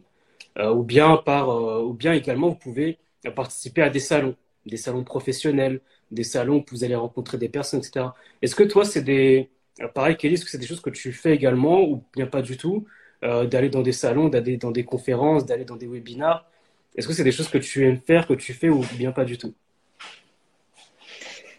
ou, 0.60 0.84
bien 0.84 1.18
par, 1.18 1.50
ou 1.84 1.94
bien 1.94 2.14
également, 2.14 2.50
vous 2.50 2.56
pouvez 2.56 3.00
participer 3.36 3.82
à 3.82 3.90
des 3.90 4.00
salons, 4.00 4.36
des 4.68 4.78
salons 4.78 5.04
professionnels, 5.04 5.82
des 6.14 6.24
salons 6.24 6.60
où 6.60 6.66
vous 6.72 6.84
allez 6.84 6.96
rencontrer 6.96 7.38
des 7.38 7.50
personnes, 7.50 7.80
etc. 7.80 8.08
Est-ce 8.42 8.56
que 8.56 8.64
toi, 8.64 8.86
c'est 8.86 9.02
des. 9.02 9.50
Pareil, 9.94 10.16
Kelly, 10.18 10.36
est-ce 10.36 10.46
que 10.46 10.52
c'est 10.52 10.58
des 10.58 10.68
choses 10.68 10.82
que 10.82 10.90
tu 10.90 11.12
fais 11.12 11.34
également 11.34 11.82
ou 11.82 12.04
bien 12.16 12.28
pas 12.28 12.42
du 12.42 12.58
tout 12.58 12.86
euh, 13.24 13.46
D'aller 13.46 13.70
dans 13.70 13.82
des 13.82 13.92
salons, 13.92 14.30
d'aller 14.30 14.58
dans 14.58 14.72
des 14.72 14.86
conférences, 14.86 15.46
d'aller 15.46 15.66
dans 15.66 15.76
des 15.76 15.88
webinars? 15.88 16.46
Est-ce 16.96 17.08
que 17.08 17.14
c'est 17.14 17.24
des 17.24 17.32
choses 17.32 17.50
que 17.50 17.58
tu 17.58 17.86
aimes 17.88 18.00
faire, 18.00 18.28
que 18.28 18.34
tu 18.34 18.54
fais 18.54 18.70
ou 18.70 18.84
bien 18.98 19.12
pas 19.12 19.26
du 19.26 19.38
tout? 19.38 19.54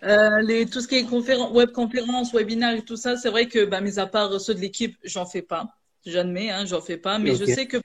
Euh, 0.05 0.43
les, 0.43 0.67
tout 0.67 0.81
ce 0.81 0.89
qui 0.89 0.97
est 0.97 1.05
conférence, 1.05 1.51
web 1.53 1.71
conférences, 1.71 2.33
webinaires 2.33 2.77
et 2.77 2.83
tout 2.83 2.97
ça, 2.97 3.17
c'est 3.17 3.31
vrai 3.31 3.47
que, 3.47 3.65
bah, 3.65 3.81
mis 3.81 3.99
à 3.99 4.07
part 4.07 4.39
ceux 4.41 4.55
de 4.55 4.61
l'équipe, 4.61 4.97
j'en 5.03 5.27
fais 5.27 5.43
pas. 5.43 5.67
J'admets, 6.05 6.51
hein, 6.51 6.67
j'en 6.67 6.83
fais 6.83 6.99
pas. 6.99 7.19
Mais 7.19 7.35
je 7.35 7.45
sais 7.47 7.67
que 7.67 7.79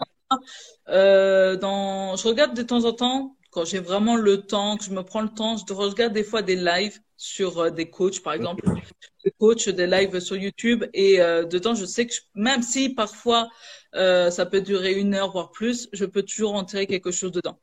euh, 0.90 1.56
dans, 1.56 2.16
je 2.16 2.28
regarde 2.28 2.56
de 2.56 2.62
temps 2.62 2.84
en 2.84 2.94
temps 2.94 3.36
quand 3.51 3.65
j'ai 3.65 3.79
vraiment 3.79 4.15
le 4.15 4.41
temps, 4.41 4.77
que 4.77 4.84
je 4.84 4.91
me 4.91 5.03
prends 5.03 5.22
le 5.22 5.29
temps, 5.29 5.58
je 5.58 5.74
regarde 5.74 6.13
des 6.13 6.24
fois 6.24 6.41
des 6.41 6.56
lives 6.56 7.00
sur 7.18 7.60
euh, 7.60 7.70
des 7.70 7.89
coachs, 7.89 8.22
par 8.22 8.34
exemple, 8.34 8.63
des 9.24 9.32
coachs, 9.32 9.70
des 9.70 9.88
lives 9.88 10.20
sur 10.20 10.36
YouTube. 10.36 10.86
Et 10.94 11.22
euh, 11.22 11.46
dedans, 11.46 11.75
je 11.75 11.86
sais 11.86 12.06
que 12.06 12.13
même 12.36 12.62
si 12.62 12.89
parfois 12.89 13.50
euh, 13.96 14.29
ça 14.32 14.46
peut 14.46 14.62
durer 14.62 14.94
une 14.94 15.14
heure, 15.16 15.31
voire 15.31 15.51
plus, 15.51 15.90
je 15.94 16.05
peux 16.05 16.24
toujours 16.24 16.55
en 16.55 16.64
tirer 16.64 16.88
quelque 16.88 17.12
chose 17.12 17.31
dedans. 17.31 17.59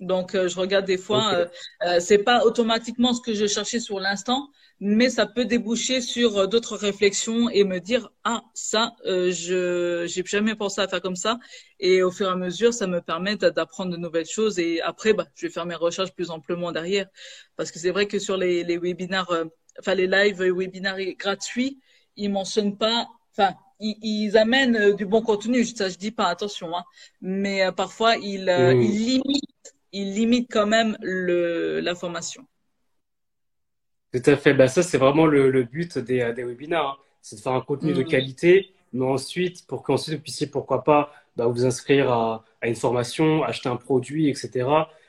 Donc, 0.00 0.34
euh, 0.34 0.48
je 0.48 0.58
regarde 0.58 0.84
des 0.84 0.98
fois, 0.98 1.34
euh, 1.34 1.46
euh, 1.84 2.00
c'est 2.00 2.18
pas 2.18 2.44
automatiquement 2.44 3.12
ce 3.12 3.20
que 3.20 3.34
je 3.34 3.46
cherchais 3.46 3.80
sur 3.80 3.98
l'instant, 3.98 4.48
mais 4.80 5.10
ça 5.10 5.26
peut 5.26 5.44
déboucher 5.44 6.00
sur 6.00 6.48
d'autres 6.48 6.76
réflexions 6.76 7.50
et 7.50 7.64
me 7.64 7.80
dire 7.80 8.10
ah 8.24 8.42
ça, 8.54 8.94
je 9.04 10.04
j'ai 10.06 10.24
jamais 10.24 10.54
pensé 10.54 10.80
à 10.80 10.88
faire 10.88 11.02
comme 11.02 11.16
ça. 11.16 11.38
Et 11.80 12.02
au 12.02 12.10
fur 12.10 12.28
et 12.28 12.30
à 12.30 12.36
mesure, 12.36 12.72
ça 12.72 12.86
me 12.86 13.00
permet 13.00 13.36
d'apprendre 13.36 13.92
de 13.92 13.96
nouvelles 13.96 14.26
choses. 14.26 14.58
Et 14.58 14.80
après, 14.82 15.12
bah, 15.12 15.26
je 15.34 15.46
vais 15.46 15.52
faire 15.52 15.66
mes 15.66 15.74
recherches 15.74 16.12
plus 16.12 16.30
amplement 16.30 16.72
derrière, 16.72 17.06
parce 17.56 17.72
que 17.72 17.78
c'est 17.78 17.90
vrai 17.90 18.06
que 18.06 18.18
sur 18.18 18.36
les, 18.36 18.64
les 18.64 18.78
webinaires, 18.78 19.30
enfin 19.80 19.94
les 19.94 20.06
lives 20.06 20.42
webinaires 20.42 20.98
gratuits, 21.18 21.80
ils 22.16 22.30
mentionnent 22.30 22.76
pas, 22.76 23.08
enfin 23.32 23.54
ils, 23.80 24.36
amènent 24.36 24.94
du 24.96 25.06
bon 25.06 25.22
contenu, 25.22 25.64
ça 25.64 25.88
je 25.88 25.96
dis 25.96 26.10
pas 26.10 26.26
attention, 26.26 26.76
hein, 26.76 26.84
mais 27.20 27.70
parfois 27.72 28.16
ils, 28.16 28.48
ils 28.80 29.06
limitent 29.06 29.44
il 29.92 30.14
limite 30.14 30.48
quand 30.50 30.66
même 30.66 30.96
l'information. 31.02 32.46
Tout 34.12 34.22
à 34.24 34.36
fait. 34.36 34.54
Ben, 34.54 34.68
ça, 34.68 34.82
c'est 34.82 34.98
vraiment 34.98 35.26
le, 35.26 35.62
but 35.64 35.98
des, 35.98 36.32
des 36.34 36.44
webinaires. 36.44 36.86
Hein. 36.86 36.96
C'est 37.22 37.36
de 37.36 37.40
faire 37.40 37.52
un 37.52 37.60
contenu 37.60 37.92
de 37.92 38.02
mm. 38.02 38.06
qualité, 38.06 38.70
mais 38.92 39.04
ensuite, 39.04 39.66
pour 39.66 39.82
qu'ensuite 39.82 40.16
vous 40.16 40.22
puissiez, 40.22 40.46
pourquoi 40.46 40.84
pas, 40.84 41.12
bah, 41.36 41.46
vous 41.46 41.64
inscrire 41.64 42.10
à, 42.10 42.44
une 42.62 42.74
formation, 42.74 43.44
acheter 43.44 43.68
un 43.68 43.76
produit, 43.76 44.28
etc. 44.28 44.68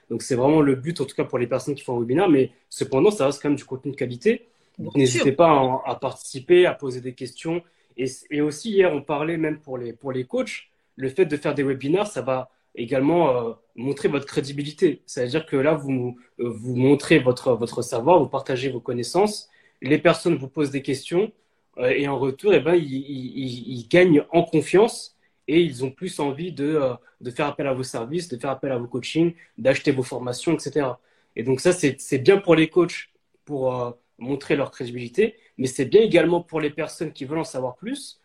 Donc, 0.09 0.21
c'est 0.21 0.35
vraiment 0.35 0.61
le 0.61 0.75
but, 0.75 0.99
en 1.01 1.05
tout 1.05 1.15
cas 1.15 1.23
pour 1.23 1.37
les 1.37 1.47
personnes 1.47 1.75
qui 1.75 1.83
font 1.83 1.97
un 1.97 1.99
webinaire. 1.99 2.29
Mais 2.29 2.51
cependant, 2.69 3.11
ça 3.11 3.25
reste 3.25 3.41
quand 3.41 3.49
même 3.49 3.57
du 3.57 3.65
contenu 3.65 3.91
de 3.91 3.95
qualité. 3.95 4.47
n'hésitez 4.95 5.31
pas 5.31 5.81
à, 5.85 5.95
participer, 5.95 6.65
à 6.65 6.73
poser 6.73 7.01
des 7.01 7.13
questions. 7.13 7.63
Et, 7.97 8.05
et, 8.31 8.41
aussi, 8.41 8.71
hier, 8.71 8.93
on 8.93 9.01
parlait 9.01 9.37
même 9.37 9.59
pour 9.59 9.77
les, 9.77 9.93
pour 9.93 10.11
les 10.11 10.25
coachs, 10.25 10.69
le 10.95 11.09
fait 11.09 11.25
de 11.25 11.37
faire 11.37 11.53
des 11.53 11.63
webinaires, 11.63 12.07
ça 12.07 12.21
va 12.21 12.49
également 12.75 13.35
euh, 13.35 13.53
montrer 13.75 14.07
votre 14.07 14.25
crédibilité. 14.25 15.01
C'est-à-dire 15.05 15.45
que 15.45 15.55
là, 15.55 15.73
vous, 15.73 16.17
euh, 16.39 16.49
vous 16.49 16.75
montrez 16.75 17.19
votre, 17.19 17.53
votre 17.53 17.81
savoir, 17.81 18.19
vous 18.19 18.27
partagez 18.27 18.69
vos 18.69 18.79
connaissances, 18.79 19.49
les 19.81 19.97
personnes 19.97 20.35
vous 20.35 20.49
posent 20.49 20.71
des 20.71 20.81
questions 20.81 21.31
euh, 21.77 21.89
et 21.89 22.07
en 22.07 22.17
retour, 22.19 22.53
eh 22.53 22.59
ben, 22.59 22.75
ils, 22.75 22.85
ils, 22.85 23.87
gagnent 23.87 24.23
en 24.31 24.43
confiance 24.43 25.17
et 25.47 25.61
ils 25.61 25.83
ont 25.85 25.91
plus 25.91 26.19
envie 26.19 26.51
de, 26.51 26.81
de 27.21 27.31
faire 27.31 27.47
appel 27.47 27.67
à 27.67 27.73
vos 27.73 27.83
services, 27.83 28.27
de 28.27 28.37
faire 28.37 28.51
appel 28.51 28.71
à 28.71 28.77
vos 28.77 28.87
coachings, 28.87 29.33
d'acheter 29.57 29.91
vos 29.91 30.03
formations, 30.03 30.53
etc. 30.53 30.87
Et 31.35 31.43
donc 31.43 31.59
ça, 31.59 31.71
c'est 31.71 32.17
bien 32.19 32.37
pour 32.37 32.55
les 32.55 32.69
coachs 32.69 33.09
pour 33.45 33.97
montrer 34.19 34.55
leur 34.55 34.69
crédibilité, 34.69 35.37
mais 35.57 35.67
c'est 35.67 35.85
bien 35.85 36.01
également 36.01 36.41
pour 36.41 36.59
les 36.59 36.69
personnes 36.69 37.13
qui 37.13 37.25
veulent 37.25 37.39
en 37.39 37.43
savoir 37.43 37.77
plus, 37.77 38.19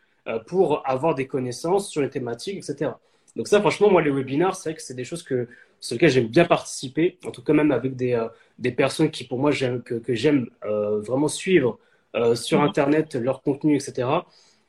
pour 0.47 0.87
avoir 0.87 1.15
des 1.15 1.27
connaissances 1.27 1.89
sur 1.89 2.03
les 2.03 2.11
thématiques, 2.11 2.57
etc. 2.57 2.91
Donc 3.37 3.49
ça, 3.49 3.61
franchement, 3.61 3.91
moi, 3.91 4.03
les 4.03 4.11
webinars, 4.11 4.55
c'est 4.55 4.71
vrai 4.71 4.77
que 4.77 4.83
c'est 4.83 4.95
des 4.95 5.05
choses 5.05 5.23
que, 5.23 5.49
sur 5.81 5.95
lesquelles 5.95 6.11
j'aime 6.11 6.29
bien 6.29 6.45
participer, 6.45 7.19
en 7.27 7.31
tout 7.31 7.43
cas 7.43 7.53
même 7.53 7.73
avec 7.73 7.97
des, 7.97 8.13
euh, 8.13 8.29
des 8.59 8.71
personnes 8.71 9.11
qui, 9.11 9.25
pour 9.25 9.39
moi, 9.39 9.51
j'aime, 9.51 9.83
que, 9.83 9.95
que 9.95 10.15
j'aime 10.15 10.49
euh, 10.65 11.01
vraiment 11.01 11.29
suivre 11.29 11.79
euh, 12.15 12.35
sur 12.35 12.61
mhm. 12.61 12.69
Internet, 12.69 13.15
leur 13.17 13.43
contenu, 13.43 13.75
etc. 13.75 14.09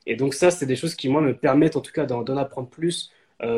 Et 0.06 0.16
donc 0.16 0.34
ça, 0.34 0.50
c'est 0.50 0.66
des 0.66 0.76
choses 0.76 0.94
qui, 0.94 1.08
moi, 1.08 1.20
me 1.20 1.34
permettent 1.34 1.76
en 1.76 1.80
tout 1.80 1.92
cas 1.92 2.06
d'en, 2.06 2.22
d'en 2.22 2.36
apprendre 2.36 2.68
plus 2.68 3.10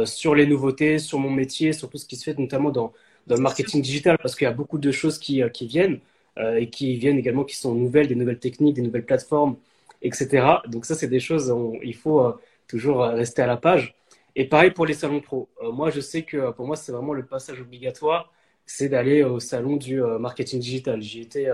sur 0.06 0.34
les 0.34 0.46
nouveautés, 0.46 0.98
sur 0.98 1.20
mon 1.20 1.30
métier, 1.30 1.72
sur 1.72 1.88
tout 1.88 1.98
ce 1.98 2.06
qui 2.06 2.16
se 2.16 2.24
fait, 2.24 2.36
notamment 2.36 2.70
dans, 2.70 2.92
dans 3.28 3.36
le 3.36 3.40
marketing 3.40 3.80
digital, 3.80 4.18
parce 4.18 4.34
qu'il 4.34 4.44
y 4.44 4.48
a 4.48 4.52
beaucoup 4.52 4.76
de 4.76 4.90
choses 4.90 5.18
qui, 5.20 5.40
qui 5.54 5.68
viennent 5.68 6.00
et 6.36 6.68
qui 6.68 6.96
viennent 6.96 7.16
également, 7.16 7.44
qui 7.44 7.54
sont 7.54 7.76
nouvelles, 7.76 8.08
des 8.08 8.16
nouvelles 8.16 8.40
techniques, 8.40 8.74
des 8.74 8.82
nouvelles 8.82 9.04
plateformes, 9.04 9.56
etc. 10.02 10.46
Donc 10.66 10.84
ça, 10.84 10.96
c'est 10.96 11.06
des 11.06 11.20
choses, 11.20 11.54
il 11.84 11.94
faut 11.94 12.34
toujours 12.66 13.02
rester 13.02 13.42
à 13.42 13.46
la 13.46 13.56
page. 13.56 13.94
Et 14.38 14.44
pareil 14.44 14.70
pour 14.70 14.86
les 14.86 14.94
salons 14.94 15.20
pro. 15.20 15.48
Euh, 15.64 15.72
moi, 15.72 15.90
je 15.90 16.00
sais 16.00 16.22
que 16.22 16.52
pour 16.52 16.64
moi, 16.64 16.76
c'est 16.76 16.92
vraiment 16.92 17.12
le 17.12 17.26
passage 17.26 17.60
obligatoire, 17.60 18.32
c'est 18.66 18.88
d'aller 18.88 19.24
au 19.24 19.40
salon 19.40 19.74
du 19.76 20.00
euh, 20.00 20.20
marketing 20.20 20.60
digital. 20.60 21.02
J'y 21.02 21.22
étais 21.22 21.48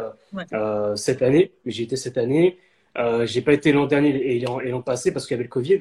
euh, 0.52 0.94
cette 0.94 1.22
année, 1.22 1.52
j'y 1.64 1.84
étais 1.84 1.96
cette 1.96 2.18
année. 2.18 2.58
j'ai 3.24 3.40
pas 3.40 3.54
été 3.54 3.72
l'an 3.72 3.86
dernier 3.86 4.10
et 4.36 4.38
l'an 4.40 4.82
passé 4.82 5.12
parce 5.12 5.24
qu'il 5.24 5.34
y 5.34 5.36
avait 5.36 5.44
le 5.44 5.48
Covid. 5.48 5.80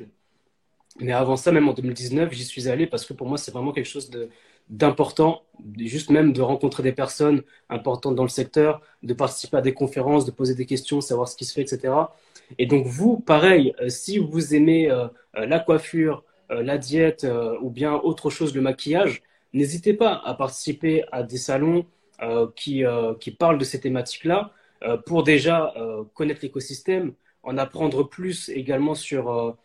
Mais 1.02 1.12
avant 1.12 1.36
ça, 1.36 1.52
même 1.52 1.68
en 1.68 1.74
2019, 1.74 2.32
j'y 2.32 2.46
suis 2.46 2.70
allé 2.70 2.88
parce 2.88 3.06
que 3.06 3.12
pour 3.12 3.28
moi, 3.28 3.38
c'est 3.38 3.52
vraiment 3.52 3.74
quelque 3.74 3.90
chose 3.96 4.10
d'important, 4.70 5.42
juste 5.78 6.10
même 6.10 6.32
de 6.32 6.42
rencontrer 6.42 6.84
des 6.84 6.94
personnes 6.94 7.44
importantes 7.70 8.16
dans 8.16 8.24
le 8.24 8.30
secteur, 8.30 8.82
de 9.02 9.14
participer 9.14 9.58
à 9.58 9.62
des 9.62 9.74
conférences, 9.74 10.26
de 10.26 10.32
poser 10.32 10.56
des 10.56 10.66
questions, 10.66 11.02
savoir 11.02 11.28
ce 11.28 11.36
qui 11.36 11.44
se 11.44 11.54
fait, 11.54 11.64
etc. 11.64 11.94
Et 12.58 12.66
donc 12.66 12.86
vous, 12.88 13.20
pareil, 13.20 13.74
si 13.90 14.20
vous 14.20 14.56
aimez 14.56 14.88
la 15.34 15.60
coiffure, 15.60 16.24
euh, 16.24 16.33
la 16.50 16.78
diète 16.78 17.24
euh, 17.24 17.58
ou 17.62 17.70
bien 17.70 17.94
autre 17.94 18.30
chose, 18.30 18.54
le 18.56 18.62
maquillage, 18.62 19.24
n'hésitez 19.54 19.94
pas 19.94 20.22
à 20.26 20.34
participer 20.34 21.04
à 21.12 21.24
des 21.24 21.38
salons 21.38 21.86
euh, 22.22 22.48
qui, 22.56 22.84
qui 23.20 23.32
parlent 23.32 23.58
de 23.58 23.64
ces 23.64 23.80
thématiques-là 23.80 24.52
pour 25.06 25.24
déjà 25.24 25.74
connaître 26.14 26.42
l'écosystème, 26.44 27.14
en 27.44 27.58
apprendre 27.58 28.04
plus 28.04 28.50
également 28.50 28.96
sur, 28.96 29.56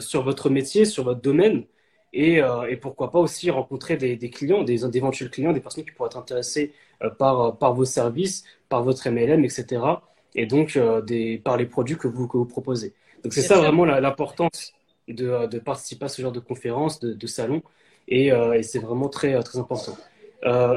sur 0.00 0.22
votre 0.22 0.50
métier, 0.50 0.84
sur 0.84 1.04
votre 1.04 1.22
domaine. 1.22 1.64
et, 2.12 2.40
et 2.68 2.76
pourquoi 2.76 3.10
pas 3.10 3.18
aussi 3.20 3.50
rencontrer 3.50 3.96
des, 3.96 4.16
des 4.16 4.28
clients, 4.28 4.62
des 4.62 4.84
éventuels 4.96 5.30
clients, 5.30 5.54
des 5.54 5.60
personnes 5.60 5.84
qui 5.84 5.92
pourraient 5.92 6.08
être 6.08 6.18
intéressées 6.18 6.74
par, 7.18 7.56
par 7.56 7.72
vos 7.72 7.86
services, 7.86 8.44
par 8.68 8.82
votre 8.82 9.08
MLM, 9.08 9.44
etc. 9.46 9.82
Et 10.34 10.44
donc 10.44 10.78
des, 11.06 11.38
par 11.38 11.56
les 11.56 11.64
produits 11.66 11.96
que 11.96 12.06
vous, 12.08 12.28
que 12.28 12.36
vous 12.36 12.44
proposez. 12.44 12.92
Donc 13.22 13.32
c'est 13.32 13.40
ça 13.40 13.56
vraiment 13.56 13.86
l'importance 13.86 14.73
de, 15.08 15.46
de, 15.46 15.58
participer 15.58 16.06
à 16.06 16.08
ce 16.08 16.22
genre 16.22 16.32
de 16.32 16.40
conférences, 16.40 17.00
de, 17.00 17.12
de 17.12 17.26
salons, 17.26 17.62
et, 18.08 18.28
et 18.28 18.62
c'est 18.62 18.78
vraiment 18.78 19.08
très, 19.08 19.38
très 19.42 19.58
important. 19.58 19.96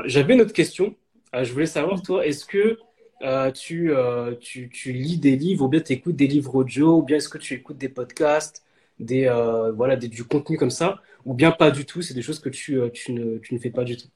J'avais 0.05 0.33
une 0.33 0.41
autre 0.41 0.53
question. 0.53 0.95
je 1.33 1.51
voulais 1.51 1.65
savoir, 1.65 2.01
toi, 2.01 2.25
est-ce 2.25 2.45
que 2.45 2.77
euh, 3.23 3.51
tu, 3.51 3.91
euh, 3.91 4.35
tu, 4.35 4.69
tu, 4.69 4.93
lis 4.93 5.17
des 5.17 5.35
livres 5.35 5.65
ou 5.65 5.67
bien 5.67 5.79
tu 5.79 5.93
écoutes 5.93 6.15
des 6.15 6.27
livres 6.27 6.53
audio 6.53 6.99
ou 6.99 7.01
bien 7.01 7.17
est-ce 7.17 7.29
que 7.29 7.39
tu 7.39 7.55
écoutes 7.55 7.77
des 7.77 7.89
podcasts, 7.89 8.63
des, 8.99 9.25
euh, 9.25 9.71
voilà, 9.71 9.95
des, 9.95 10.07
du 10.07 10.23
contenu 10.23 10.55
comme 10.57 10.69
ça 10.69 11.01
ou 11.25 11.33
bien 11.33 11.51
pas 11.51 11.71
du 11.71 11.85
tout, 11.85 12.01
c'est 12.03 12.13
des 12.13 12.21
choses 12.21 12.39
que 12.39 12.49
tu, 12.49 12.79
tu, 12.93 13.13
ne, 13.13 13.39
tu 13.39 13.55
ne 13.55 13.59
fais 13.59 13.71
pas 13.71 13.83
du 13.83 13.97
tout 13.97 14.07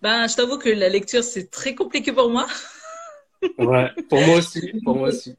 ben, 0.00 0.26
Je 0.26 0.34
t'avoue 0.34 0.58
que 0.58 0.70
la 0.70 0.88
lecture, 0.88 1.22
c'est 1.22 1.50
très 1.50 1.74
compliqué 1.74 2.12
pour 2.12 2.30
moi. 2.30 2.46
ouais, 3.58 3.90
pour 4.08 4.20
moi 4.22 4.38
aussi, 4.38 4.72
pour 4.82 4.96
moi 4.96 5.08
aussi. 5.08 5.36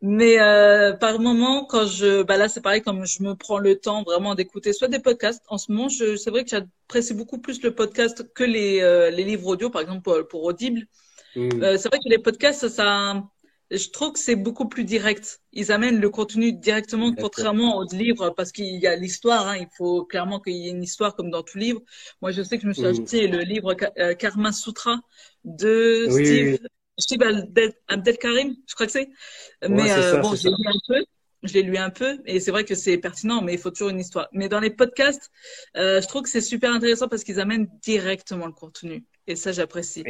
Mais 0.00 0.40
euh, 0.40 0.92
par 0.92 1.18
moment, 1.18 1.64
quand 1.64 1.86
je, 1.86 2.22
bah 2.22 2.36
là 2.36 2.48
c'est 2.48 2.60
pareil, 2.60 2.82
comme 2.82 3.04
je 3.04 3.22
me 3.22 3.34
prends 3.34 3.58
le 3.58 3.76
temps 3.76 4.04
vraiment 4.04 4.34
d'écouter 4.34 4.72
soit 4.72 4.88
des 4.88 5.00
podcasts. 5.00 5.42
En 5.48 5.58
ce 5.58 5.72
moment, 5.72 5.88
je, 5.88 6.16
c'est 6.16 6.30
vrai 6.30 6.44
que 6.44 6.50
j'apprécie 6.50 7.14
beaucoup 7.14 7.38
plus 7.38 7.62
le 7.62 7.74
podcast 7.74 8.32
que 8.32 8.44
les, 8.44 8.80
les 9.10 9.24
livres 9.24 9.48
audio, 9.48 9.70
par 9.70 9.82
exemple 9.82 10.02
pour, 10.02 10.28
pour 10.28 10.44
Audible. 10.44 10.86
Mm. 11.36 11.62
Euh, 11.62 11.76
c'est 11.78 11.88
vrai 11.88 11.98
que 11.98 12.08
les 12.08 12.18
podcasts, 12.18 12.68
ça, 12.68 13.22
je 13.70 13.88
trouve 13.90 14.12
que 14.12 14.18
c'est 14.18 14.36
beaucoup 14.36 14.68
plus 14.68 14.84
direct. 14.84 15.40
Ils 15.52 15.72
amènent 15.72 16.00
le 16.00 16.10
contenu 16.10 16.52
directement, 16.52 17.14
contrairement 17.14 17.78
aux 17.78 17.86
livres, 17.92 18.30
parce 18.30 18.52
qu'il 18.52 18.76
y 18.76 18.86
a 18.86 18.96
l'histoire. 18.96 19.48
Hein. 19.48 19.58
Il 19.58 19.68
faut 19.76 20.04
clairement 20.04 20.40
qu'il 20.40 20.54
y 20.54 20.68
ait 20.68 20.70
une 20.70 20.82
histoire 20.82 21.14
comme 21.14 21.30
dans 21.30 21.42
tout 21.42 21.58
livre. 21.58 21.80
Moi, 22.22 22.32
je 22.32 22.42
sais 22.42 22.56
que 22.56 22.62
je 22.62 22.68
me 22.68 22.72
suis 22.72 22.82
mm. 22.82 22.86
acheté 22.86 23.28
le 23.28 23.40
livre 23.40 23.76
euh, 23.98 24.14
Karma 24.14 24.52
Sutra 24.52 25.00
de 25.44 26.06
Steve, 26.10 26.58
Steve 26.98 27.22
Abdel, 27.88 28.18
Karim, 28.18 28.56
je 28.66 28.74
crois 28.74 28.86
que 28.86 28.92
c'est. 28.92 29.08
mais 29.68 29.90
euh, 29.92 30.18
bon, 30.20 30.34
j'ai 30.34 30.50
lu 30.50 30.66
un 30.66 30.80
peu. 30.86 31.04
Je 31.44 31.54
l'ai 31.54 31.62
lu 31.62 31.76
un 31.76 31.90
peu 31.90 32.18
et 32.26 32.40
c'est 32.40 32.50
vrai 32.50 32.64
que 32.64 32.74
c'est 32.74 32.98
pertinent, 32.98 33.42
mais 33.42 33.54
il 33.54 33.60
faut 33.60 33.70
toujours 33.70 33.90
une 33.90 34.00
histoire. 34.00 34.28
Mais 34.32 34.48
dans 34.48 34.58
les 34.58 34.70
podcasts, 34.70 35.30
je 35.76 36.06
trouve 36.08 36.22
que 36.22 36.28
c'est 36.28 36.40
super 36.40 36.72
intéressant 36.72 37.06
parce 37.06 37.22
qu'ils 37.22 37.38
amènent 37.38 37.68
directement 37.80 38.46
le 38.46 38.52
contenu. 38.52 39.04
Et 39.28 39.36
ça, 39.36 39.52
j'apprécie. 39.52 40.02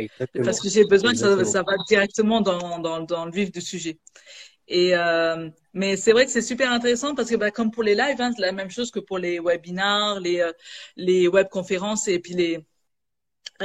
Parce 0.42 0.60
que 0.60 0.70
j'ai 0.70 0.84
besoin 0.86 1.12
que 1.12 1.18
ça, 1.18 1.44
ça, 1.44 1.62
va 1.62 1.74
directement 1.86 2.40
dans, 2.40 2.78
dans, 2.78 3.00
dans, 3.00 3.26
le 3.26 3.32
vif 3.32 3.50
du 3.50 3.60
sujet. 3.60 3.98
Et 4.68 4.94
euh, 4.94 5.48
mais 5.72 5.96
c'est 5.96 6.12
vrai 6.12 6.26
que 6.26 6.30
c'est 6.30 6.42
super 6.42 6.70
intéressant 6.70 7.14
parce 7.14 7.30
que 7.30 7.36
bah, 7.36 7.50
comme 7.50 7.70
pour 7.70 7.82
les 7.82 7.94
lives, 7.94 8.20
hein, 8.20 8.32
c'est 8.34 8.42
la 8.42 8.52
même 8.52 8.70
chose 8.70 8.90
que 8.90 9.00
pour 9.00 9.18
les 9.18 9.40
webinars, 9.40 10.20
les 10.20 10.40
euh, 10.40 10.52
les 10.96 11.26
webconférences 11.26 12.06
et 12.06 12.18
puis 12.18 12.34
les 12.34 12.58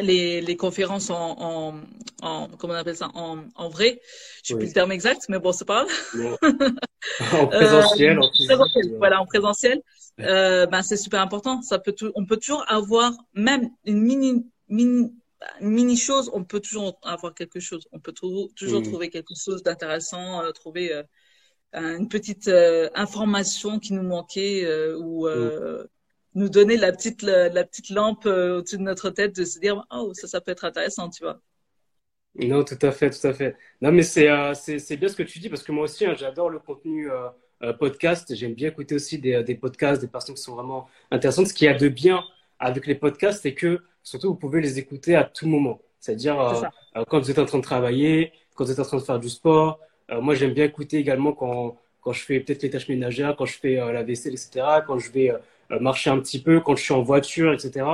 les, 0.01 0.41
les 0.41 0.57
conférences 0.57 1.09
en, 1.09 1.35
en, 1.39 1.81
en, 2.21 2.47
comment 2.57 2.73
on 2.73 2.77
appelle 2.77 2.95
ça 2.95 3.09
en, 3.13 3.45
en 3.55 3.69
vrai. 3.69 4.01
Je 4.43 4.49
sais 4.49 4.55
plus 4.57 4.67
le 4.67 4.73
terme 4.73 4.91
exact, 4.91 5.25
mais 5.29 5.39
bon, 5.39 5.51
c'est 5.51 5.65
pas 5.65 5.85
grave. 6.13 6.37
en 7.33 7.47
présentiel, 7.47 8.19
en 8.19 8.29
présentiel. 8.29 8.95
Voilà, 8.97 9.21
en 9.21 9.25
présentiel. 9.25 9.81
Euh, 10.19 10.67
ben 10.67 10.83
c'est 10.83 10.97
super 10.97 11.21
important. 11.21 11.61
Ça 11.61 11.79
peut 11.79 11.95
on 12.15 12.25
peut 12.25 12.37
toujours 12.37 12.65
avoir 12.67 13.13
même 13.33 13.69
une 13.85 14.01
mini 14.01 14.45
mini 14.69 15.11
mini 15.61 15.97
chose, 15.97 16.29
on 16.33 16.43
peut 16.43 16.59
toujours 16.59 16.99
avoir 17.03 17.33
quelque 17.33 17.59
chose. 17.59 17.87
On 17.91 17.99
peut 17.99 18.13
toujours 18.13 18.81
mm. 18.81 18.83
trouver 18.83 19.09
quelque 19.09 19.33
chose 19.35 19.63
d'intéressant, 19.63 20.41
euh, 20.41 20.51
trouver 20.51 20.93
euh, 20.93 21.03
une 21.73 22.07
petite 22.07 22.47
euh, 22.47 22.89
information 22.95 23.79
qui 23.79 23.93
nous 23.93 24.03
manquait 24.03 24.65
ou 24.95 25.27
mm. 25.27 25.87
Nous 26.35 26.49
donner 26.49 26.77
la 26.77 26.91
petite 26.91 27.21
la, 27.21 27.63
petite 27.63 27.89
lampe 27.89 28.25
au-dessus 28.25 28.77
de 28.77 28.83
notre 28.83 29.09
tête 29.09 29.35
de 29.35 29.45
se 29.45 29.59
dire 29.59 29.85
oh 29.91 30.11
ça 30.13 30.27
ça 30.27 30.41
peut 30.41 30.51
être 30.51 30.65
intéressant, 30.65 31.09
tu 31.09 31.23
vois. 31.23 31.39
Non, 32.35 32.63
tout 32.63 32.79
à 32.81 32.91
fait, 32.91 33.11
tout 33.11 33.27
à 33.27 33.33
fait. 33.33 33.55
Non, 33.81 33.91
mais 33.91 34.03
c'est 34.03 34.27
c'est 34.55 34.97
bien 34.97 35.09
ce 35.09 35.15
que 35.15 35.23
tu 35.23 35.39
dis 35.39 35.49
parce 35.49 35.63
que 35.63 35.71
moi 35.71 35.83
aussi 35.83 36.05
hein, 36.05 36.15
j'adore 36.17 36.49
le 36.49 36.59
contenu 36.59 37.09
podcast. 37.79 38.33
J'aime 38.35 38.53
bien 38.53 38.69
écouter 38.69 38.95
aussi 38.95 39.19
des, 39.19 39.43
des 39.43 39.55
podcasts, 39.55 40.01
des 40.01 40.07
personnes 40.07 40.35
qui 40.35 40.41
sont 40.41 40.55
vraiment 40.55 40.87
intéressantes. 41.11 41.47
Ce 41.47 41.53
qu'il 41.53 41.65
y 41.65 41.69
a 41.69 41.75
de 41.75 41.87
bien 41.87 42.23
avec 42.59 42.87
les 42.87 42.95
podcasts, 42.95 43.41
c'est 43.41 43.53
que 43.53 43.81
surtout, 44.03 44.29
vous 44.29 44.35
pouvez 44.35 44.61
les 44.61 44.79
écouter 44.79 45.15
à 45.15 45.23
tout 45.23 45.47
moment. 45.47 45.81
C'est-à-dire 45.99 46.39
euh, 46.39 46.61
euh, 46.97 47.03
quand 47.07 47.19
vous 47.19 47.31
êtes 47.31 47.39
en 47.39 47.45
train 47.45 47.57
de 47.57 47.63
travailler, 47.63 48.33
quand 48.55 48.65
vous 48.65 48.71
êtes 48.71 48.79
en 48.79 48.83
train 48.83 48.97
de 48.97 49.03
faire 49.03 49.19
du 49.19 49.29
sport. 49.29 49.79
Euh, 50.11 50.21
moi, 50.21 50.35
j'aime 50.35 50.53
bien 50.53 50.65
écouter 50.65 50.97
également 50.97 51.31
quand, 51.31 51.77
quand 52.01 52.11
je 52.11 52.23
fais 52.23 52.39
peut-être 52.41 52.61
les 52.61 52.69
tâches 52.69 52.89
ménagères, 52.89 53.35
quand 53.37 53.45
je 53.45 53.57
fais 53.57 53.75
la 53.75 54.03
vaisselle, 54.03 54.33
etc., 54.33 54.81
quand 54.85 54.99
je 54.99 55.11
vais 55.11 55.33
marcher 55.69 56.09
un 56.09 56.19
petit 56.19 56.41
peu, 56.41 56.59
quand 56.59 56.75
je 56.75 56.83
suis 56.83 56.93
en 56.93 57.01
voiture, 57.01 57.53
etc. 57.53 57.85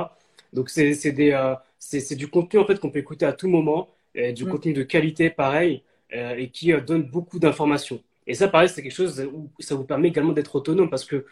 Donc, 0.52 0.68
c'est 0.70 0.94
c'est 0.94 2.14
du 2.16 2.28
contenu 2.28 2.60
en 2.60 2.66
fait 2.66 2.78
qu'on 2.78 2.90
peut 2.90 2.98
écouter 2.98 3.26
à 3.26 3.32
tout 3.32 3.48
moment, 3.48 3.88
et 4.14 4.32
du 4.32 4.44
mm. 4.44 4.48
contenu 4.48 4.72
de 4.72 4.82
qualité 4.82 5.30
pareil, 5.30 5.82
et 6.12 6.48
qui 6.50 6.72
donne 6.86 7.04
beaucoup 7.04 7.38
d'informations. 7.38 8.02
Et 8.26 8.34
ça, 8.34 8.48
pareil, 8.48 8.68
c'est 8.68 8.82
quelque 8.82 8.92
chose 8.92 9.28
où 9.32 9.50
ça 9.60 9.74
vous 9.74 9.84
permet 9.84 10.08
également 10.08 10.32
d'être 10.32 10.54
autonome 10.56 10.90
parce 10.90 11.04
que 11.04 11.24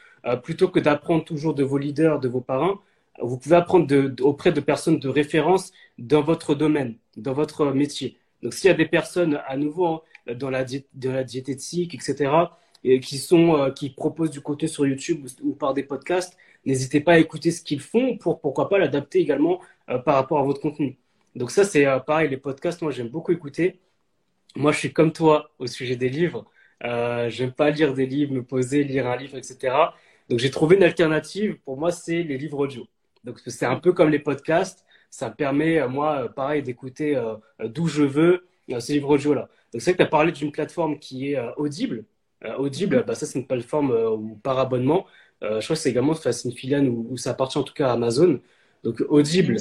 plutôt 0.42 0.68
que 0.68 0.80
d'apprendre 0.80 1.24
toujours 1.24 1.54
de 1.54 1.62
vos 1.64 1.78
leaders, 1.78 2.20
de 2.20 2.28
vos 2.28 2.40
parents, 2.40 2.78
vous 3.20 3.38
pouvez 3.38 3.56
apprendre 3.56 3.86
de, 3.86 4.14
auprès 4.22 4.52
de 4.52 4.60
personnes 4.60 4.98
de 4.98 5.08
référence 5.08 5.72
dans 5.98 6.22
votre 6.22 6.54
domaine, 6.54 6.96
dans 7.16 7.32
votre 7.32 7.66
métier. 7.72 8.16
Donc, 8.42 8.54
s'il 8.54 8.68
y 8.68 8.72
a 8.72 8.76
des 8.76 8.86
personnes 8.86 9.40
à 9.46 9.56
nouveau 9.56 9.86
hein, 9.86 10.02
dans 10.34 10.50
la, 10.50 10.64
de 10.64 11.10
la 11.10 11.24
diététique, 11.24 11.94
etc., 11.94 12.30
et 12.84 13.00
qui 13.00 13.18
sont 13.18 13.56
euh, 13.56 13.70
qui 13.70 13.90
proposent 13.90 14.30
du 14.30 14.40
contenu 14.40 14.68
sur 14.68 14.86
YouTube 14.86 15.26
ou, 15.42 15.54
par 15.54 15.74
des 15.74 15.82
podcasts, 15.82 16.36
n'hésitez 16.64 17.00
pas 17.00 17.14
à 17.14 17.18
écouter 17.18 17.50
ce 17.50 17.62
qu'ils 17.62 17.80
font 17.80 18.16
pour 18.18 18.40
pourquoi 18.40 18.68
pas 18.68 18.78
l'adapter 18.78 19.20
également 19.20 19.60
euh, 19.90 19.98
par 19.98 20.14
rapport 20.14 20.38
à 20.38 20.42
votre 20.42 20.60
contenu. 20.60 20.98
Donc 21.36 21.50
ça 21.50 21.64
c'est 21.64 21.86
euh, 21.86 21.98
pareil 22.00 22.28
les 22.30 22.36
podcasts 22.36 22.82
moi 22.82 22.92
j'aime 22.92 23.08
beaucoup 23.08 23.32
écouter. 23.32 23.80
Moi 24.56 24.72
je 24.72 24.78
suis 24.78 24.92
comme 24.92 25.12
toi 25.12 25.50
au 25.58 25.66
sujet 25.66 25.96
des 25.96 26.08
livres. 26.08 26.46
j'aime 27.28 27.52
pas 27.52 27.70
lire 27.70 27.94
des 27.94 28.06
livres, 28.06 28.32
me 28.34 28.42
poser, 28.42 28.84
lire 28.84 29.06
un 29.06 29.16
livre, 29.16 29.36
etc. 29.38 29.74
Donc 30.28 30.38
j'ai 30.38 30.50
trouvé 30.50 30.76
une 30.76 30.82
alternative. 30.84 31.58
Pour 31.64 31.78
moi 31.78 31.92
c'est 31.92 32.22
les 32.22 32.38
livres 32.38 32.58
audio. 32.58 32.86
Donc 33.24 33.40
c'est 33.46 33.66
un 33.66 33.76
peu 33.76 33.92
comme 33.92 34.10
les 34.10 34.18
podcasts. 34.18 34.84
Ça 35.10 35.28
me 35.30 35.34
permet, 35.34 35.78
euh, 35.80 35.88
moi, 35.88 36.24
euh, 36.24 36.28
pareil, 36.28 36.62
d'écouter 36.62 37.16
euh, 37.16 37.36
d'où 37.64 37.86
je 37.86 38.02
veux 38.02 38.46
ces 38.80 38.94
livres 38.94 39.10
audio-là. 39.10 39.48
Donc 39.72 39.80
c'est 39.80 39.90
vrai 39.90 39.92
que 39.94 39.98
tu 39.98 40.02
as 40.02 40.06
parlé 40.06 40.32
d'une 40.32 40.52
plateforme 40.52 40.98
qui 40.98 41.32
est 41.32 41.38
Audible. 41.56 42.04
Audible, 42.58 43.04
bah, 43.06 43.14
ça 43.14 43.26
c'est 43.26 43.38
une 43.38 43.46
plateforme 43.46 44.38
par 44.42 44.58
abonnement. 44.58 45.06
je 45.42 45.46
crois 45.48 45.60
que 45.60 45.74
c'est 45.74 45.90
également 45.90 46.14
une 46.14 46.52
filiale 46.52 46.88
où, 46.88 47.16
ça 47.16 47.30
appartient 47.30 47.58
en 47.58 47.64
tout 47.64 47.74
cas 47.74 47.88
à 47.88 47.92
Amazon. 47.92 48.40
Donc 48.84 49.02
Audible, 49.08 49.56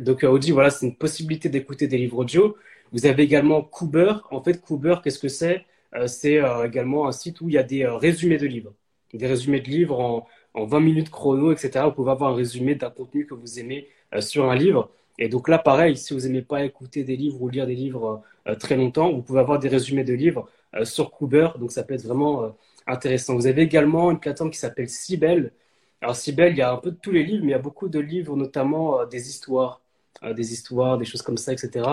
donc 0.00 0.22
Audible, 0.22 0.54
voilà, 0.54 0.70
c'est 0.70 0.86
une 0.86 0.96
possibilité 0.96 1.48
d'écouter 1.48 1.88
des 1.88 1.96
livres 1.98 2.18
audio. 2.18 2.56
Vous 2.92 3.06
avez 3.06 3.22
également 3.22 3.62
Cooper. 3.62 4.14
En 4.30 4.42
fait, 4.42 4.60
Cooper, 4.60 4.96
qu'est-ce 5.02 5.18
que 5.18 5.28
c'est? 5.28 5.64
C'est 6.06 6.42
également 6.64 7.08
un 7.08 7.12
site 7.12 7.40
où 7.40 7.48
il 7.48 7.54
y 7.54 7.58
a 7.58 7.62
des 7.62 7.86
résumés 7.86 8.36
de 8.38 8.46
livres, 8.46 8.74
des 9.14 9.26
résumés 9.26 9.60
de 9.60 9.68
livres 9.68 9.98
en, 10.00 10.26
en 10.58 10.66
20 10.66 10.80
minutes 10.80 11.10
chrono, 11.10 11.52
etc. 11.52 11.86
Vous 11.86 11.92
pouvez 11.92 12.10
avoir 12.10 12.32
un 12.32 12.34
résumé 12.36 12.74
d'un 12.74 12.90
contenu 12.90 13.26
que 13.26 13.34
vous 13.34 13.58
aimez 13.58 13.88
euh, 14.14 14.20
sur 14.20 14.50
un 14.50 14.54
livre. 14.56 14.90
Et 15.18 15.28
donc 15.28 15.48
là, 15.48 15.58
pareil, 15.58 15.96
si 15.96 16.14
vous 16.14 16.20
n'aimez 16.20 16.42
pas 16.42 16.64
écouter 16.64 17.04
des 17.04 17.16
livres 17.16 17.40
ou 17.42 17.48
lire 17.48 17.66
des 17.66 17.74
livres 17.74 18.22
euh, 18.46 18.54
très 18.54 18.76
longtemps, 18.76 19.12
vous 19.12 19.22
pouvez 19.22 19.40
avoir 19.40 19.58
des 19.58 19.68
résumés 19.68 20.04
de 20.04 20.14
livres 20.14 20.42
euh, 20.42 20.48
sur 20.84 21.10
Cooper. 21.10 21.50
Donc 21.58 21.72
ça 21.72 21.82
peut 21.82 21.94
être 21.94 22.04
vraiment 22.04 22.54
intéressant. 22.86 23.34
Vous 23.34 23.46
avez 23.46 23.62
également 23.62 24.10
une 24.10 24.20
plateforme 24.20 24.50
qui 24.50 24.58
s'appelle 24.58 24.88
Sibel. 24.88 25.52
Alors 26.00 26.16
Sibel, 26.16 26.52
il 26.52 26.58
y 26.58 26.62
a 26.62 26.72
un 26.72 26.76
peu 26.76 26.90
de 26.90 26.96
tous 26.96 27.10
les 27.12 27.24
livres, 27.24 27.44
mais 27.44 27.50
il 27.50 27.52
y 27.52 27.54
a 27.54 27.58
beaucoup 27.58 27.88
de 27.88 27.98
livres, 27.98 28.36
notamment 28.36 29.04
des 29.06 29.28
histoires, 29.28 29.80
des 30.22 30.52
histoires, 30.52 30.98
des 30.98 31.04
choses 31.04 31.22
comme 31.22 31.38
ça, 31.38 31.52
etc. 31.52 31.86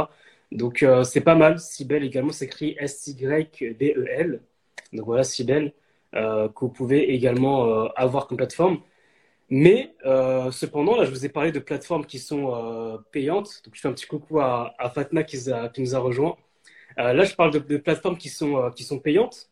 Donc 0.52 0.86
c'est 1.04 1.22
pas 1.22 1.36
mal. 1.36 1.60
Sibel 1.60 2.04
également 2.04 2.32
s'écrit 2.32 2.76
S-Y-B-E-L. 2.80 4.42
Donc 4.94 5.06
voilà, 5.06 5.24
Sibel. 5.24 5.74
Euh, 6.16 6.48
que 6.50 6.62
vous 6.62 6.70
pouvez 6.70 7.14
également 7.14 7.66
euh, 7.68 7.88
avoir 7.96 8.28
comme 8.28 8.38
plateforme. 8.38 8.80
Mais 9.50 9.94
euh, 10.06 10.52
cependant, 10.52 10.96
là, 10.96 11.06
je 11.06 11.12
vous 11.12 11.26
ai 11.26 11.30
parlé 11.30 11.52
de 11.52 11.60
plateformes 11.60 12.06
qui 12.06 12.20
sont 12.20 13.00
payantes. 13.12 13.62
Donc, 13.66 13.76
je 13.76 13.82
fais 13.82 13.88
un 13.90 13.94
petit 13.94 14.08
coucou 14.08 14.40
à, 14.40 14.74
Fatna 14.94 15.24
qui, 15.24 15.38
nous 15.78 15.96
a 15.96 16.00
rejoint. 16.00 16.38
Là, 16.98 17.24
je 17.24 17.36
parle 17.36 17.52
de, 17.52 17.78
plateformes 17.78 18.18
qui 18.18 18.30
sont, 18.30 18.72
qui 18.76 18.84
sont 18.84 19.00
payantes. 19.00 19.50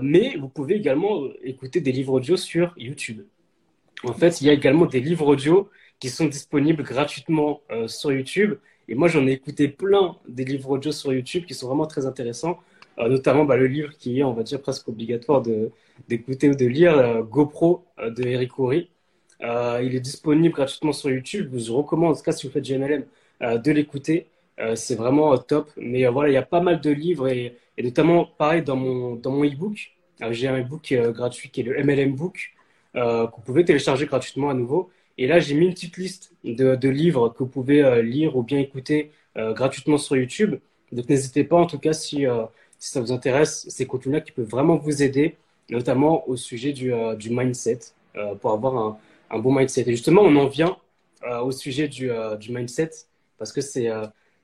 mais 0.00 0.36
vous 0.36 0.48
pouvez 0.48 0.74
également 0.74 1.24
écouter 1.42 1.80
des 1.80 1.92
livres 1.92 2.14
audio 2.14 2.36
sur 2.36 2.74
YouTube. 2.76 3.22
En 4.04 4.12
fait, 4.12 4.40
il 4.40 4.46
y 4.46 4.50
a 4.50 4.52
également 4.52 4.86
des 4.86 5.00
livres 5.00 5.26
audio 5.26 5.70
qui 6.00 6.08
sont 6.10 6.26
disponibles 6.26 6.82
gratuitement 6.82 7.60
sur 7.86 8.12
YouTube. 8.12 8.56
Et 8.88 8.94
moi, 8.94 9.08
j'en 9.08 9.26
ai 9.26 9.32
écouté 9.32 9.68
plein 9.68 10.16
des 10.28 10.44
livres 10.44 10.70
audio 10.70 10.92
sur 10.92 11.12
YouTube 11.12 11.46
qui 11.46 11.54
sont 11.54 11.68
vraiment 11.68 11.86
très 11.86 12.06
intéressants. 12.06 12.58
Euh, 12.98 13.08
notamment 13.08 13.44
bah, 13.44 13.56
le 13.56 13.66
livre 13.66 13.92
qui 13.98 14.20
est, 14.20 14.22
on 14.22 14.34
va 14.34 14.42
dire, 14.42 14.60
presque 14.62 14.88
obligatoire 14.88 15.42
d'écouter 16.08 16.48
ou 16.50 16.54
de 16.54 16.66
lire, 16.66 16.96
euh, 16.96 17.22
GoPro 17.22 17.84
euh, 17.98 18.10
de 18.10 18.22
Eric 18.24 18.52
il 19.40 19.94
est 19.94 20.00
disponible 20.00 20.54
gratuitement 20.54 20.92
sur 20.92 21.10
YouTube. 21.10 21.50
Je 21.56 21.70
vous 21.70 21.78
recommande, 21.78 22.12
en 22.12 22.16
tout 22.16 22.22
cas, 22.22 22.32
si 22.32 22.46
vous 22.46 22.52
faites 22.52 22.64
GMLM, 22.64 23.04
de 23.40 23.72
l'écouter. 23.72 24.26
C'est 24.74 24.94
vraiment 24.94 25.36
top. 25.38 25.70
Mais 25.76 26.06
voilà, 26.06 26.30
il 26.30 26.34
y 26.34 26.36
a 26.36 26.42
pas 26.42 26.60
mal 26.60 26.80
de 26.80 26.90
livres 26.90 27.28
et, 27.28 27.56
notamment, 27.82 28.24
pareil, 28.24 28.62
dans 28.62 28.76
mon, 28.76 29.16
dans 29.16 29.30
mon 29.30 29.44
e-book. 29.44 29.92
J'ai 30.30 30.48
un 30.48 30.60
e-book 30.60 30.94
gratuit 31.12 31.50
qui 31.50 31.60
est 31.60 31.64
le 31.64 31.82
MLM 31.82 32.14
Book. 32.14 32.54
que 32.94 33.36
vous 33.36 33.42
pouvez 33.44 33.64
télécharger 33.64 34.06
gratuitement 34.06 34.50
à 34.50 34.54
nouveau. 34.54 34.90
Et 35.18 35.26
là, 35.26 35.38
j'ai 35.38 35.54
mis 35.54 35.66
une 35.66 35.74
petite 35.74 35.96
liste 35.96 36.32
de, 36.44 36.88
livres 36.88 37.28
que 37.30 37.38
vous 37.38 37.48
pouvez 37.48 38.02
lire 38.02 38.36
ou 38.36 38.42
bien 38.42 38.58
écouter 38.58 39.10
gratuitement 39.36 39.98
sur 39.98 40.16
YouTube. 40.16 40.56
Donc 40.92 41.08
n'hésitez 41.08 41.44
pas, 41.44 41.56
en 41.56 41.66
tout 41.66 41.78
cas, 41.78 41.92
si, 41.92 42.26
ça 42.78 43.00
vous 43.00 43.12
intéresse, 43.12 43.66
ces 43.68 43.86
contenus-là 43.86 44.20
qui 44.20 44.32
peuvent 44.32 44.48
vraiment 44.48 44.76
vous 44.76 45.02
aider, 45.02 45.36
notamment 45.70 46.28
au 46.28 46.36
sujet 46.36 46.72
du, 46.72 46.92
mindset, 47.30 47.80
pour 48.40 48.52
avoir 48.52 48.98
un, 49.30 49.38
bon 49.38 49.52
mindset. 49.54 49.82
Et 49.82 49.90
justement, 49.92 50.22
on 50.22 50.36
en 50.36 50.46
vient 50.46 50.76
au 51.42 51.50
sujet 51.52 51.88
du 51.88 52.10
mindset, 52.50 52.90
parce 53.38 53.52
que 53.52 53.60
c'est 53.60 53.90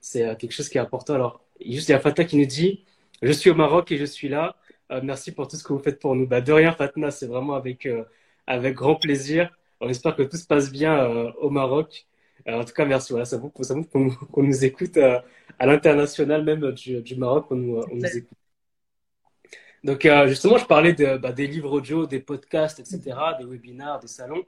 c'est 0.01 0.37
quelque 0.37 0.51
chose 0.51 0.69
qui 0.69 0.77
est 0.77 0.81
important. 0.81 1.13
Alors, 1.13 1.41
juste, 1.65 1.89
il 1.89 1.91
y 1.93 1.95
a 1.95 1.99
Fatah 1.99 2.25
qui 2.25 2.37
nous 2.37 2.45
dit 2.45 2.83
Je 3.21 3.31
suis 3.31 3.49
au 3.49 3.55
Maroc 3.55 3.91
et 3.91 3.97
je 3.97 4.05
suis 4.05 4.29
là. 4.29 4.57
Euh, 4.91 4.99
merci 5.03 5.31
pour 5.31 5.47
tout 5.47 5.55
ce 5.55 5.63
que 5.63 5.73
vous 5.73 5.79
faites 5.79 5.99
pour 5.99 6.15
nous. 6.15 6.27
Bah, 6.27 6.41
de 6.41 6.51
rien, 6.51 6.73
Fatna, 6.73 7.11
c'est 7.11 7.27
vraiment 7.27 7.55
avec, 7.55 7.85
euh, 7.85 8.03
avec 8.47 8.75
grand 8.75 8.95
plaisir. 8.95 9.49
On 9.79 9.89
espère 9.89 10.15
que 10.15 10.23
tout 10.23 10.37
se 10.37 10.45
passe 10.45 10.71
bien 10.71 10.97
euh, 10.99 11.31
au 11.39 11.49
Maroc. 11.49 12.05
en 12.47 12.63
tout 12.65 12.73
cas, 12.73 12.85
merci. 12.85 13.13
Voilà, 13.13 13.25
ça 13.25 13.37
vous, 13.37 13.51
ça 13.61 13.73
vous 13.73 13.83
qu'on 13.85 14.43
nous 14.43 14.65
écoute 14.65 14.97
à 14.97 15.65
l'international, 15.65 16.43
même 16.43 16.71
du, 16.73 17.01
du, 17.01 17.15
Maroc, 17.15 17.47
on 17.51 17.55
nous, 17.55 17.77
on 17.77 17.95
nous 17.95 18.17
écoute. 18.17 18.37
Donc, 19.83 20.07
justement, 20.27 20.57
je 20.57 20.65
parlais 20.65 20.93
de, 20.93 21.17
bah, 21.17 21.31
des 21.31 21.47
livres 21.47 21.71
audio, 21.71 22.05
des 22.05 22.19
podcasts, 22.19 22.79
etc., 22.79 23.17
des 23.39 23.45
webinars, 23.45 23.99
des 23.99 24.07
salons. 24.07 24.43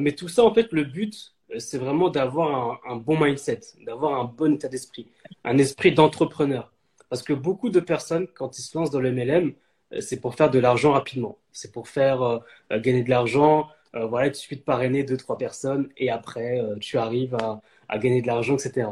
mais 0.00 0.12
tout 0.12 0.28
ça, 0.28 0.44
en 0.44 0.52
fait, 0.52 0.72
le 0.72 0.84
but, 0.84 1.34
c'est 1.58 1.78
vraiment 1.78 2.08
d'avoir 2.08 2.80
un, 2.86 2.96
bon 2.96 3.18
mindset, 3.18 3.60
d'avoir 3.84 4.20
un 4.20 4.24
bon 4.24 4.54
état 4.54 4.68
d'esprit, 4.68 5.06
un 5.44 5.58
esprit 5.58 5.92
d'entrepreneur. 5.92 6.72
Parce 7.08 7.22
que 7.22 7.32
beaucoup 7.32 7.70
de 7.70 7.80
personnes, 7.80 8.26
quand 8.26 8.58
ils 8.58 8.62
se 8.62 8.76
lancent 8.76 8.90
dans 8.90 9.00
le 9.00 9.12
MLM, 9.12 9.54
euh, 9.92 10.00
c'est 10.00 10.20
pour 10.20 10.34
faire 10.34 10.50
de 10.50 10.58
l'argent 10.58 10.92
rapidement. 10.92 11.38
C'est 11.52 11.72
pour 11.72 11.88
faire 11.88 12.22
euh, 12.22 12.38
euh, 12.72 12.80
gagner 12.80 13.02
de 13.02 13.10
l'argent. 13.10 13.68
voilà, 13.94 14.26
il 14.26 14.34
suffit 14.34 14.56
de 14.56 14.62
parrainer 14.62 15.04
deux, 15.04 15.16
trois 15.16 15.38
personnes 15.38 15.88
et 15.96 16.10
après, 16.10 16.60
tu 16.80 16.98
arrives 16.98 17.34
à, 17.88 17.98
gagner 17.98 18.20
de 18.20 18.26
l'argent, 18.26 18.56
etc. 18.56 18.88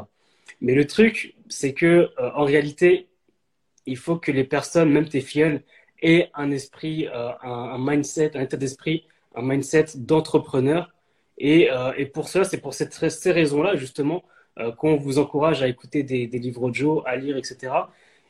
Mais 0.61 0.73
le 0.73 0.87
truc, 0.87 1.35
c'est 1.47 1.73
que 1.73 2.09
en 2.17 2.43
réalité, 2.43 3.07
il 3.85 3.97
faut 3.97 4.17
que 4.17 4.31
les 4.31 4.45
personnes, 4.45 4.89
même 4.89 5.07
tes 5.07 5.21
filles, 5.21 5.61
aient 6.01 6.31
un 6.33 6.49
esprit, 6.49 7.07
un 7.13 7.77
mindset, 7.77 8.35
un 8.35 8.41
état 8.41 8.57
d'esprit, 8.57 9.05
un 9.35 9.43
mindset 9.43 9.85
d'entrepreneur 9.95 10.94
et, 11.37 11.71
euh, 11.71 11.93
et 11.97 12.05
pour 12.05 12.29
cela, 12.29 12.43
c'est 12.43 12.59
pour 12.59 12.73
cette, 12.73 12.93
ces 12.93 13.31
raisons-là, 13.31 13.75
justement, 13.75 14.23
euh, 14.59 14.71
qu'on 14.71 14.95
vous 14.97 15.19
encourage 15.19 15.61
à 15.61 15.67
écouter 15.67 16.03
des, 16.03 16.27
des, 16.27 16.39
livres 16.39 16.63
audio, 16.63 17.03
à 17.05 17.15
lire, 17.15 17.37
etc. 17.37 17.73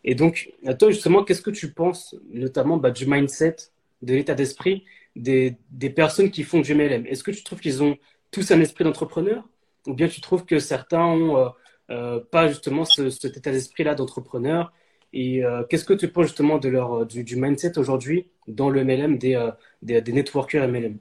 Et 0.03 0.15
donc, 0.15 0.51
toi, 0.79 0.91
justement, 0.91 1.23
qu'est-ce 1.23 1.41
que 1.41 1.51
tu 1.51 1.71
penses, 1.71 2.15
notamment 2.31 2.77
bah, 2.77 2.91
du 2.91 3.05
mindset, 3.05 3.55
de 4.01 4.13
l'état 4.13 4.35
d'esprit 4.35 4.83
des, 5.15 5.57
des, 5.71 5.89
personnes 5.89 6.31
qui 6.31 6.43
font 6.43 6.61
du 6.61 6.75
MLM 6.75 7.05
Est-ce 7.07 7.23
que 7.23 7.31
tu 7.31 7.43
trouves 7.43 7.59
qu'ils 7.59 7.83
ont 7.83 7.97
tous 8.31 8.51
un 8.51 8.59
esprit 8.59 8.83
d'entrepreneur? 8.83 9.47
Ou 9.87 9.93
bien 9.93 10.07
tu 10.07 10.21
trouves 10.21 10.45
que 10.45 10.59
certains 10.59 11.05
ont 11.05 11.37
euh, 11.37 11.49
euh 11.91 12.19
pas 12.19 12.47
justement 12.47 12.85
ce, 12.85 13.09
cet 13.09 13.37
état 13.37 13.51
d'esprit-là 13.51 13.95
d'entrepreneur? 13.95 14.73
Et 15.13 15.45
euh, 15.45 15.63
qu'est-ce 15.69 15.85
que 15.85 15.93
tu 15.93 16.09
penses 16.09 16.27
justement 16.27 16.57
de 16.57 16.69
leur, 16.69 17.05
du, 17.05 17.23
du 17.23 17.35
mindset 17.37 17.77
aujourd'hui 17.77 18.27
dans 18.47 18.69
le 18.69 18.83
MLM 18.83 19.17
des, 19.17 19.35
euh, 19.35 19.51
des, 19.81 20.01
des 20.01 20.11
networkers 20.11 20.67
MLM 20.67 20.97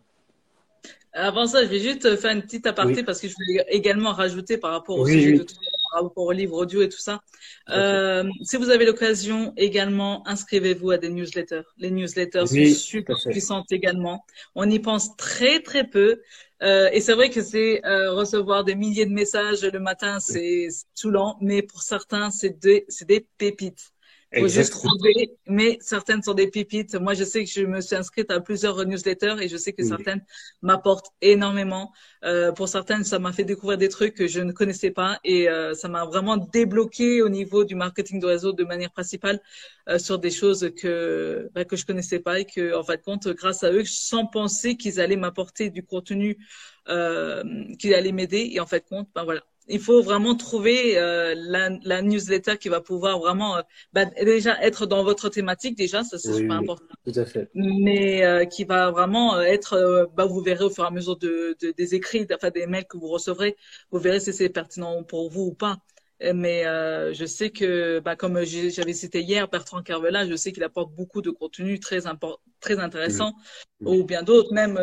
avant 1.14 1.46
ça, 1.46 1.62
je 1.62 1.68
vais 1.68 1.78
juste 1.78 2.16
faire 2.16 2.32
une 2.32 2.42
petite 2.42 2.66
aparté 2.66 3.02
parce 3.04 3.20
que 3.20 3.28
je 3.28 3.34
voulais 3.34 3.64
également 3.68 4.12
rajouter 4.12 4.58
par 4.58 4.72
rapport 4.72 4.98
au 4.98 5.06
sujet 5.06 5.38
de 5.38 5.44
par 5.92 6.02
rapport 6.02 6.24
aux 6.24 6.32
livres 6.32 6.56
audio 6.56 6.82
et 6.82 6.88
tout 6.88 6.98
ça. 6.98 7.20
Euh, 7.70 8.28
si 8.42 8.56
vous 8.56 8.70
avez 8.70 8.84
l'occasion, 8.84 9.52
également, 9.56 10.26
inscrivez-vous 10.26 10.90
à 10.90 10.98
des 10.98 11.08
newsletters. 11.08 11.62
Les 11.78 11.90
newsletters 11.90 12.46
sont 12.46 12.74
super 12.74 13.16
puissantes 13.30 13.70
également. 13.70 14.24
On 14.56 14.68
y 14.68 14.80
pense 14.80 15.16
très 15.16 15.60
très 15.60 15.84
peu. 15.84 16.20
Euh, 16.62 16.88
et 16.92 17.00
c'est 17.00 17.12
vrai 17.12 17.30
que 17.30 17.42
c'est 17.42 17.84
euh, 17.84 18.12
recevoir 18.12 18.64
des 18.64 18.74
milliers 18.74 19.06
de 19.06 19.12
messages 19.12 19.62
le 19.62 19.80
matin, 19.80 20.18
c'est 20.18 20.68
saoulant, 20.94 21.36
mais 21.40 21.62
pour 21.62 21.82
certains, 21.82 22.30
c'est 22.30 22.58
des, 22.58 22.86
des 23.06 23.26
pépites 23.38 23.93
faut 24.40 24.48
juste 24.48 24.72
trouver. 24.72 25.36
Mais 25.46 25.78
certaines 25.80 26.22
sont 26.22 26.34
des 26.34 26.48
pépites. 26.48 26.94
Moi, 26.94 27.14
je 27.14 27.24
sais 27.24 27.44
que 27.44 27.50
je 27.50 27.62
me 27.62 27.80
suis 27.80 27.96
inscrite 27.96 28.30
à 28.30 28.40
plusieurs 28.40 28.84
newsletters 28.84 29.36
et 29.40 29.48
je 29.48 29.56
sais 29.56 29.72
que 29.72 29.84
certaines 29.84 30.24
m'apportent 30.62 31.10
énormément. 31.20 31.92
Euh, 32.24 32.52
pour 32.52 32.68
certaines, 32.68 33.04
ça 33.04 33.18
m'a 33.18 33.32
fait 33.32 33.44
découvrir 33.44 33.78
des 33.78 33.88
trucs 33.88 34.14
que 34.14 34.26
je 34.26 34.40
ne 34.40 34.52
connaissais 34.52 34.90
pas 34.90 35.18
et 35.24 35.48
euh, 35.48 35.74
ça 35.74 35.88
m'a 35.88 36.04
vraiment 36.04 36.36
débloqué 36.36 37.22
au 37.22 37.28
niveau 37.28 37.64
du 37.64 37.74
marketing 37.74 38.20
de 38.20 38.26
réseau 38.26 38.52
de 38.52 38.64
manière 38.64 38.90
principale 38.90 39.40
euh, 39.88 39.98
sur 39.98 40.18
des 40.18 40.30
choses 40.30 40.70
que 40.80 41.50
bah, 41.54 41.64
que 41.64 41.76
je 41.76 41.84
connaissais 41.84 42.20
pas 42.20 42.40
et 42.40 42.44
que, 42.44 42.74
en 42.74 42.82
fait, 42.82 43.02
compte, 43.02 43.28
grâce 43.28 43.64
à 43.64 43.72
eux, 43.72 43.84
sans 43.84 44.26
penser 44.26 44.76
qu'ils 44.76 45.00
allaient 45.00 45.16
m'apporter 45.16 45.70
du 45.70 45.82
contenu, 45.82 46.38
euh, 46.88 47.42
qu'ils 47.78 47.94
allaient 47.94 48.12
m'aider 48.12 48.50
et 48.52 48.60
en 48.60 48.66
fait, 48.66 48.84
compte, 48.86 49.08
ben 49.14 49.24
voilà 49.24 49.42
il 49.68 49.80
faut 49.80 50.02
vraiment 50.02 50.34
trouver 50.34 50.98
euh, 50.98 51.34
la, 51.36 51.70
la, 51.84 52.02
newsletter 52.02 52.58
qui 52.58 52.68
va 52.68 52.80
pouvoir 52.80 53.18
vraiment 53.18 53.56
euh, 53.56 53.62
bah, 53.92 54.04
déjà 54.04 54.60
être 54.62 54.86
dans 54.86 55.02
votre 55.04 55.28
thématique 55.28 55.76
déjà 55.76 56.04
ça 56.04 56.18
c'est 56.18 56.32
super 56.32 56.56
important. 56.56 56.84
tout 57.04 57.18
à 57.18 57.24
fait. 57.24 57.50
Mais 57.54 58.24
euh, 58.24 58.44
qui 58.44 58.64
va 58.64 58.90
vraiment 58.90 59.40
être 59.40 60.10
bah, 60.14 60.26
vous 60.26 60.40
verrez 60.40 60.64
au 60.64 60.70
fur 60.70 60.84
et 60.84 60.88
à 60.88 60.90
mesure 60.90 61.16
de, 61.16 61.56
de, 61.60 61.72
des 61.72 61.94
écrits 61.94 62.26
enfin 62.34 62.50
des 62.50 62.66
mails 62.66 62.86
que 62.86 62.96
vous 62.96 63.08
recevrez 63.08 63.56
vous 63.90 63.98
verrez 63.98 64.20
si 64.20 64.32
c'est 64.32 64.48
pertinent 64.48 65.02
pour 65.02 65.30
vous 65.30 65.42
ou 65.42 65.54
pas 65.54 65.78
mais 66.20 66.64
je 67.14 67.24
sais 67.26 67.50
que 67.50 68.00
bah, 68.00 68.16
comme 68.16 68.42
j'avais 68.44 68.92
cité 68.92 69.20
hier 69.20 69.48
Bertrand 69.48 69.82
Carvela 69.82 70.26
je 70.26 70.36
sais 70.36 70.52
qu'il 70.52 70.62
apporte 70.62 70.94
beaucoup 70.94 71.22
de 71.22 71.30
contenu 71.30 71.80
très 71.80 72.02
très 72.60 72.78
intéressant 72.78 73.34
ou 73.80 74.04
bien 74.04 74.22
d'autres 74.22 74.52
même 74.52 74.78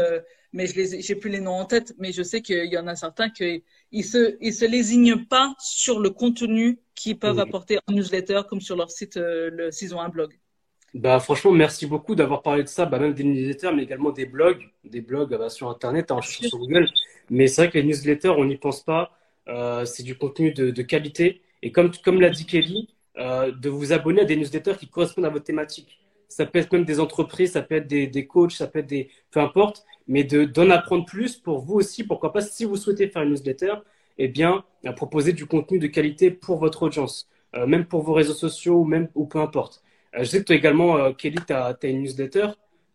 mais 0.53 0.67
je 0.67 0.97
j'ai 0.99 1.15
plus 1.15 1.29
les 1.29 1.39
noms 1.39 1.53
en 1.53 1.65
tête 1.65 1.93
mais 1.97 2.11
je 2.11 2.21
sais 2.21 2.41
qu'il 2.41 2.71
y 2.71 2.77
en 2.77 2.87
a 2.87 2.95
certains 2.95 3.29
qui 3.29 3.63
ils 3.91 4.05
se, 4.05 4.37
ils 4.41 4.53
se 4.53 4.65
lésignent 4.65 5.25
pas 5.25 5.53
sur 5.59 5.99
le 5.99 6.09
contenu 6.09 6.79
qu'ils 6.95 7.19
peuvent 7.19 7.39
apporter 7.39 7.79
en 7.87 7.93
newsletter 7.93 8.41
comme 8.49 8.61
sur 8.61 8.75
leur 8.75 8.91
site, 8.91 9.17
euh, 9.17 9.49
le, 9.51 9.71
s'ils 9.71 9.93
ont 9.95 9.99
un 9.99 10.09
blog. 10.09 10.33
Bah, 10.93 11.19
franchement, 11.19 11.51
merci 11.51 11.85
beaucoup 11.87 12.15
d'avoir 12.15 12.41
parlé 12.41 12.63
de 12.63 12.67
ça, 12.67 12.85
bah, 12.85 12.99
même 12.99 13.13
des 13.13 13.23
newsletters, 13.23 13.71
mais 13.73 13.83
également 13.83 14.11
des 14.11 14.25
blogs, 14.25 14.69
des 14.83 15.01
blogs 15.01 15.35
bah, 15.37 15.49
sur 15.49 15.69
Internet, 15.69 16.11
en 16.11 16.21
sur 16.21 16.57
Google. 16.57 16.87
Mais 17.29 17.47
c'est 17.47 17.63
vrai 17.63 17.71
que 17.71 17.77
les 17.77 17.83
newsletters, 17.83 18.29
on 18.29 18.45
n'y 18.45 18.57
pense 18.57 18.83
pas. 18.83 19.17
Euh, 19.47 19.85
c'est 19.85 20.03
du 20.03 20.15
contenu 20.15 20.53
de, 20.53 20.71
de, 20.71 20.81
qualité. 20.81 21.41
Et 21.61 21.71
comme, 21.71 21.91
comme 22.03 22.21
l'a 22.21 22.29
dit 22.29 22.45
Kelly, 22.45 22.89
euh, 23.17 23.51
de 23.51 23.69
vous 23.69 23.91
abonner 23.93 24.21
à 24.21 24.25
des 24.25 24.35
newsletters 24.35 24.75
qui 24.79 24.87
correspondent 24.87 25.25
à 25.25 25.29
votre 25.29 25.45
thématique. 25.45 25.99
Ça 26.27 26.45
peut 26.45 26.59
être 26.59 26.71
même 26.71 26.85
des 26.85 26.99
entreprises, 26.99 27.53
ça 27.53 27.61
peut 27.61 27.75
être 27.75 27.87
des, 27.87 28.07
des 28.07 28.25
coachs, 28.25 28.53
ça 28.53 28.67
peut 28.67 28.79
être 28.79 28.87
des. 28.87 29.09
peu 29.31 29.39
importe 29.41 29.85
mais 30.07 30.23
d'en 30.25 30.69
apprendre 30.69 31.05
plus 31.05 31.37
pour 31.37 31.59
vous 31.59 31.75
aussi. 31.75 32.03
Pourquoi 32.03 32.33
pas, 32.33 32.41
si 32.41 32.65
vous 32.65 32.75
souhaitez 32.75 33.07
faire 33.07 33.23
une 33.23 33.29
newsletter, 33.29 33.75
eh 34.17 34.27
bien, 34.27 34.63
à 34.85 34.91
proposer 34.91 35.31
du 35.33 35.45
contenu 35.45 35.79
de 35.79 35.87
qualité 35.87 36.31
pour 36.31 36.57
votre 36.57 36.83
audience, 36.83 37.29
euh, 37.55 37.65
même 37.65 37.85
pour 37.85 38.01
vos 38.01 38.13
réseaux 38.13 38.33
sociaux 38.33 38.81
ou 38.81 38.83
même 38.83 39.07
ou 39.15 39.25
peu 39.25 39.39
importe. 39.39 39.81
Euh, 40.15 40.19
je 40.19 40.25
sais 40.25 40.39
que 40.39 40.43
toi 40.43 40.55
également, 40.55 40.97
euh, 40.97 41.13
Kelly, 41.13 41.37
tu 41.47 41.53
as, 41.53 41.77
une 41.83 42.01
newsletter 42.01 42.47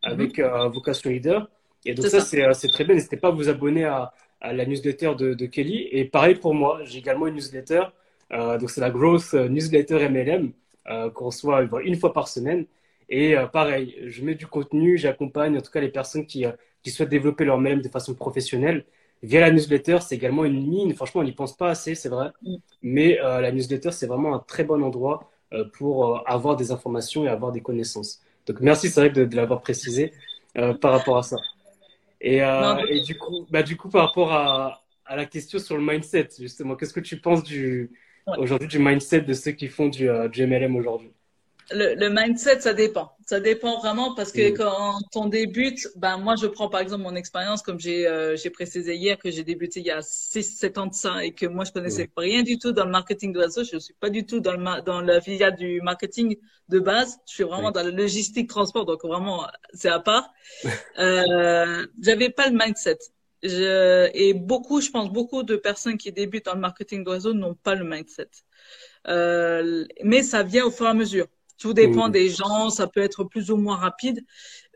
avec 0.02 0.38
mhm. 0.38 0.68
Vocation 0.68 1.10
Leader. 1.10 1.48
Et 1.86 1.94
donc 1.94 2.06
ça, 2.06 2.20
c'est 2.20 2.68
très 2.68 2.84
bien. 2.84 2.94
N'hésitez 2.94 3.16
pas 3.16 3.28
à 3.28 3.30
vous 3.30 3.48
abonner 3.48 3.84
à, 3.84 4.12
à 4.40 4.52
la 4.52 4.66
newsletter 4.66 5.14
de, 5.18 5.34
de, 5.34 5.46
Kelly. 5.46 5.88
Et 5.92 6.04
pareil 6.04 6.34
pour 6.36 6.54
moi, 6.54 6.80
j'ai 6.84 6.98
également 6.98 7.26
une 7.26 7.34
newsletter. 7.34 7.84
donc 8.30 8.70
c'est 8.70 8.80
la 8.80 8.90
Growth 8.90 9.34
Newsletter 9.34 10.08
MLM 10.08 10.52
qu'on 11.14 11.26
reçoit 11.26 11.62
une 11.84 11.96
fois 11.96 12.12
par 12.12 12.28
semaine. 12.28 12.66
Et 13.08 13.34
pareil, 13.52 13.96
je 14.06 14.24
mets 14.24 14.34
du 14.34 14.46
contenu, 14.46 14.98
j'accompagne 14.98 15.56
en 15.58 15.60
tout 15.60 15.70
cas 15.70 15.80
les 15.80 15.88
personnes 15.90 16.26
qui, 16.26 16.44
qui 16.82 16.90
souhaitent 16.90 17.08
développer 17.08 17.44
leur 17.44 17.58
MLM 17.58 17.82
de 17.82 17.88
façon 17.88 18.14
professionnelle. 18.14 18.84
Via 19.22 19.40
la 19.40 19.50
newsletter, 19.50 19.98
c'est 20.00 20.14
également 20.14 20.44
une 20.44 20.66
mine. 20.66 20.94
Franchement, 20.94 21.22
on 21.22 21.24
n'y 21.24 21.32
pense 21.32 21.56
pas 21.56 21.70
assez, 21.70 21.94
c'est 21.94 22.08
vrai. 22.08 22.30
Mm. 22.42 22.56
Mais 22.82 23.20
euh, 23.20 23.40
la 23.40 23.50
newsletter, 23.50 23.90
c'est 23.92 24.06
vraiment 24.06 24.34
un 24.34 24.38
très 24.38 24.64
bon 24.64 24.82
endroit 24.82 25.30
euh, 25.52 25.64
pour 25.76 26.16
euh, 26.16 26.18
avoir 26.26 26.56
des 26.56 26.70
informations 26.70 27.24
et 27.24 27.28
avoir 27.28 27.52
des 27.52 27.62
connaissances. 27.62 28.20
Donc, 28.46 28.60
merci, 28.60 28.88
c'est 28.88 29.00
vrai 29.00 29.10
de, 29.10 29.24
de 29.24 29.36
l'avoir 29.36 29.62
précisé 29.62 30.12
par 30.80 30.92
rapport 30.92 31.18
à 31.18 31.22
ça. 31.22 31.36
Et, 32.20 32.38
et, 32.38 33.00
du, 33.02 33.16
coup, 33.16 33.46
bah, 33.50 33.62
du 33.62 33.76
coup, 33.76 33.88
par 33.88 34.08
rapport 34.08 34.32
à, 34.32 34.82
à, 35.04 35.16
la 35.16 35.26
question 35.26 35.58
sur 35.58 35.76
le 35.76 35.82
mindset, 35.82 36.28
justement, 36.38 36.74
qu'est-ce 36.74 36.94
que 36.94 37.00
tu 37.00 37.20
penses 37.20 37.42
du, 37.42 37.90
aujourd'hui 38.38 38.68
du 38.68 38.78
mindset 38.78 39.22
de 39.22 39.34
ceux 39.34 39.52
qui 39.52 39.68
font 39.68 39.88
du, 39.88 40.08
du 40.32 40.46
MLM 40.46 40.76
aujourd'hui? 40.76 41.12
Le, 41.72 41.94
le, 41.94 42.10
mindset, 42.10 42.60
ça 42.60 42.74
dépend. 42.74 43.12
Ça 43.26 43.40
dépend 43.40 43.78
vraiment 43.78 44.14
parce 44.14 44.30
que 44.30 44.50
mm. 44.50 44.54
quand 44.56 44.98
on 45.14 45.26
débute, 45.26 45.88
ben 45.96 46.16
moi 46.16 46.36
je 46.36 46.46
prends 46.46 46.68
par 46.68 46.80
exemple 46.80 47.02
mon 47.02 47.14
expérience 47.16 47.62
comme 47.62 47.80
j'ai 47.80 48.06
euh, 48.06 48.36
j'ai 48.36 48.50
précisé 48.50 48.94
hier 48.94 49.18
que 49.18 49.30
j'ai 49.30 49.42
débuté 49.42 49.80
il 49.80 49.86
y 49.86 49.90
a 49.90 50.00
6 50.00 50.42
7 50.58 50.78
ans 50.78 50.86
de 50.86 50.94
ça 50.94 51.24
et 51.24 51.32
que 51.32 51.46
moi 51.46 51.64
je 51.64 51.72
connaissais 51.72 52.08
rien 52.16 52.42
du 52.42 52.58
tout 52.58 52.72
dans 52.72 52.84
le 52.84 52.90
marketing 52.90 53.32
de 53.32 53.40
réseau, 53.40 53.64
je 53.64 53.78
suis 53.78 53.94
pas 53.94 54.10
du 54.10 54.24
tout 54.24 54.40
dans 54.40 54.52
le 54.52 54.82
dans 54.82 55.00
la 55.00 55.20
filiale 55.20 55.56
du 55.56 55.80
marketing 55.80 56.36
de 56.68 56.78
base, 56.78 57.18
je 57.26 57.34
suis 57.34 57.44
vraiment 57.44 57.70
dans 57.72 57.82
la 57.82 57.90
logistique 57.90 58.48
transport 58.48 58.84
donc 58.84 59.02
vraiment 59.04 59.46
c'est 59.72 59.90
à 59.90 60.00
part. 60.00 60.30
euh 60.98 61.86
j'avais 62.00 62.30
pas 62.30 62.48
le 62.48 62.56
mindset. 62.56 62.98
Je, 63.42 64.10
et 64.14 64.32
beaucoup, 64.32 64.80
je 64.80 64.90
pense, 64.90 65.10
beaucoup 65.12 65.42
de 65.42 65.56
personnes 65.56 65.98
qui 65.98 66.10
débutent 66.10 66.46
dans 66.46 66.54
le 66.54 66.60
marketing 66.60 67.04
de 67.04 67.10
réseau 67.10 67.34
n'ont 67.34 67.54
pas 67.54 67.74
le 67.74 67.84
mindset. 67.84 68.30
Euh, 69.08 69.84
mais 70.02 70.22
ça 70.22 70.42
vient 70.42 70.64
au 70.64 70.70
fur 70.70 70.86
et 70.86 70.90
à 70.90 70.94
mesure. 70.94 71.26
Tout 71.58 71.72
dépend 71.72 72.08
des 72.08 72.28
gens, 72.28 72.70
ça 72.70 72.86
peut 72.86 73.00
être 73.00 73.24
plus 73.24 73.50
ou 73.50 73.56
moins 73.56 73.76
rapide. 73.76 74.24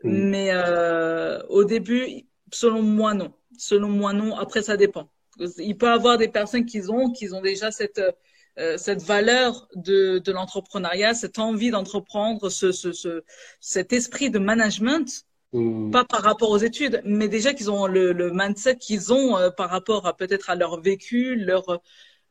Mais 0.03 0.49
euh, 0.51 1.41
au 1.49 1.63
début, 1.63 2.25
selon 2.51 2.81
moi, 2.81 3.13
non. 3.13 3.31
Selon 3.57 3.89
moi, 3.89 4.13
non. 4.13 4.35
Après, 4.35 4.61
ça 4.61 4.77
dépend. 4.77 5.09
Il 5.57 5.77
peut 5.77 5.85
y 5.87 5.89
avoir 5.89 6.17
des 6.17 6.27
personnes 6.27 6.65
qui 6.65 6.81
ont, 6.89 7.11
qui 7.11 7.31
ont 7.33 7.41
déjà 7.41 7.71
cette, 7.71 8.01
euh, 8.59 8.77
cette 8.77 9.01
valeur 9.01 9.67
de, 9.75 10.19
de 10.19 10.31
l'entrepreneuriat, 10.31 11.13
cette 11.13 11.39
envie 11.39 11.71
d'entreprendre, 11.71 12.49
ce, 12.49 12.71
ce, 12.71 12.91
ce, 12.91 13.23
cet 13.59 13.93
esprit 13.93 14.29
de 14.29 14.39
management, 14.39 15.25
mmh. 15.53 15.91
pas 15.91 16.03
par 16.03 16.21
rapport 16.21 16.49
aux 16.49 16.57
études, 16.57 17.01
mais 17.05 17.29
déjà 17.29 17.53
qu'ils 17.53 17.71
ont 17.71 17.87
le, 17.87 18.11
le 18.11 18.31
mindset 18.33 18.75
qu'ils 18.77 19.13
ont 19.13 19.37
euh, 19.37 19.49
par 19.51 19.69
rapport 19.69 20.05
à 20.05 20.17
peut-être 20.17 20.49
à 20.49 20.55
leur 20.55 20.81
vécu, 20.81 21.35
leur, 21.35 21.79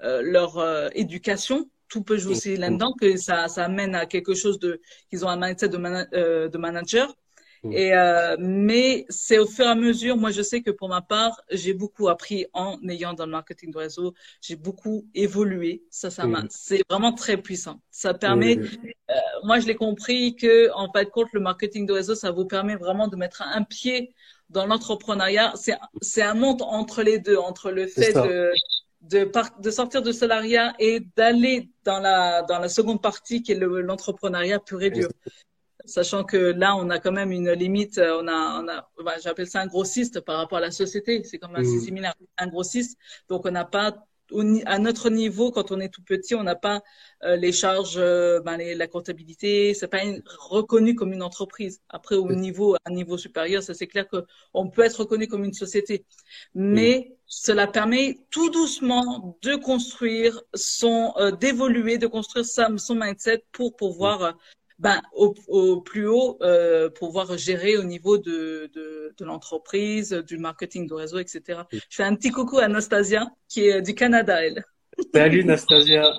euh, 0.02 0.20
leur 0.22 0.60
éducation. 0.94 1.70
Tout 1.90 2.02
peut 2.02 2.16
jouer 2.16 2.32
aussi 2.32 2.56
là-dedans, 2.56 2.94
que 2.98 3.16
ça, 3.16 3.48
ça 3.48 3.64
amène 3.64 3.94
à 3.94 4.06
quelque 4.06 4.34
chose 4.34 4.58
de, 4.58 4.80
qu'ils 5.10 5.24
ont 5.24 5.28
un 5.28 5.36
mindset 5.36 5.68
de, 5.68 6.48
de 6.48 6.58
manager. 6.58 7.14
Mm. 7.62 7.72
Et 7.72 7.92
euh, 7.94 8.36
mais 8.38 9.04
c'est 9.08 9.38
au 9.38 9.46
fur 9.46 9.66
et 9.66 9.68
à 9.68 9.74
mesure. 9.74 10.16
Moi, 10.16 10.30
je 10.30 10.42
sais 10.42 10.62
que 10.62 10.70
pour 10.70 10.88
ma 10.88 11.02
part, 11.02 11.40
j'ai 11.50 11.74
beaucoup 11.74 12.08
appris 12.08 12.46
en 12.52 12.78
ayant 12.88 13.12
dans 13.12 13.26
le 13.26 13.32
marketing 13.32 13.70
de 13.70 13.78
réseau. 13.78 14.14
J'ai 14.40 14.56
beaucoup 14.56 15.06
évolué. 15.14 15.82
Ça, 15.90 16.10
ça 16.10 16.26
m'a. 16.26 16.42
Mm. 16.42 16.48
C'est 16.50 16.82
vraiment 16.88 17.12
très 17.12 17.36
puissant. 17.36 17.80
Ça 17.90 18.14
permet. 18.14 18.58
Euh, 18.58 19.14
moi, 19.44 19.58
je 19.60 19.66
l'ai 19.66 19.74
compris 19.74 20.36
que 20.36 20.72
en 20.74 20.90
fait, 20.92 21.10
compte, 21.10 21.28
le 21.32 21.40
marketing 21.40 21.86
de 21.86 21.92
réseau, 21.92 22.14
ça 22.14 22.30
vous 22.30 22.46
permet 22.46 22.76
vraiment 22.76 23.08
de 23.08 23.16
mettre 23.16 23.42
un 23.42 23.62
pied 23.62 24.14
dans 24.48 24.66
l'entrepreneuriat. 24.66 25.52
C'est 25.56 25.74
c'est 26.00 26.22
un 26.22 26.34
monde 26.34 26.62
entre 26.62 27.02
les 27.02 27.18
deux, 27.18 27.36
entre 27.36 27.70
le 27.70 27.86
fait 27.86 28.12
de 28.12 28.52
de, 29.00 29.30
de 29.60 29.70
sortir 29.70 30.02
du 30.02 30.12
salariat 30.12 30.74
et 30.78 31.00
d'aller 31.16 31.70
dans 31.84 32.00
la 32.00 32.42
dans 32.42 32.58
la 32.58 32.68
seconde 32.68 33.00
partie 33.02 33.42
qui 33.42 33.52
est 33.52 33.58
l'entrepreneuriat 33.58 34.58
pur 34.58 34.82
et 34.82 34.90
dur. 34.90 35.08
Sachant 35.86 36.24
que 36.24 36.36
là, 36.36 36.76
on 36.76 36.90
a 36.90 36.98
quand 36.98 37.10
même 37.10 37.32
une 37.32 37.50
limite, 37.52 37.98
euh, 37.98 38.20
on 38.20 38.28
a, 38.28 38.62
on 38.62 38.68
a 38.68 38.88
bah, 39.02 39.14
j'appelle 39.22 39.48
ça 39.48 39.60
un 39.60 39.66
grossiste 39.66 40.20
par 40.20 40.36
rapport 40.36 40.58
à 40.58 40.60
la 40.60 40.70
société, 40.70 41.24
c'est 41.24 41.38
comme 41.38 41.56
assez 41.56 41.76
mmh. 41.76 41.80
similaire, 41.80 42.14
un 42.38 42.46
grossiste, 42.48 42.98
donc 43.28 43.46
on 43.46 43.50
n'a 43.50 43.64
pas 43.64 43.96
à 44.66 44.78
notre 44.78 45.10
niveau, 45.10 45.50
quand 45.50 45.72
on 45.72 45.80
est 45.80 45.88
tout 45.88 46.02
petit, 46.02 46.34
on 46.34 46.42
n'a 46.42 46.54
pas 46.54 46.82
euh, 47.24 47.36
les 47.36 47.52
charges, 47.52 47.96
euh, 47.98 48.40
ben, 48.40 48.58
la 48.58 48.86
comptabilité, 48.86 49.74
c'est 49.74 49.88
pas 49.88 50.02
reconnu 50.38 50.94
comme 50.94 51.12
une 51.12 51.22
entreprise. 51.22 51.80
Après, 51.88 52.14
au 52.14 52.32
niveau, 52.32 52.74
à 52.74 52.78
un 52.84 52.92
niveau 52.92 53.18
supérieur, 53.18 53.62
ça 53.62 53.74
c'est 53.74 53.86
clair 53.86 54.06
que 54.08 54.24
on 54.54 54.68
peut 54.70 54.82
être 54.82 55.00
reconnu 55.00 55.26
comme 55.26 55.44
une 55.44 55.52
société, 55.52 56.04
mais 56.54 57.16
cela 57.32 57.68
permet 57.68 58.18
tout 58.30 58.50
doucement 58.50 59.38
de 59.42 59.54
construire 59.54 60.42
son, 60.52 61.14
d'évoluer, 61.40 61.96
de 61.96 62.08
construire 62.08 62.44
son 62.44 62.94
mindset 62.94 63.44
pour 63.52 63.76
pouvoir 63.76 64.36
ben, 64.80 65.00
au, 65.14 65.34
au, 65.46 65.80
plus 65.80 66.08
haut 66.08 66.38
euh, 66.40 66.90
pouvoir 66.90 67.38
gérer 67.38 67.76
au 67.76 67.84
niveau 67.84 68.18
de, 68.18 68.68
de, 68.74 69.14
de 69.16 69.24
l'entreprise, 69.24 70.10
du 70.12 70.38
marketing 70.38 70.88
de 70.88 70.94
réseau, 70.94 71.18
etc. 71.18 71.60
Je 71.70 71.78
fais 71.96 72.02
un 72.02 72.16
petit 72.16 72.32
coucou 72.32 72.58
à 72.58 72.66
Nastasia 72.66 73.30
qui 73.46 73.68
est 73.68 73.80
du 73.80 73.94
Canada, 73.94 74.44
elle. 74.44 74.64
Salut 75.14 75.44
Nastasia. 75.44 76.10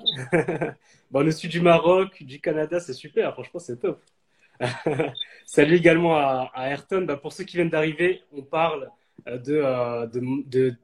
bon, 1.11 1.21
le 1.25 1.31
sud 1.31 1.51
du 1.51 1.59
Maroc, 1.59 2.23
du 2.23 2.39
Canada, 2.39 2.79
c'est 2.79 2.93
super. 2.93 3.33
Franchement, 3.33 3.59
c'est 3.59 3.81
top. 3.81 4.01
Salut 5.45 5.75
également 5.75 6.15
à, 6.15 6.51
à 6.53 6.69
Ayrton. 6.69 7.01
Ben, 7.01 7.17
pour 7.17 7.33
ceux 7.33 7.43
qui 7.43 7.57
viennent 7.57 7.69
d'arriver, 7.69 8.21
on 8.31 8.43
parle 8.43 8.83
euh, 8.83 8.87
euh, 8.87 9.00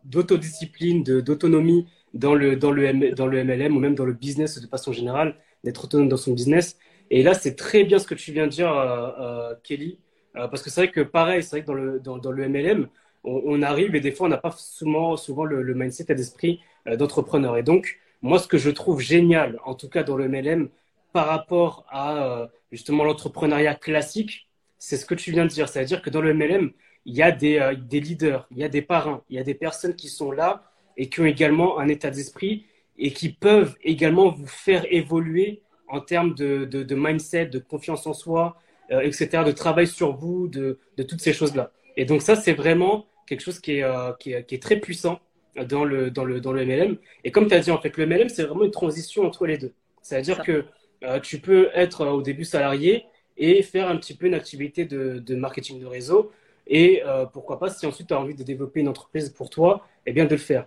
d'autodiscipline, 0.03 1.03
de, 1.03 1.21
d'autonomie 1.21 1.87
dans 2.13 2.35
le, 2.35 2.55
dans, 2.55 2.71
le, 2.71 3.11
dans 3.11 3.27
le 3.27 3.43
MLM 3.43 3.75
ou 3.75 3.79
même 3.79 3.95
dans 3.95 4.05
le 4.05 4.13
business 4.13 4.59
de 4.59 4.67
façon 4.67 4.91
générale, 4.91 5.35
d'être 5.63 5.83
autonome 5.85 6.09
dans 6.09 6.17
son 6.17 6.33
business. 6.33 6.77
Et 7.09 7.23
là, 7.23 7.33
c'est 7.33 7.55
très 7.55 7.83
bien 7.83 7.99
ce 7.99 8.07
que 8.07 8.15
tu 8.15 8.31
viens 8.31 8.47
de 8.47 8.51
dire, 8.51 8.71
euh, 8.71 9.09
euh, 9.19 9.55
Kelly, 9.63 9.99
euh, 10.35 10.47
parce 10.47 10.61
que 10.61 10.69
c'est 10.69 10.81
vrai 10.81 10.91
que 10.91 11.01
pareil, 11.01 11.43
c'est 11.43 11.51
vrai 11.51 11.61
que 11.61 11.67
dans 11.67 11.73
le, 11.73 11.99
dans, 11.99 12.31
le 12.31 12.47
MLM, 12.49 12.87
on, 13.23 13.61
arrive 13.61 13.95
et 13.95 13.99
des 13.99 14.11
fois, 14.11 14.27
on 14.27 14.29
n'a 14.29 14.37
pas 14.37 14.51
souvent, 14.51 15.17
souvent 15.17 15.43
le, 15.43 15.73
mindset 15.73 16.05
et 16.09 16.15
d'esprit 16.15 16.61
d'entrepreneur. 16.85 17.57
Et 17.57 17.63
donc, 17.63 17.99
moi, 18.21 18.39
ce 18.39 18.47
que 18.47 18.57
je 18.57 18.69
trouve 18.69 19.01
génial, 19.01 19.59
en 19.65 19.75
tout 19.75 19.89
cas 19.89 20.03
dans 20.03 20.15
le 20.15 20.27
MLM, 20.29 20.69
par 21.11 21.27
rapport 21.27 21.85
à 21.89 22.49
justement 22.71 23.03
l'entrepreneuriat 23.03 23.75
classique, 23.75 24.47
c'est 24.77 24.97
ce 24.97 25.05
que 25.05 25.15
tu 25.15 25.31
viens 25.31 25.43
de 25.45 25.49
dire. 25.49 25.67
C'est-à-dire 25.67 26.01
que 26.01 26.09
dans 26.09 26.21
le 26.21 26.33
MLM, 26.33 26.71
il 27.07 27.15
y 27.15 27.23
a 27.23 27.31
des, 27.31 27.73
des 27.89 27.99
leaders, 27.99 28.47
il 28.51 28.59
y 28.59 28.63
a 28.63 28.69
des 28.69 28.83
parrains, 28.83 29.23
il 29.29 29.37
y 29.37 29.39
a 29.39 29.43
des 29.43 29.55
personnes 29.55 29.95
qui 29.95 30.09
sont 30.09 30.31
là 30.31 30.63
et 30.97 31.09
qui 31.09 31.21
ont 31.21 31.25
également 31.25 31.79
un 31.79 31.87
état 31.87 32.11
d'esprit 32.11 32.65
et 32.99 33.11
qui 33.11 33.29
peuvent 33.29 33.75
également 33.83 34.29
vous 34.29 34.47
faire 34.47 34.85
évoluer 34.91 35.61
en 35.87 36.01
termes 36.01 36.33
de, 36.33 36.65
de, 36.65 36.95
mindset, 36.95 37.47
de 37.47 37.59
confiance 37.59 38.07
en 38.07 38.13
soi, 38.13 38.57
euh, 38.91 39.01
etc., 39.01 39.43
de 39.45 39.51
travail 39.51 39.87
sur 39.87 40.15
vous, 40.15 40.47
de, 40.47 40.79
de 40.97 41.03
toutes 41.03 41.21
ces 41.21 41.33
choses-là. 41.33 41.71
Et 41.95 42.05
donc 42.05 42.21
ça, 42.21 42.35
c'est 42.35 42.53
vraiment 42.53 43.05
quelque 43.25 43.41
chose 43.41 43.59
qui 43.59 43.77
est, 43.77 43.83
euh, 43.83 44.11
qui 44.19 44.33
est, 44.33 44.45
qui 44.45 44.55
est, 44.55 44.61
très 44.61 44.77
puissant 44.77 45.19
dans 45.69 45.83
le, 45.83 46.11
dans 46.11 46.25
le, 46.25 46.41
dans 46.41 46.51
le 46.51 46.65
MLM. 46.65 46.97
Et 47.23 47.31
comme 47.31 47.47
tu 47.47 47.53
as 47.53 47.59
dit, 47.59 47.71
en 47.71 47.81
fait, 47.81 47.95
le 47.97 48.05
MLM, 48.05 48.29
c'est 48.29 48.43
vraiment 48.43 48.63
une 48.63 48.71
transition 48.71 49.23
entre 49.23 49.45
les 49.45 49.57
deux. 49.57 49.73
C'est-à-dire 50.01 50.43
que 50.43 50.65
euh, 51.03 51.19
tu 51.19 51.39
peux 51.39 51.69
être 51.73 52.05
au 52.05 52.21
début 52.21 52.45
salarié 52.45 53.05
et 53.37 53.61
faire 53.61 53.87
un 53.87 53.97
petit 53.97 54.15
peu 54.15 54.25
une 54.27 54.33
activité 54.33 54.85
de, 54.85 55.19
de 55.19 55.35
marketing 55.35 55.79
de 55.79 55.85
réseau. 55.85 56.31
Et 56.69 57.01
pourquoi 57.33 57.59
pas, 57.59 57.69
si 57.69 57.85
ensuite 57.85 58.07
tu 58.07 58.13
as 58.13 58.19
envie 58.19 58.35
de 58.35 58.43
développer 58.43 58.79
une 58.81 58.89
entreprise 58.89 59.29
pour 59.29 59.49
toi, 59.49 59.85
eh 60.05 60.11
bien 60.11 60.25
de 60.25 60.31
le 60.31 60.37
faire. 60.37 60.65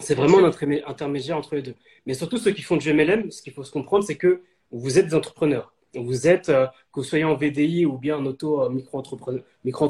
C'est 0.00 0.14
vraiment 0.14 0.38
un 0.38 0.50
intermédiaire 0.86 1.36
entre 1.36 1.54
les 1.54 1.62
deux. 1.62 1.74
Mais 2.06 2.14
surtout, 2.14 2.36
ceux 2.36 2.50
qui 2.50 2.62
font 2.62 2.76
du 2.76 2.92
MLM, 2.92 3.30
ce 3.30 3.42
qu'il 3.42 3.52
faut 3.52 3.64
se 3.64 3.70
comprendre, 3.70 4.04
c'est 4.04 4.16
que 4.16 4.42
vous 4.72 4.98
êtes 4.98 5.06
des 5.06 5.14
entrepreneurs. 5.14 5.72
Vous 5.94 6.26
êtes, 6.26 6.48
euh, 6.48 6.66
que 6.66 7.00
vous 7.00 7.04
soyez 7.04 7.24
en 7.24 7.36
VDI 7.36 7.86
ou 7.86 7.96
bien 7.96 8.16
en 8.16 8.26
auto-micro-entrepreneur, 8.26 9.40
euh, 9.40 9.64
micro 9.64 9.88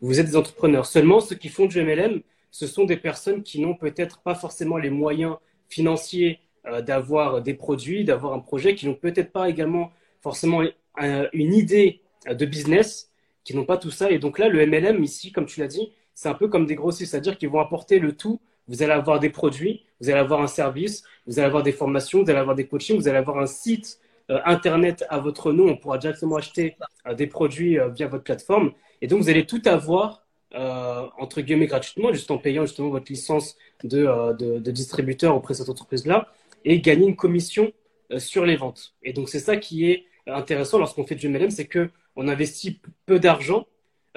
vous 0.00 0.20
êtes 0.20 0.26
des 0.26 0.36
entrepreneurs. 0.36 0.86
Seulement, 0.86 1.20
ceux 1.20 1.34
qui 1.34 1.48
font 1.48 1.66
du 1.66 1.82
MLM, 1.82 2.20
ce 2.52 2.68
sont 2.68 2.84
des 2.84 2.96
personnes 2.96 3.42
qui 3.42 3.60
n'ont 3.60 3.74
peut-être 3.74 4.22
pas 4.22 4.36
forcément 4.36 4.76
les 4.76 4.90
moyens 4.90 5.36
financiers 5.68 6.38
euh, 6.66 6.80
d'avoir 6.80 7.42
des 7.42 7.54
produits, 7.54 8.04
d'avoir 8.04 8.32
un 8.32 8.38
projet, 8.38 8.76
qui 8.76 8.86
n'ont 8.86 8.94
peut-être 8.94 9.32
pas 9.32 9.48
également 9.48 9.90
forcément 10.20 10.62
une 11.32 11.54
idée 11.54 12.00
de 12.28 12.44
business, 12.44 13.12
qui 13.48 13.56
n'ont 13.56 13.64
pas 13.64 13.78
tout 13.78 13.90
ça. 13.90 14.10
Et 14.10 14.18
donc 14.18 14.38
là, 14.38 14.48
le 14.48 14.66
MLM, 14.66 15.02
ici, 15.02 15.32
comme 15.32 15.46
tu 15.46 15.60
l'as 15.60 15.68
dit, 15.68 15.90
c'est 16.12 16.28
un 16.28 16.34
peu 16.34 16.48
comme 16.48 16.66
des 16.66 16.74
grossistes, 16.74 17.12
c'est-à-dire 17.12 17.38
qu'ils 17.38 17.48
vont 17.48 17.60
apporter 17.60 17.98
le 17.98 18.14
tout 18.14 18.40
vous 18.68 18.82
allez 18.82 18.92
avoir 18.92 19.18
des 19.18 19.30
produits, 19.30 19.82
vous 19.98 20.10
allez 20.10 20.18
avoir 20.18 20.42
un 20.42 20.46
service, 20.46 21.02
vous 21.26 21.38
allez 21.38 21.46
avoir 21.46 21.62
des 21.62 21.72
formations, 21.72 22.22
vous 22.22 22.28
allez 22.28 22.38
avoir 22.38 22.54
des 22.54 22.66
coachings, 22.66 22.96
vous 22.96 23.08
allez 23.08 23.16
avoir 23.16 23.38
un 23.38 23.46
site 23.46 23.98
euh, 24.30 24.40
internet 24.44 25.06
à 25.08 25.18
votre 25.20 25.52
nom. 25.52 25.68
On 25.68 25.76
pourra 25.78 25.96
directement 25.96 26.36
acheter 26.36 26.76
euh, 27.06 27.14
des 27.14 27.26
produits 27.26 27.78
euh, 27.78 27.88
via 27.88 28.08
votre 28.08 28.24
plateforme. 28.24 28.72
Et 29.00 29.06
donc, 29.06 29.22
vous 29.22 29.30
allez 29.30 29.46
tout 29.46 29.62
avoir, 29.64 30.26
entre 30.52 31.40
guillemets, 31.40 31.66
gratuitement, 31.66 32.12
juste 32.12 32.30
en 32.30 32.36
payant 32.36 32.66
justement 32.66 32.90
votre 32.90 33.10
licence 33.10 33.56
de, 33.84 34.34
de, 34.36 34.58
de 34.58 34.70
distributeur 34.70 35.34
auprès 35.34 35.54
de 35.54 35.58
cette 35.58 35.68
entreprise-là 35.70 36.28
et 36.66 36.80
gagner 36.80 37.06
une 37.06 37.16
commission 37.16 37.72
sur 38.18 38.44
les 38.44 38.56
ventes. 38.56 38.94
Et 39.02 39.14
donc, 39.14 39.28
c'est 39.28 39.38
ça 39.38 39.56
qui 39.56 39.90
est 39.90 40.04
intéressant 40.26 40.78
lorsqu'on 40.78 41.06
fait 41.06 41.14
du 41.14 41.28
MLM, 41.28 41.50
c'est 41.50 41.66
qu'on 42.18 42.26
investit 42.26 42.80
peu 43.06 43.20
d'argent, 43.20 43.68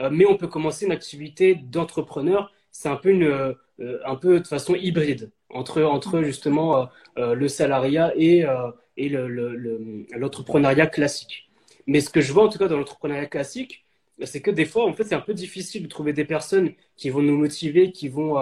mais 0.10 0.26
on 0.26 0.36
peut 0.36 0.48
commencer 0.48 0.88
une 0.88 0.92
activité 0.92 1.54
d'entrepreneur. 1.54 2.52
C'est 2.72 2.90
un 2.90 2.96
peu 2.96 3.10
une 3.12 3.56
euh, 3.82 4.00
un 4.06 4.16
peu 4.16 4.40
de 4.40 4.48
façon 4.48 4.76
hybride 4.76 5.32
entre, 5.50 5.82
entre 5.82 6.22
justement 6.22 6.78
euh, 6.78 6.86
euh, 7.18 7.34
le 7.34 7.48
salariat 7.48 8.14
et, 8.16 8.46
et 8.98 9.10
l'entrepreneuriat 9.10 10.88
classique. 10.88 11.50
Mais 11.88 12.00
ce 12.00 12.10
que 12.10 12.22
je 12.22 12.32
vois 12.32 12.44
en 12.44 12.50
tout 12.50 12.60
cas 12.60 12.68
dans 12.68 12.78
l'entrepreneuriat 12.78 13.26
classique, 13.26 13.86
c'est 14.24 14.42
que 14.42 14.52
des 14.52 14.66
fois, 14.66 14.86
en 14.86 14.94
fait, 14.94 15.06
c'est 15.06 15.16
un 15.16 15.22
peu 15.22 15.34
difficile 15.34 15.84
de 15.84 15.88
trouver 15.88 16.14
des 16.14 16.26
personnes 16.26 16.74
qui 16.96 17.10
vont 17.10 17.24
nous 17.24 17.38
motiver, 17.38 17.92
qui 17.92 18.08
vont 18.08 18.36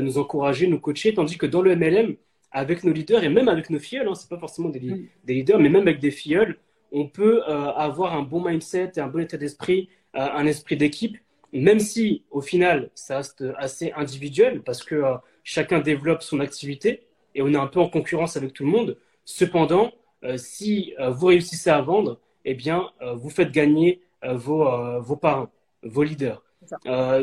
nous 0.00 0.16
encourager, 0.16 0.66
nous 0.66 0.80
coacher, 0.80 1.12
tandis 1.12 1.36
que 1.36 1.44
dans 1.44 1.60
le 1.60 1.76
MLM, 1.76 2.16
avec 2.52 2.84
nos 2.84 2.92
leaders 2.92 3.22
et 3.22 3.28
même 3.28 3.48
avec 3.48 3.68
nos 3.68 3.78
filleuls, 3.78 4.08
hein, 4.08 4.14
c'est 4.14 4.30
pas 4.30 4.38
forcément 4.38 4.70
des, 4.70 4.80
mm. 4.80 5.06
des, 5.24 5.34
leaders, 5.34 5.58
mais 5.58 5.68
même 5.68 5.82
avec 5.82 6.00
des 6.00 6.10
filleuls, 6.10 6.58
on 6.98 7.06
peut 7.06 7.42
avoir 7.44 8.14
un 8.14 8.22
bon 8.22 8.42
mindset 8.42 8.92
et 8.96 9.00
un 9.00 9.06
bon 9.06 9.20
état 9.20 9.36
d'esprit, 9.36 9.88
un 10.14 10.46
esprit 10.46 10.76
d'équipe 10.76 11.18
même 11.52 11.80
si 11.80 12.24
au 12.30 12.40
final 12.40 12.90
ça 12.94 13.18
reste 13.18 13.44
assez 13.56 13.92
individuel 13.92 14.62
parce 14.62 14.82
que 14.82 14.94
euh, 14.94 15.16
chacun 15.44 15.80
développe 15.80 16.22
son 16.22 16.40
activité 16.40 17.06
et 17.34 17.42
on 17.42 17.48
est 17.48 17.56
un 17.56 17.66
peu 17.66 17.80
en 17.80 17.88
concurrence 17.88 18.36
avec 18.36 18.52
tout 18.52 18.64
le 18.64 18.70
monde. 18.70 18.98
Cependant, 19.24 19.92
euh, 20.24 20.36
si 20.36 20.94
euh, 21.00 21.10
vous 21.10 21.26
réussissez 21.26 21.70
à 21.70 21.80
vendre, 21.80 22.20
eh 22.44 22.54
bien, 22.54 22.90
vous 23.16 23.28
faites 23.28 23.50
gagner 23.50 24.00
vos, 24.24 24.70
vos 25.00 25.16
parents, 25.16 25.50
vos 25.82 26.04
leaders. 26.04 26.44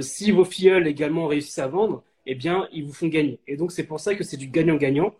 si 0.01 0.31
vos 0.31 0.43
filleuls 0.43 0.85
également 0.85 1.27
réussissent 1.27 1.59
à 1.59 1.67
vendre, 1.67 2.03
eh 2.25 2.35
bien, 2.35 2.67
ils 2.73 2.83
vous 2.83 2.91
font 2.91 3.07
gagner. 3.07 3.39
Et 3.47 3.55
donc, 3.55 3.71
c'est 3.71 3.85
pour 3.85 4.01
ça 4.01 4.15
que 4.15 4.25
c'est 4.25 4.35
du 4.35 4.47
gagnant-gagnant. 4.47 5.15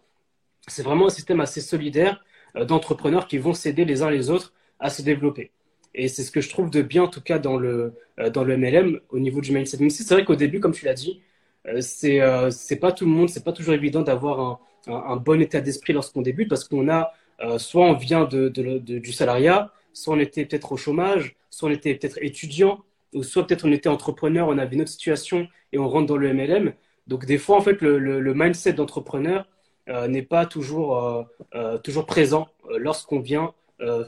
C'est 0.68 0.84
vraiment 0.84 1.06
un 1.06 1.10
système 1.10 1.40
assez 1.40 1.62
solidaire 1.62 2.22
d'entrepreneurs 2.56 3.28
qui 3.28 3.38
vont 3.38 3.54
s'aider 3.54 3.86
les 3.86 4.04
uns 4.04 4.10
les 4.10 4.30
autres 4.30 4.54
à 4.80 4.90
se 4.90 5.02
développer. 5.02 5.52
Et 5.96 6.08
c'est 6.08 6.24
ce 6.24 6.32
que 6.32 6.42
je 6.42 6.50
trouve 6.50 6.70
de 6.70 6.82
bien, 6.82 7.04
en 7.04 7.08
tout 7.08 7.22
cas, 7.22 7.40
dans 7.40 7.58
le, 7.58 7.94
euh, 8.20 8.30
dans 8.30 8.44
le 8.44 8.58
MLM, 8.58 9.00
au 9.10 9.20
niveau 9.20 9.42
du 9.42 9.52
mindset. 9.52 9.78
Même 9.78 9.90
si 9.90 10.04
c'est 10.04 10.14
vrai 10.14 10.26
qu'au 10.26 10.36
début, 10.36 10.60
comme 10.60 10.74
tu 10.74 10.86
l'as 10.86 10.94
dit, 10.94 11.22
euh, 11.68 11.82
c'est 11.82 12.22
euh, 12.22 12.50
c'est 12.50 12.78
pas 12.78 12.92
tout 12.92 13.06
le 13.06 13.12
monde, 13.12 13.30
c'est 13.30 13.44
pas 13.44 13.54
toujours 13.54 13.74
évident 13.74 14.02
d'avoir 14.02 14.40
un, 14.40 14.60
un, 14.94 15.16
bon 15.18 15.42
état 15.42 15.62
d'esprit 15.62 15.94
lorsqu'on 15.94 16.22
débute 16.22 16.50
parce 16.50 16.66
qu'on 16.66 16.90
a, 16.90 17.14
soit 17.58 17.86
on 17.86 17.94
vient 17.94 18.26
de, 18.26 18.50
du 18.50 19.12
salariat, 19.12 19.72
soit 19.94 20.16
on 20.16 20.20
était 20.20 20.46
peut-être 20.46 20.72
au 20.74 20.78
chômage, 20.78 21.36
soit 21.50 21.70
on 21.70 21.72
était 21.72 21.94
peut-être 21.96 22.18
étudiant. 22.22 22.84
ou 23.14 23.24
soit 23.24 23.46
peut-être 23.48 23.66
on 23.66 23.72
était 23.72 23.90
entrepreneur, 23.90 24.48
on 24.48 24.58
avait 24.58 24.76
une 24.76 24.82
autre 24.82 24.92
situation 24.92 25.48
et 25.72 25.78
on 25.78 25.88
rentre 25.90 26.08
dans 26.08 26.18
le 26.18 26.34
MLM. 26.34 26.74
Donc 27.08 27.26
des 27.26 27.38
fois, 27.38 27.58
en 27.58 27.62
fait, 27.62 27.82
le, 27.82 28.34
mindset 28.34 28.74
d'entrepreneur 28.74 29.42
euh, 29.42 29.46
n'est 29.88 30.24
pas 30.24 30.46
toujours, 30.46 30.98
euh, 30.98 31.24
euh, 31.56 31.78
toujours 31.78 32.06
présent 32.06 32.48
lorsqu'on 32.78 33.20
vient 33.20 33.54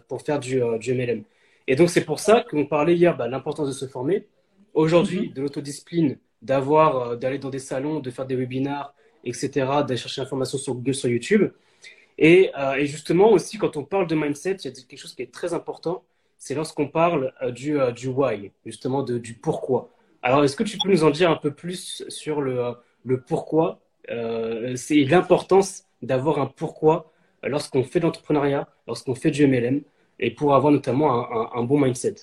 pour 0.08 0.22
faire 0.22 0.40
du, 0.40 0.62
du, 0.80 0.94
MLM. 0.94 1.24
Et 1.68 1.76
donc 1.76 1.90
c'est 1.90 2.06
pour 2.06 2.20
ça 2.20 2.46
qu'on 2.50 2.66
parlait 2.66 2.96
hier 2.96 3.18
bah, 3.18 3.28
l'importance 3.28 3.68
de 3.68 3.74
se 3.74 3.86
former. 3.88 4.26
Aujourd'hui, 4.74 5.28
mm-hmm. 5.28 5.34
de 5.34 5.42
l'autodiscipline, 5.42 6.18
d'avoir, 6.42 7.18
d'aller 7.18 7.40
dans 7.40 7.50
des 7.50 7.60
salons, 7.60 8.00
de 8.00 8.10
faire 8.10 8.26
des 8.26 8.38
webinars, 8.38 8.94
etc., 9.26 9.50
d'aller 9.86 9.98
chercher 9.98 10.22
l'information 10.22 10.58
sur 10.58 10.76
Google, 10.76 10.94
sur 10.94 11.10
YouTube. 11.10 11.52
Et, 12.18 12.52
et, 12.78 12.86
justement 12.86 13.32
aussi, 13.32 13.58
quand 13.58 13.76
on 13.76 13.84
parle 13.84 14.08
de 14.08 14.16
mindset, 14.16 14.58
il 14.64 14.66
y 14.66 14.68
a 14.70 14.72
quelque 14.72 14.98
chose 14.98 15.14
qui 15.14 15.24
est 15.24 15.34
très 15.34 15.54
important, 15.54 16.04
c'est 16.38 16.56
lorsqu'on 16.56 16.88
parle 16.88 17.34
du, 17.50 17.78
du 17.94 18.08
why, 18.08 18.52
justement 18.66 19.04
de, 19.04 19.18
du 19.18 19.34
pourquoi. 19.34 19.90
Alors, 20.22 20.44
est-ce 20.46 20.56
que 20.56 20.64
tu 20.64 20.78
peux 20.78 20.90
nous 20.90 21.04
en 21.04 21.10
dire 21.10 21.30
un 21.30 21.36
peu 21.36 21.52
plus 21.52 22.06
sur 22.08 22.40
le, 22.40 22.76
le 23.04 23.20
pourquoi 23.20 23.82
euh, 24.10 24.76
C'est 24.76 25.04
l'importance 25.04 25.84
d'avoir 26.02 26.40
un 26.40 26.48
pourquoi 26.48 27.12
lorsqu'on 27.44 27.84
fait 27.84 28.00
de 28.00 28.06
l'entrepreneuriat, 28.06 28.68
lorsqu'on 28.88 29.16
fait 29.16 29.32
du 29.32 29.48
MLM, 29.48 29.82
et 30.20 30.32
pour 30.32 30.56
avoir 30.56 30.72
notamment 30.72 31.56
un 31.56 31.64
bon 31.64 31.80
mindset. 31.80 32.16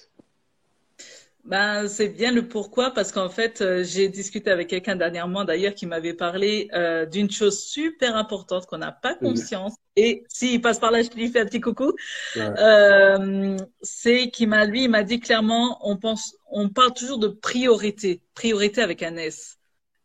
Ben, 1.45 1.89
c'est 1.89 2.09
bien 2.09 2.31
le 2.31 2.47
pourquoi 2.47 2.93
parce 2.93 3.11
qu'en 3.11 3.29
fait, 3.29 3.63
euh, 3.63 3.83
j'ai 3.83 4.09
discuté 4.09 4.49
avec 4.49 4.69
quelqu'un 4.69 4.95
dernièrement 4.95 5.45
d'ailleurs 5.45 5.75
qui 5.75 5.87
m'avait 5.87 6.15
parlé 6.15 6.69
euh, 6.73 7.05
d'une 7.05 7.33
chose 7.33 7.61
super 7.61 8.15
importante 8.15 8.67
qu'on 8.67 8.79
n'a 8.79 8.93
pas 8.93 9.17
conscience. 9.17 9.75
Et 9.97 10.23
s'il 10.29 10.61
passe 10.61 10.79
par 10.79 10.93
là, 10.93 11.03
je 11.03 11.11
lui 11.11 11.29
fais 11.29 11.41
un 11.41 11.47
petit 11.47 11.61
coucou. 11.61 11.95
Euh, 12.37 13.57
c'est 13.83 14.31
qu'il 14.31 14.51
m'a, 14.51 14.65
lui, 14.67 14.85
il 14.85 14.89
m'a 14.89 15.03
dit 15.03 15.19
clairement, 15.19 15.79
on 15.83 15.97
pense, 15.97 16.37
on 16.49 16.69
parle 16.69 16.95
toujours 16.95 17.19
de 17.19 17.29
priorité, 17.29 18.23
priorité 18.35 18.81
avec 18.81 19.03
un 19.03 19.17
S, 19.17 19.59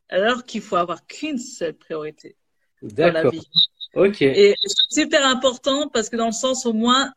alors 0.09 0.43
qu'il 0.45 0.61
faut 0.61 0.75
avoir 0.75 1.05
qu'une 1.05 1.37
seule 1.37 1.73
priorité 1.73 2.35
dans 2.81 3.11
la 3.11 3.29
vie. 3.29 3.47
Ok. 3.95 4.21
Et 4.21 4.53
c'est 4.63 5.01
super 5.01 5.25
important 5.25 5.89
parce 5.89 6.09
que 6.09 6.17
dans 6.17 6.27
le 6.27 6.31
sens 6.31 6.65
au 6.65 6.73
moins, 6.73 7.11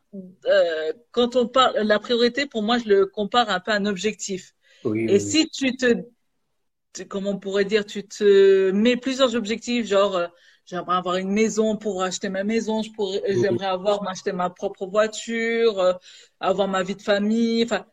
euh, 0.45 0.93
quand 1.11 1.35
on 1.35 1.47
parle, 1.47 1.77
la 1.77 1.99
priorité 1.99 2.45
pour 2.45 2.63
moi, 2.63 2.77
je 2.79 2.85
le 2.85 3.05
compare 3.05 3.49
un 3.49 3.59
peu 3.59 3.71
à 3.71 3.75
un 3.75 3.85
objectif. 3.85 4.53
Oui, 4.83 5.05
et 5.07 5.19
si 5.19 5.47
tu 5.49 5.75
te, 5.75 6.03
comment 7.07 7.31
on 7.31 7.39
pourrait 7.39 7.65
dire, 7.65 7.85
tu 7.85 8.07
te 8.07 8.71
mets 8.71 8.97
plusieurs 8.97 9.35
objectifs, 9.35 9.85
genre 9.85 10.15
euh, 10.15 10.27
j'aimerais 10.65 10.95
avoir 10.95 11.17
une 11.17 11.31
maison 11.31 11.77
pour 11.77 12.01
acheter 12.01 12.29
ma 12.29 12.43
maison, 12.43 12.81
je 12.81 12.91
pourrais, 12.91 13.21
j'aimerais 13.27 13.67
avoir 13.67 14.01
m'acheter 14.01 14.31
ma 14.31 14.49
propre 14.49 14.87
voiture, 14.87 15.79
euh, 15.79 15.93
avoir 16.39 16.67
ma 16.67 16.81
vie 16.81 16.95
de 16.95 17.01
famille, 17.01 17.63
enfin 17.63 17.85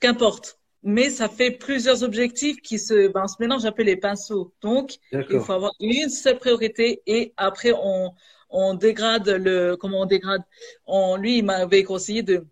qu'importe. 0.00 0.60
Mais 0.88 1.10
ça 1.10 1.28
fait 1.28 1.50
plusieurs 1.50 2.04
objectifs 2.04 2.62
qui 2.62 2.78
se, 2.78 3.08
ben, 3.08 3.26
se 3.26 3.34
mélangent 3.40 3.66
un 3.66 3.72
peu 3.72 3.82
les 3.82 3.96
pinceaux. 3.96 4.54
Donc, 4.62 4.98
il 5.10 5.40
faut 5.40 5.52
avoir 5.52 5.72
une 5.80 6.08
seule 6.08 6.38
priorité 6.38 7.02
et 7.08 7.32
après 7.36 7.72
on, 7.72 8.12
on 8.50 8.74
dégrade 8.74 9.28
le, 9.28 9.74
comment 9.74 10.02
on 10.02 10.06
dégrade, 10.06 10.42
on, 10.86 11.16
lui, 11.16 11.38
il 11.38 11.44
m'avait 11.44 11.82
conseillé 11.82 12.22
de, 12.22 12.46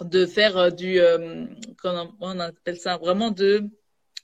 de 0.00 0.26
faire 0.26 0.56
euh, 0.56 0.70
du, 0.70 1.00
euh, 1.00 1.46
comment 1.82 2.12
on 2.20 2.38
appelle 2.38 2.78
ça, 2.78 2.98
vraiment 2.98 3.32
de 3.32 3.64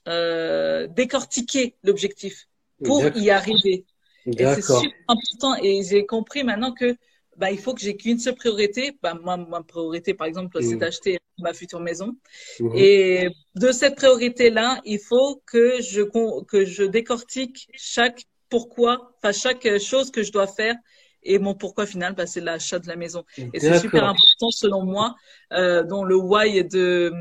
euh, 0.07 0.87
décortiquer 0.87 1.75
l'objectif 1.83 2.47
pour 2.81 3.03
y 3.03 3.29
arriver. 3.29 3.85
Et 4.25 4.45
c'est 4.45 4.61
super 4.61 4.97
important. 5.09 5.61
Et 5.61 5.83
j'ai 5.83 6.05
compris 6.05 6.45
maintenant 6.45 6.71
que 6.71 6.95
bah, 7.37 7.51
il 7.51 7.59
faut 7.59 7.73
que 7.73 7.81
j'ai 7.81 7.95
qu'une 7.95 8.19
seule 8.19 8.35
priorité. 8.35 8.97
Bah, 9.01 9.13
moi, 9.13 9.37
ma 9.37 9.61
priorité, 9.63 10.13
par 10.13 10.27
exemple, 10.27 10.57
c'est 10.61 10.75
mmh. 10.75 10.79
d'acheter 10.79 11.17
ma 11.39 11.53
future 11.53 11.79
maison. 11.79 12.15
Mmh. 12.59 12.71
Et 12.75 13.29
de 13.55 13.71
cette 13.71 13.95
priorité-là, 13.95 14.81
il 14.85 14.99
faut 14.99 15.41
que 15.45 15.81
je, 15.81 16.01
que 16.41 16.65
je 16.65 16.83
décortique 16.83 17.67
chaque 17.73 18.23
pourquoi, 18.49 19.11
enfin 19.17 19.33
chaque 19.33 19.77
chose 19.77 20.09
que 20.09 20.23
je 20.23 20.31
dois 20.31 20.47
faire 20.47 20.75
et 21.23 21.39
mon 21.39 21.55
pourquoi 21.55 21.85
final, 21.85 22.13
bah, 22.13 22.25
c'est 22.25 22.41
l'achat 22.41 22.79
de 22.79 22.87
la 22.87 22.95
maison. 22.95 23.23
Et 23.53 23.59
c'est 23.59 23.79
super 23.79 24.03
important 24.05 24.49
selon 24.51 24.83
moi, 24.83 25.15
euh, 25.53 25.83
dont 25.83 26.03
le 26.03 26.15
why 26.15 26.63
de 26.63 27.11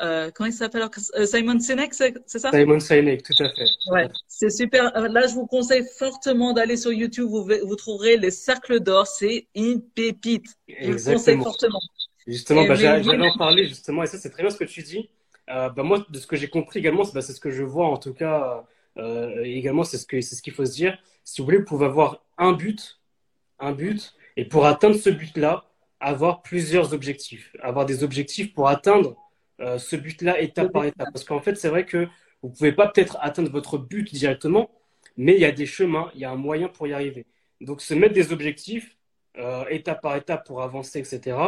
euh, 0.00 0.30
comment 0.34 0.48
il 0.48 0.52
s'appelle 0.52 0.82
euh, 1.16 1.26
Simon 1.26 1.60
Sinek, 1.60 1.94
c'est 1.94 2.14
ça? 2.26 2.50
Simon 2.50 2.80
Sinek, 2.80 3.22
tout 3.22 3.42
à 3.42 3.48
fait. 3.50 3.68
Ouais, 3.90 4.08
c'est 4.26 4.50
super. 4.50 4.96
Euh, 4.96 5.08
là, 5.08 5.26
je 5.26 5.34
vous 5.34 5.46
conseille 5.46 5.84
fortement 5.98 6.52
d'aller 6.52 6.76
sur 6.76 6.92
YouTube. 6.92 7.28
Vous, 7.28 7.48
vous 7.64 7.76
trouverez 7.76 8.16
les 8.16 8.32
cercles 8.32 8.80
d'or. 8.80 9.06
C'est 9.06 9.46
une 9.54 9.82
pépite. 9.82 10.46
Je 10.68 10.92
vous 10.92 11.12
conseille 11.12 11.38
fortement. 11.38 11.80
Justement, 12.26 12.64
bah, 12.66 12.74
j'allais 12.74 13.28
en 13.28 13.36
parler 13.36 13.66
justement, 13.66 14.02
et 14.02 14.06
ça, 14.06 14.18
c'est 14.18 14.30
très 14.30 14.42
bien 14.42 14.50
ce 14.50 14.56
que 14.56 14.64
tu 14.64 14.82
dis. 14.82 15.10
Euh, 15.50 15.68
bah, 15.68 15.82
moi, 15.82 16.04
de 16.08 16.18
ce 16.18 16.26
que 16.26 16.36
j'ai 16.36 16.48
compris 16.48 16.78
également, 16.78 17.04
c'est 17.04 17.14
bah, 17.14 17.22
ce 17.22 17.38
que 17.38 17.50
je 17.50 17.62
vois 17.62 17.86
en 17.86 17.98
tout 17.98 18.14
cas 18.14 18.64
euh, 18.96 19.42
également, 19.44 19.84
c'est 19.84 19.98
ce 19.98 20.06
c'est 20.08 20.34
ce 20.34 20.42
qu'il 20.42 20.54
faut 20.54 20.64
se 20.64 20.72
dire. 20.72 20.98
Si 21.22 21.40
vous 21.40 21.44
voulez, 21.44 21.58
vous 21.58 21.64
pouvez 21.64 21.86
avoir 21.86 22.24
un 22.38 22.52
but, 22.52 22.98
un 23.58 23.72
but, 23.72 24.14
et 24.36 24.44
pour 24.44 24.66
atteindre 24.66 24.96
ce 24.96 25.10
but-là, 25.10 25.64
avoir 26.00 26.42
plusieurs 26.42 26.92
objectifs, 26.92 27.54
avoir 27.60 27.86
des 27.86 28.04
objectifs 28.04 28.52
pour 28.52 28.68
atteindre 28.68 29.16
euh, 29.60 29.78
ce 29.78 29.96
but-là 29.96 30.40
étape 30.40 30.72
par 30.72 30.84
étape. 30.84 31.08
Parce 31.12 31.24
qu'en 31.24 31.40
fait, 31.40 31.54
c'est 31.56 31.68
vrai 31.68 31.86
que 31.86 32.08
vous 32.42 32.50
pouvez 32.50 32.72
pas 32.72 32.88
peut-être 32.88 33.16
atteindre 33.20 33.50
votre 33.50 33.78
but 33.78 34.12
directement, 34.12 34.70
mais 35.16 35.34
il 35.34 35.40
y 35.40 35.44
a 35.44 35.52
des 35.52 35.66
chemins, 35.66 36.10
il 36.14 36.20
y 36.20 36.24
a 36.24 36.30
un 36.30 36.36
moyen 36.36 36.68
pour 36.68 36.86
y 36.86 36.92
arriver. 36.92 37.26
Donc, 37.60 37.80
se 37.80 37.94
mettre 37.94 38.14
des 38.14 38.32
objectifs 38.32 38.96
euh, 39.38 39.64
étape 39.70 40.02
par 40.02 40.16
étape 40.16 40.46
pour 40.46 40.62
avancer, 40.62 40.98
etc. 40.98 41.38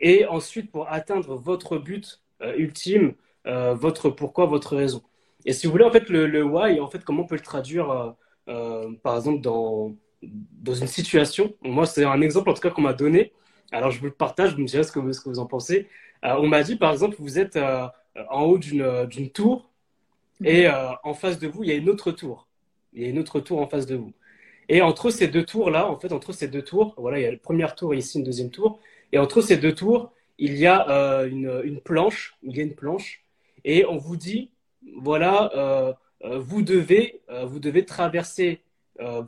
Et 0.00 0.24
ensuite, 0.26 0.70
pour 0.70 0.88
atteindre 0.88 1.36
votre 1.36 1.76
but 1.78 2.20
ultime, 2.56 3.14
votre 3.44 4.08
pourquoi, 4.08 4.46
votre 4.46 4.74
raison. 4.74 5.02
Et 5.44 5.52
si 5.52 5.66
vous 5.66 5.72
voulez, 5.72 5.84
en 5.84 5.90
fait, 5.90 6.08
le, 6.08 6.26
le 6.26 6.44
why, 6.44 6.80
en 6.80 6.88
fait, 6.88 7.04
comment 7.04 7.22
on 7.22 7.26
peut 7.26 7.36
le 7.36 7.40
traduire, 7.40 7.90
euh, 7.90 8.10
euh, 8.48 8.92
par 9.02 9.16
exemple, 9.16 9.40
dans, 9.40 9.94
dans 10.22 10.74
une 10.74 10.86
situation 10.86 11.54
Moi, 11.62 11.86
c'est 11.86 12.04
un 12.04 12.20
exemple, 12.20 12.50
en 12.50 12.54
tout 12.54 12.60
cas, 12.60 12.70
qu'on 12.70 12.82
m'a 12.82 12.92
donné. 12.92 13.32
Alors, 13.72 13.90
je 13.90 13.98
vous 14.00 14.06
le 14.06 14.12
partage, 14.12 14.54
vous 14.54 14.60
me 14.60 14.66
direz 14.66 14.82
ce 14.82 14.92
que, 14.92 15.12
ce 15.12 15.20
que 15.20 15.28
vous 15.28 15.38
en 15.38 15.46
pensez. 15.46 15.88
Euh, 16.24 16.34
on 16.38 16.48
m'a 16.48 16.62
dit, 16.62 16.76
par 16.76 16.92
exemple, 16.92 17.16
vous 17.18 17.38
êtes 17.38 17.58
en 18.28 18.42
haut 18.42 18.58
d'une 18.58 19.30
tour 19.32 19.70
et 20.44 20.66
en 20.68 21.14
face 21.14 21.38
de 21.38 21.48
vous, 21.48 21.62
il 21.64 21.70
y 21.70 21.72
a 21.72 21.76
une 21.76 21.88
autre 21.88 22.10
tour. 22.12 22.48
Il 22.92 23.02
y 23.02 23.06
a 23.06 23.08
une 23.08 23.18
autre 23.18 23.40
tour 23.40 23.60
en 23.60 23.66
face 23.66 23.86
de 23.86 23.96
vous. 23.96 24.12
Et 24.68 24.82
entre 24.82 25.10
ces 25.10 25.28
deux 25.28 25.44
tours-là, 25.44 25.90
en 25.90 25.98
fait, 25.98 26.12
entre 26.12 26.32
ces 26.32 26.48
deux 26.48 26.62
tours, 26.62 26.94
voilà, 26.96 27.18
il 27.18 27.22
y 27.22 27.26
a 27.26 27.30
la 27.32 27.38
première 27.38 27.74
tour 27.74 27.94
et 27.94 27.98
ici 27.98 28.18
une 28.18 28.24
deuxième 28.24 28.50
tour. 28.50 28.80
Et 29.12 29.18
entre 29.18 29.40
ces 29.40 29.56
deux 29.56 29.74
tours, 29.74 30.12
il 30.38 30.56
y 30.56 30.66
a 30.66 31.24
une, 31.26 31.60
une 31.64 31.80
planche. 31.80 32.36
Il 32.42 32.56
y 32.56 32.60
a 32.60 32.64
une 32.64 32.74
planche. 32.74 33.24
Et 33.64 33.84
on 33.86 33.96
vous 33.96 34.16
dit, 34.16 34.50
voilà, 34.96 35.50
euh, 35.54 35.92
euh, 36.24 36.38
vous 36.38 36.62
devez, 36.62 37.20
euh, 37.30 37.44
vous 37.44 37.58
devez 37.58 37.84
traverser, 37.84 38.60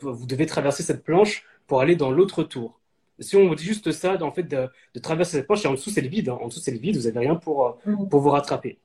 vous 0.01 0.27
devez 0.27 0.47
traverser 0.47 0.83
cette 0.83 1.05
planche 1.05 1.45
pour 1.67 1.81
aller 1.81 1.97
dans 1.97 2.11
l'autre 2.11 2.43
tour. 2.43 2.81
Si 3.19 3.37
on 3.37 3.47
vous 3.49 3.55
dit 3.55 3.65
juste 3.65 3.93
ça, 3.93 4.23
en 4.23 4.33
fait, 4.33 4.43
de, 4.43 4.69
traverser 5.01 5.39
cette 5.39 5.47
planche, 5.47 5.65
et 5.65 5.69
en 5.69 5.73
dessous 5.73 5.91
c'est 5.91 6.01
le 6.01 6.09
vide, 6.09 6.29
hein. 6.29 6.39
en 6.41 6.49
dessous 6.49 6.61
c'est 6.61 6.73
le 6.73 6.79
vide, 6.79 6.97
vous 6.97 7.05
n'avez 7.05 7.21
rien 7.21 7.37
pour, 7.37 7.79
mm. 7.87 8.09
pour 8.09 8.21
vous 8.21 8.31
rattraper. 8.31 8.79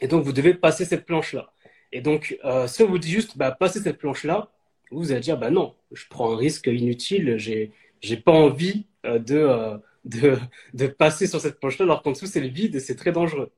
Et 0.00 0.08
donc 0.08 0.24
vous 0.24 0.32
devez 0.32 0.54
passer 0.54 0.84
cette 0.84 1.06
planche-là. 1.06 1.52
Et 1.92 2.00
donc, 2.00 2.38
si 2.66 2.82
on 2.82 2.88
vous 2.88 2.98
dit 2.98 3.10
juste, 3.10 3.36
bah, 3.36 3.50
passer 3.52 3.80
cette 3.80 3.98
planche-là, 3.98 4.50
vous 4.90 5.12
allez 5.12 5.20
dire, 5.20 5.38
bah 5.38 5.50
non, 5.50 5.74
je 5.92 6.04
prends 6.08 6.32
un 6.32 6.36
risque 6.36 6.66
inutile, 6.66 7.36
j'ai, 7.38 7.72
j'ai 8.00 8.16
pas 8.16 8.32
envie 8.32 8.86
de, 9.04 9.78
de, 10.04 10.38
de, 10.74 10.86
passer 10.86 11.26
sur 11.26 11.40
cette 11.40 11.58
planche-là, 11.58 11.84
alors 11.84 12.02
qu'en 12.02 12.12
dessous 12.12 12.26
c'est 12.26 12.40
le 12.40 12.48
vide 12.48 12.74
et 12.74 12.80
c'est 12.80 12.96
très 12.96 13.12
dangereux. 13.12 13.50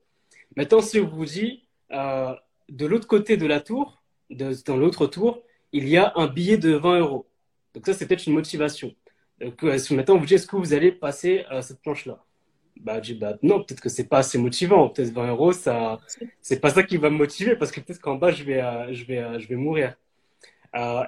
Maintenant, 0.55 0.81
si 0.81 0.99
on 0.99 1.07
vous 1.07 1.25
dit, 1.25 1.63
euh, 1.91 2.33
de 2.69 2.85
l'autre 2.85 3.07
côté 3.07 3.37
de 3.37 3.45
la 3.45 3.59
tour, 3.59 4.01
dans 4.29 4.77
l'autre 4.77 5.07
tour, 5.07 5.43
il 5.77 5.89
y 5.89 5.97
a 5.97 6.13
un 6.15 6.27
billet 6.27 6.57
de 6.57 6.73
20 6.73 6.99
euros. 6.99 7.27
Donc 7.73 7.85
ça, 7.85 7.93
c'est 7.93 8.07
peut-être 8.07 8.25
une 8.27 8.33
motivation. 8.33 8.93
Donc, 9.41 9.63
euh, 9.63 9.77
maintenant, 9.91 10.15
on 10.15 10.19
vous 10.19 10.25
dit, 10.25 10.35
est-ce 10.35 10.47
que 10.47 10.55
vous 10.55 10.73
allez 10.73 10.91
passer 10.91 11.43
à 11.49 11.61
cette 11.61 11.81
planche-là? 11.81 12.23
Bah, 12.79 13.01
je 13.01 13.13
dis, 13.13 13.19
bah, 13.19 13.37
non, 13.43 13.63
peut-être 13.63 13.81
que 13.81 13.89
c'est 13.89 14.07
pas 14.07 14.19
assez 14.19 14.37
motivant. 14.37 14.89
Peut-être 14.89 15.11
20 15.11 15.27
euros, 15.29 15.51
ça, 15.51 15.99
c'est 16.41 16.59
pas 16.59 16.69
ça 16.69 16.83
qui 16.83 16.97
va 16.97 17.09
me 17.09 17.17
motiver 17.17 17.55
parce 17.55 17.71
que 17.71 17.79
peut-être 17.81 17.99
qu'en 17.99 18.15
bas, 18.15 18.31
je 18.31 18.43
vais, 18.43 18.61
euh, 18.61 18.93
je 18.93 19.05
vais, 19.05 19.39
je 19.39 19.47
vais 19.47 19.55
mourir. 19.55 19.95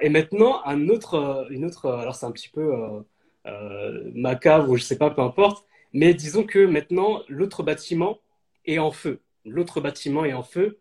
et 0.02 0.10
maintenant, 0.10 0.62
un 0.66 0.90
autre, 0.90 1.48
une 1.50 1.66
autre, 1.66 1.90
alors 1.90 2.16
c'est 2.16 2.26
un 2.26 2.32
petit 2.32 2.50
peu 2.50 2.72
macabre 4.14 4.70
ou 4.70 4.78
je 4.78 4.84
sais 4.84 4.98
pas, 4.98 5.10
peu 5.10 5.22
importe, 5.22 5.66
mais 5.94 6.14
disons 6.14 6.44
que 6.44 6.66
maintenant, 6.66 7.22
l'autre 7.30 7.64
bâtiment 7.64 8.20
est 8.66 8.80
en 8.80 8.92
feu 8.92 9.22
l'autre 9.48 9.82
bâtiment 9.82 10.26
est 10.26 10.34
en 10.34 10.44
feu 10.44 10.78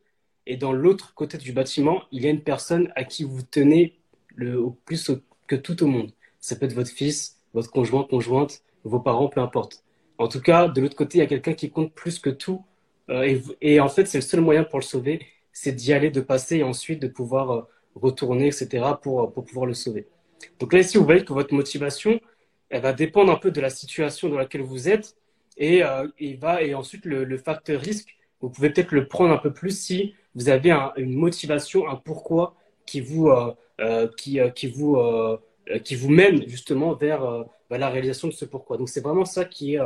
et 0.46 0.56
dans 0.56 0.72
l'autre 0.72 1.14
côté 1.14 1.38
du 1.38 1.52
bâtiment, 1.52 2.02
il 2.12 2.22
y 2.22 2.26
a 2.26 2.30
une 2.30 2.42
personne 2.42 2.92
à 2.94 3.04
qui 3.04 3.24
vous 3.24 3.42
tenez 3.42 3.98
le 4.34 4.62
plus 4.84 5.10
que 5.46 5.56
tout 5.56 5.82
au 5.82 5.86
monde. 5.86 6.12
Ça 6.40 6.56
peut 6.56 6.66
être 6.66 6.74
votre 6.74 6.90
fils, 6.90 7.38
votre 7.52 7.70
conjoint, 7.70 8.04
conjointe, 8.04 8.62
vos 8.84 9.00
parents, 9.00 9.28
peu 9.28 9.40
importe. 9.40 9.82
En 10.18 10.28
tout 10.28 10.40
cas, 10.40 10.68
de 10.68 10.80
l'autre 10.80 10.96
côté, 10.96 11.18
il 11.18 11.20
y 11.20 11.24
a 11.24 11.26
quelqu'un 11.26 11.54
qui 11.54 11.70
compte 11.70 11.92
plus 11.92 12.18
que 12.18 12.30
tout. 12.30 12.64
Euh, 13.10 13.36
et, 13.60 13.80
en 13.80 13.88
fait, 13.88 14.06
c'est 14.06 14.18
le 14.18 14.22
seul 14.22 14.40
moyen 14.40 14.64
pour 14.64 14.78
le 14.78 14.84
sauver, 14.84 15.26
c'est 15.52 15.72
d'y 15.72 15.92
aller, 15.92 16.10
de 16.10 16.20
passer 16.20 16.58
et 16.58 16.62
ensuite 16.62 17.00
de 17.00 17.08
pouvoir 17.08 17.50
euh, 17.50 17.62
retourner, 17.94 18.46
etc., 18.46 18.84
pour, 19.02 19.32
pour 19.32 19.44
pouvoir 19.44 19.66
le 19.66 19.74
sauver. 19.74 20.06
Donc 20.58 20.72
là, 20.72 20.80
ici, 20.80 20.98
vous 20.98 21.04
voyez 21.04 21.24
que 21.24 21.32
votre 21.32 21.54
motivation, 21.54 22.20
elle 22.68 22.82
va 22.82 22.92
dépendre 22.92 23.32
un 23.32 23.36
peu 23.36 23.50
de 23.50 23.60
la 23.60 23.70
situation 23.70 24.28
dans 24.28 24.38
laquelle 24.38 24.62
vous 24.62 24.88
êtes 24.88 25.16
et, 25.56 25.82
euh, 25.82 26.06
va, 26.38 26.62
et 26.62 26.74
ensuite 26.74 27.06
le 27.06 27.38
facteur 27.38 27.80
risque 27.80 28.16
vous 28.40 28.50
pouvez 28.50 28.70
peut-être 28.70 28.92
le 28.92 29.06
prendre 29.06 29.32
un 29.32 29.38
peu 29.38 29.52
plus 29.52 29.78
si 29.78 30.14
vous 30.36 30.48
avez 30.48 30.70
une 30.96 31.14
motivation, 31.14 31.88
un 31.88 31.96
pourquoi 31.96 32.54
qui 32.86 33.00
vous, 33.00 33.32
qui, 34.16 34.38
qui, 34.54 34.66
vous, 34.68 34.96
qui 35.82 35.96
vous 35.96 36.08
mène 36.08 36.48
justement 36.48 36.94
vers 36.94 37.44
bah, 37.68 37.78
la 37.78 37.88
réalisation 37.88 38.28
de 38.28 38.32
ce 38.32 38.44
pourquoi. 38.44 38.76
Donc 38.76 38.88
c'est 38.88 39.00
vraiment 39.00 39.24
ça 39.24 39.44
qui 39.44 39.74
est, 39.74 39.80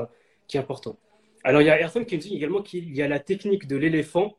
qui 0.46 0.58
est 0.58 0.60
important. 0.60 0.98
Alors 1.44 1.62
il 1.62 1.66
y 1.66 1.70
a 1.70 1.80
Ayrton 1.80 2.04
qui 2.04 2.16
me 2.16 2.20
dit 2.20 2.36
également 2.36 2.60
qu'il 2.60 2.94
y 2.94 3.00
a 3.00 3.08
la 3.08 3.20
technique 3.20 3.66
de 3.66 3.76
l'éléphant 3.76 4.36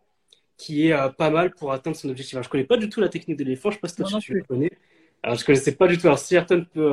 qui 0.57 0.89
est 0.89 1.15
pas 1.17 1.31
mal 1.31 1.51
pour 1.55 1.71
atteindre 1.71 1.95
son 1.95 2.09
objectif. 2.09 2.37
je 2.39 2.39
ne 2.39 2.51
connais 2.51 2.65
pas 2.65 2.77
du 2.77 2.87
tout 2.87 3.01
la 3.01 3.09
technique 3.09 3.37
de 3.37 3.43
l'éléphant, 3.43 3.71
je 3.71 3.77
ne 3.81 3.87
sais 3.87 4.03
pas 4.03 4.09
si 4.09 4.17
tu 4.19 4.33
le 4.35 4.43
connais. 4.43 4.69
Alors, 5.23 5.37
je 5.37 5.43
ne 5.43 5.45
connaissais 5.45 5.75
pas 5.75 5.87
du 5.87 5.97
tout. 5.97 6.07
Alors, 6.07 6.19
si 6.19 6.35
Ayrton 6.35 6.65
peut 6.71 6.91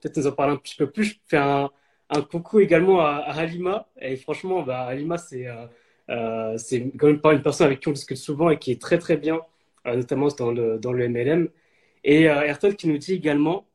peut-être 0.00 0.16
nous 0.16 0.26
en 0.26 0.32
parler 0.32 0.52
un 0.52 0.56
petit 0.56 0.76
peu 0.76 0.90
plus, 0.90 1.04
je 1.04 1.14
fais 1.26 1.36
un, 1.36 1.70
un 2.10 2.22
coucou 2.22 2.60
également 2.60 3.00
à, 3.00 3.16
Halima. 3.16 3.88
Et 4.00 4.16
franchement, 4.16 4.62
bah, 4.62 4.82
Halima, 4.82 5.18
c'est 5.18 5.46
euh, 5.46 5.66
euh, 6.10 6.56
c'est 6.58 6.90
quand 6.98 7.06
même 7.06 7.20
pas 7.20 7.32
une 7.32 7.42
personne 7.42 7.66
avec 7.66 7.80
qui 7.80 7.88
on 7.88 7.92
discute 7.92 8.16
souvent 8.16 8.50
et 8.50 8.58
qui 8.58 8.72
est 8.72 8.80
très 8.80 8.98
très 8.98 9.16
bien, 9.16 9.40
euh, 9.86 9.96
notamment 9.96 10.28
dans 10.28 10.52
le, 10.52 10.78
dans 10.78 10.92
le 10.92 11.08
MLM. 11.08 11.48
Et 12.04 12.24
Ayrton 12.24 12.72
qui 12.72 12.88
nous 12.88 12.98
dit 12.98 13.14
également, 13.14 13.66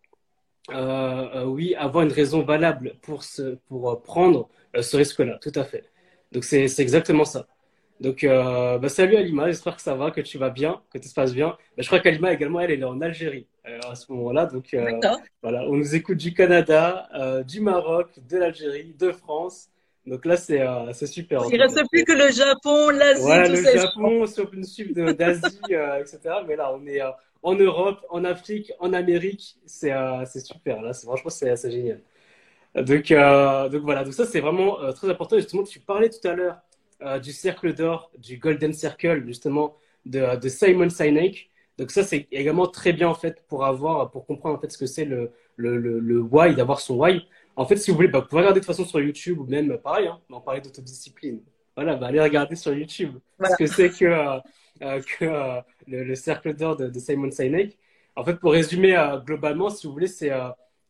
oui, 0.70 1.76
avoir 1.76 2.04
une 2.06 2.12
raison 2.12 2.44
valable 2.44 2.96
pour, 3.02 3.24
ce, 3.24 3.58
pour 3.68 4.02
prendre 4.04 4.50
ce 4.80 4.98
risque-là, 4.98 5.40
tout 5.42 5.52
à 5.56 5.64
fait. 5.64 5.84
Donc 6.32 6.44
c'est 6.44 6.80
exactement 6.80 7.26
ça. 7.26 7.48
Donc, 8.00 8.24
euh, 8.24 8.78
bah, 8.78 8.88
salut 8.88 9.18
Alima, 9.18 9.48
j'espère 9.48 9.76
que 9.76 9.82
ça 9.82 9.94
va, 9.94 10.12
que 10.12 10.22
tu 10.22 10.38
vas 10.38 10.50
bien, 10.50 10.82
que 10.94 10.98
tout 10.98 11.08
se 11.10 11.14
passe 11.14 11.34
bien. 11.34 11.50
Bah, 11.50 11.84
je 11.84 11.88
crois 11.88 12.00
qu'Alima 12.00 12.32
également, 12.32 12.62
elle, 12.62 12.72
est 12.72 12.84
en 12.84 13.02
Algérie 13.02 13.46
euh, 13.68 13.78
à 13.90 13.96
ce 13.96 14.10
moment-là. 14.14 14.46
Donc, 14.46 14.74
euh, 14.74 15.00
voilà, 15.42 15.64
on 15.68 15.76
nous 15.76 15.96
écoute 15.96 16.18
du 16.18 16.34
Canada, 16.34 17.10
du 17.46 17.60
Maroc, 17.60 18.12
de 18.30 18.38
l'Algérie, 18.38 18.96
de 18.98 19.12
France. 19.12 19.70
Donc 20.06 20.26
là, 20.26 20.38
c'est 20.38 21.06
super. 21.06 21.44
Il 21.52 21.58
ne 21.58 21.64
reste 21.64 21.82
plus 21.92 22.04
que 22.04 22.14
le 22.14 22.32
Japon, 22.32 22.90
l'Asie. 22.90 23.22
Voilà, 23.22 23.48
le 23.48 23.56
Japon, 23.56 24.26
sur 24.26 24.54
une 24.54 24.64
suite 24.64 24.94
d'Asie, 24.96 25.60
etc. 26.00 26.20
Mais 26.48 26.56
là, 26.56 26.74
on 26.74 26.86
est 26.88 27.02
en 27.44 27.56
Europe, 27.56 28.06
en 28.10 28.24
Afrique, 28.24 28.72
en 28.80 28.94
Amérique. 28.94 29.58
C'est 29.66 29.94
super. 30.44 30.82
Là, 30.82 30.94
franchement, 30.94 31.30
c'est 31.30 31.72
génial. 31.72 32.02
Donc, 32.76 33.12
donc 33.72 33.82
voilà, 33.84 34.04
donc 34.04 34.14
ça, 34.14 34.26
c'est 34.26 34.40
vraiment 34.40 34.78
très 34.94 35.10
important. 35.10 35.38
Justement, 35.38 35.64
tu 35.64 35.80
parlais 35.80 36.10
tout 36.10 36.28
à 36.28 36.34
l'heure 36.34 36.60
euh, 37.02 37.18
du 37.18 37.32
cercle 37.32 37.74
d'or, 37.74 38.12
du 38.18 38.38
Golden 38.38 38.74
Circle, 38.74 39.24
justement, 39.26 39.78
de, 40.06 40.36
de 40.36 40.50
Simon 40.50 40.90
Sinek. 40.90 41.50
Donc 41.78 41.92
ça, 41.92 42.04
c'est 42.04 42.28
également 42.30 42.68
très 42.68 42.92
bien 42.92 43.08
en 43.08 43.14
fait 43.14 43.42
pour 43.48 43.64
avoir, 43.64 44.12
pour 44.12 44.26
comprendre 44.26 44.58
en 44.58 44.60
fait 44.60 44.70
ce 44.70 44.78
que 44.78 44.86
c'est 44.86 45.06
le, 45.06 45.32
le, 45.56 45.78
le, 45.78 46.20
why, 46.20 46.54
d'avoir 46.56 46.82
son 46.82 46.98
why. 46.98 47.26
En 47.60 47.66
fait, 47.66 47.76
si 47.78 47.92
vous 47.92 47.98
voulez, 47.98 48.08
bah, 48.08 48.20
vous 48.20 48.28
pouvez 48.28 48.42
regarder 48.42 48.60
de 48.60 48.66
toute 48.66 48.76
façon 48.76 48.88
sur 48.88 49.00
YouTube 49.02 49.40
ou 49.40 49.46
même 49.46 49.78
pareil, 49.78 50.08
hein, 50.08 50.20
on 50.30 50.40
parlait 50.40 50.62
d'autodiscipline. 50.62 51.42
Voilà, 51.76 51.96
bah, 51.96 52.08
allez 52.08 52.22
regarder 52.22 52.56
sur 52.56 52.74
YouTube 52.74 53.18
ce 53.44 53.56
que 53.58 53.66
c'est 53.68 53.90
que, 53.90 54.06
euh, 54.06 54.40
euh, 54.82 55.02
que 55.02 55.62
le, 55.88 56.16
cercle 56.16 56.56
d'or 56.56 56.78
de, 56.78 56.88
de, 56.88 57.00
Simon 57.00 57.32
Sinek. 57.32 57.78
En 58.16 58.24
fait, 58.24 58.36
pour 58.36 58.54
résumer 58.54 58.96
globalement, 59.26 59.70
si 59.70 59.88
vous 59.88 59.94
voulez, 59.94 60.08
c'est 60.08 60.32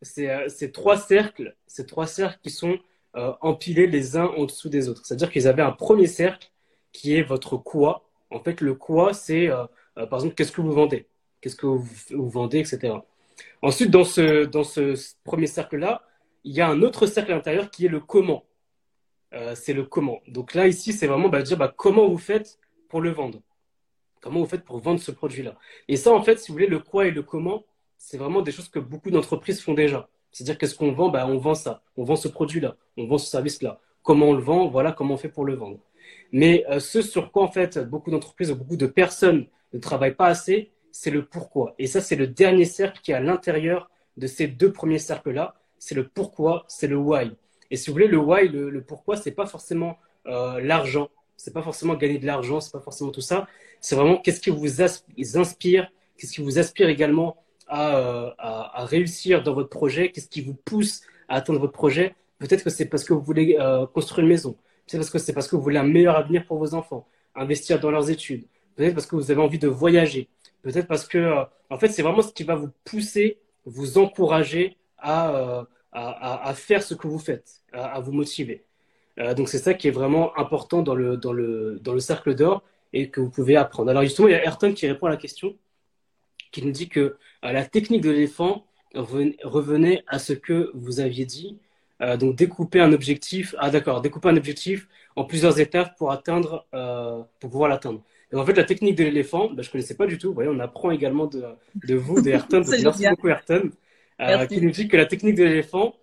c'est 0.01 0.71
trois 0.71 0.97
cercles, 0.97 1.55
ces 1.67 1.85
trois 1.85 2.07
cercles 2.07 2.39
qui 2.41 2.49
sont 2.49 2.77
euh, 3.15 3.33
empilés 3.41 3.87
les 3.87 4.17
uns 4.17 4.27
en 4.27 4.45
dessous 4.45 4.69
des 4.69 4.87
autres. 4.87 5.05
C'est-à-dire 5.05 5.31
qu'ils 5.31 5.47
avaient 5.47 5.61
un 5.61 5.71
premier 5.71 6.07
cercle 6.07 6.51
qui 6.91 7.15
est 7.15 7.23
votre 7.23 7.57
quoi. 7.57 8.05
En 8.29 8.39
fait, 8.39 8.61
le 8.61 8.75
quoi, 8.75 9.13
c'est 9.13 9.49
euh, 9.49 9.65
euh, 9.97 10.05
par 10.05 10.19
exemple 10.19 10.35
qu'est-ce 10.35 10.51
que 10.51 10.61
vous 10.61 10.71
vendez, 10.71 11.07
qu'est-ce 11.41 11.55
que 11.55 11.65
vous, 11.65 12.29
vendez, 12.29 12.59
etc. 12.59 12.93
Ensuite, 13.61 13.89
dans 13.91 14.03
ce, 14.03 14.45
dans 14.45 14.63
ce 14.63 14.95
premier 15.23 15.47
cercle-là, 15.47 16.03
il 16.49 16.55
y 16.55 16.61
a 16.61 16.67
un 16.67 16.81
autre 16.81 17.05
cercle 17.05 17.31
à 17.31 17.35
l'intérieur 17.35 17.69
qui 17.69 17.85
est 17.85 17.89
le 17.89 17.99
comment. 17.99 18.45
c'est 19.53 19.73
le 19.73 19.83
comment. 19.83 20.19
Donc 20.27 20.55
là, 20.55 20.67
ici, 20.67 20.93
c'est 20.93 21.05
vraiment 21.05 21.29
bah, 21.29 21.43
dire 21.43 21.57
bah, 21.57 21.71
comment 21.75 22.07
vous 22.07 22.17
faites 22.17 22.57
pour 22.87 23.01
le 23.01 23.11
vendre. 23.11 23.39
Comment 24.19 24.39
vous 24.39 24.47
faites 24.47 24.65
pour 24.65 24.79
vendre 24.79 24.99
ce 24.99 25.11
produit-là. 25.11 25.55
Et 25.87 25.95
ça, 25.95 26.11
en 26.11 26.23
fait, 26.23 26.39
si 26.39 26.47
vous 26.47 26.55
voulez, 26.55 26.67
le 26.67 26.79
quoi 26.79 27.05
et 27.05 27.11
le 27.11 27.21
comment, 27.21 27.65
c'est 27.99 28.17
vraiment 28.17 28.41
des 28.41 28.51
choses 28.51 28.67
que 28.67 28.79
beaucoup 28.79 29.11
d'entreprises 29.11 29.61
font 29.61 29.75
déjà. 29.75 30.09
C'est-à-dire 30.31 30.57
qu'est-ce 30.57 30.75
qu'on 30.75 30.91
vend 30.91 31.09
ben, 31.09 31.27
On 31.27 31.37
vend 31.37 31.53
ça, 31.53 31.83
on 31.97 32.03
vend 32.03 32.15
ce 32.15 32.27
produit-là, 32.27 32.75
on 32.97 33.05
vend 33.05 33.19
ce 33.19 33.29
service-là. 33.29 33.79
Comment 34.01 34.29
on 34.29 34.33
le 34.33 34.41
vend 34.41 34.67
Voilà 34.67 34.91
comment 34.91 35.13
on 35.13 35.17
fait 35.17 35.29
pour 35.29 35.45
le 35.45 35.53
vendre. 35.53 35.79
Mais 36.31 36.65
euh, 36.69 36.79
ce 36.79 37.01
sur 37.01 37.31
quoi 37.31 37.43
en 37.43 37.51
fait 37.51 37.77
beaucoup 37.77 38.09
d'entreprises, 38.09 38.51
beaucoup 38.51 38.77
de 38.77 38.87
personnes 38.87 39.45
ne 39.73 39.79
travaillent 39.79 40.15
pas 40.15 40.27
assez, 40.27 40.71
c'est 40.91 41.11
le 41.11 41.25
pourquoi. 41.25 41.75
Et 41.77 41.87
ça, 41.87 42.01
c'est 42.01 42.15
le 42.15 42.27
dernier 42.27 42.65
cercle 42.65 43.01
qui 43.01 43.11
est 43.11 43.15
à 43.15 43.19
l'intérieur 43.19 43.91
de 44.17 44.27
ces 44.27 44.47
deux 44.47 44.71
premiers 44.71 44.99
cercles-là. 44.99 45.55
C'est 45.79 45.95
le 45.95 46.07
pourquoi, 46.07 46.65
c'est 46.67 46.87
le 46.87 46.97
why. 46.97 47.31
Et 47.71 47.77
si 47.77 47.89
vous 47.89 47.93
voulez, 47.93 48.07
le 48.07 48.17
why, 48.17 48.47
le, 48.47 48.69
le 48.69 48.81
pourquoi, 48.81 49.17
c'est 49.17 49.31
pas 49.31 49.45
forcément 49.45 49.97
euh, 50.27 50.59
l'argent, 50.61 51.09
c'est 51.37 51.53
pas 51.53 51.61
forcément 51.61 51.95
gagner 51.95 52.17
de 52.19 52.25
l'argent, 52.25 52.59
c'est 52.59 52.71
pas 52.71 52.81
forcément 52.81 53.11
tout 53.11 53.21
ça. 53.21 53.47
C'est 53.79 53.95
vraiment 53.95 54.17
qu'est-ce 54.17 54.41
qui 54.41 54.49
vous 54.49 54.81
inspire, 54.81 55.89
qu'est-ce 56.17 56.33
qui 56.33 56.41
vous 56.41 56.59
aspire 56.59 56.89
également 56.89 57.37
euh, 57.71 58.29
à, 58.37 58.85
réussir 58.85 59.43
dans 59.43 59.53
votre 59.53 59.69
projet 59.69 60.11
Qu'est-ce 60.11 60.27
qui 60.27 60.41
vous 60.41 60.53
pousse 60.53 61.01
à 61.27 61.35
atteindre 61.35 61.59
votre 61.59 61.73
projet 61.73 62.15
Peut-être 62.39 62.63
que 62.63 62.69
c'est 62.69 62.85
parce 62.85 63.03
que 63.03 63.13
vous 63.13 63.21
voulez 63.21 63.57
euh, 63.59 63.85
construire 63.87 64.23
une 64.23 64.29
maison. 64.29 64.55
Peut-être 64.87 65.01
parce 65.01 65.09
que 65.11 65.19
c'est 65.19 65.33
parce 65.33 65.47
que 65.47 65.55
vous 65.55 65.61
voulez 65.61 65.77
un 65.77 65.83
meilleur 65.83 66.15
avenir 66.15 66.45
pour 66.45 66.57
vos 66.57 66.73
enfants, 66.73 67.07
investir 67.35 67.79
dans 67.79 67.91
leurs 67.91 68.09
études. 68.09 68.45
Peut-être 68.75 68.95
parce 68.95 69.05
que 69.05 69.15
vous 69.15 69.29
avez 69.29 69.41
envie 69.41 69.59
de 69.59 69.67
voyager. 69.67 70.27
Peut-être 70.61 70.87
parce 70.87 71.07
que, 71.07 71.17
euh, 71.17 71.43
en 71.69 71.77
fait, 71.77 71.89
c'est 71.89 72.01
vraiment 72.01 72.21
ce 72.21 72.33
qui 72.33 72.43
va 72.43 72.55
vous 72.55 72.69
pousser, 72.83 73.37
vous 73.65 73.97
encourager 73.97 74.77
à, 75.01 75.65
à, 75.91 76.49
à 76.49 76.53
faire 76.53 76.83
ce 76.83 76.93
que 76.93 77.07
vous 77.07 77.19
faites, 77.19 77.61
à, 77.73 77.99
vous 77.99 78.11
motiver. 78.11 78.65
donc 79.35 79.49
c'est 79.49 79.57
ça 79.57 79.73
qui 79.73 79.87
est 79.87 79.91
vraiment 79.91 80.37
important 80.37 80.81
dans 80.81 80.95
le, 80.95 81.17
dans 81.17 81.33
le, 81.33 81.79
dans 81.81 81.93
le 81.93 81.99
cercle 81.99 82.35
d'or 82.35 82.63
et 82.93 83.09
que 83.09 83.21
vous 83.21 83.29
pouvez 83.29 83.55
apprendre. 83.55 83.89
Alors 83.89 84.03
justement, 84.03 84.27
il 84.27 84.31
y 84.31 84.35
a 84.35 84.43
Ayrton 84.43 84.73
qui 84.73 84.87
répond 84.87 85.07
à 85.07 85.09
la 85.09 85.17
question 85.17 85.55
qui 86.51 86.65
nous 86.65 86.71
dit 86.71 86.89
que 86.89 86.99
euh, 86.99 87.15
la 87.51 87.65
technique 87.65 88.01
de 88.01 88.11
l'éléphant 88.11 88.65
revenait 88.95 90.03
à 90.07 90.19
ce 90.19 90.33
que 90.33 90.71
vous 90.73 90.99
aviez 90.99 91.25
dit. 91.25 91.57
Euh, 92.01 92.15
donc 92.15 92.35
découper 92.35 92.79
un 92.79 92.93
objectif, 92.93 93.53
ah 93.59 93.69
d'accord, 93.69 94.01
découper 94.01 94.29
un 94.29 94.37
objectif 94.37 94.87
en 95.17 95.25
plusieurs 95.25 95.59
étapes 95.59 95.97
pour 95.97 96.11
atteindre, 96.11 96.65
euh, 96.73 97.21
pour 97.39 97.49
pouvoir 97.49 97.69
l'atteindre. 97.69 98.01
Et 98.31 98.35
en 98.35 98.45
fait, 98.45 98.53
la 98.53 98.63
technique 98.63 98.95
de 98.95 99.03
l'éléphant, 99.03 99.49
bah, 99.49 99.63
je 99.63 99.69
connaissais 99.69 99.95
pas 99.95 100.05
du 100.07 100.17
tout. 100.17 100.29
Vous 100.29 100.33
voyez, 100.35 100.49
on 100.49 100.59
apprend 100.59 100.91
également 100.91 101.27
de, 101.27 101.43
de 101.75 101.95
vous, 101.95 102.21
de 102.21 102.29
Ayrton. 102.29 102.63
merci 102.83 103.07
beaucoup 103.09 103.27
Ayrton, 103.27 103.69
qui 104.47 104.61
nous 104.61 104.71
dit 104.71 104.87
que 104.87 104.97
la 104.97 105.05
technique 105.05 105.35
de 105.35 105.43
l'éléphant, 105.43 105.95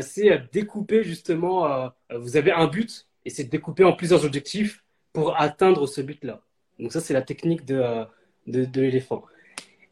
c'est 0.00 0.50
découper 0.52 1.04
justement. 1.04 1.92
vous 2.14 2.36
avez 2.36 2.52
un 2.52 2.66
but 2.66 3.06
et 3.24 3.30
c'est 3.30 3.44
de 3.44 3.50
découper 3.50 3.84
en 3.84 3.92
plusieurs 3.92 4.24
objectifs 4.24 4.84
pour 5.12 5.38
atteindre 5.40 5.86
ce 5.86 6.00
but-là. 6.00 6.42
Donc 6.78 6.92
ça, 6.92 7.00
c'est 7.00 7.14
la 7.14 7.22
technique 7.22 7.64
de, 7.64 7.82
de, 8.46 8.64
de 8.64 8.80
l'éléphant. 8.80 9.24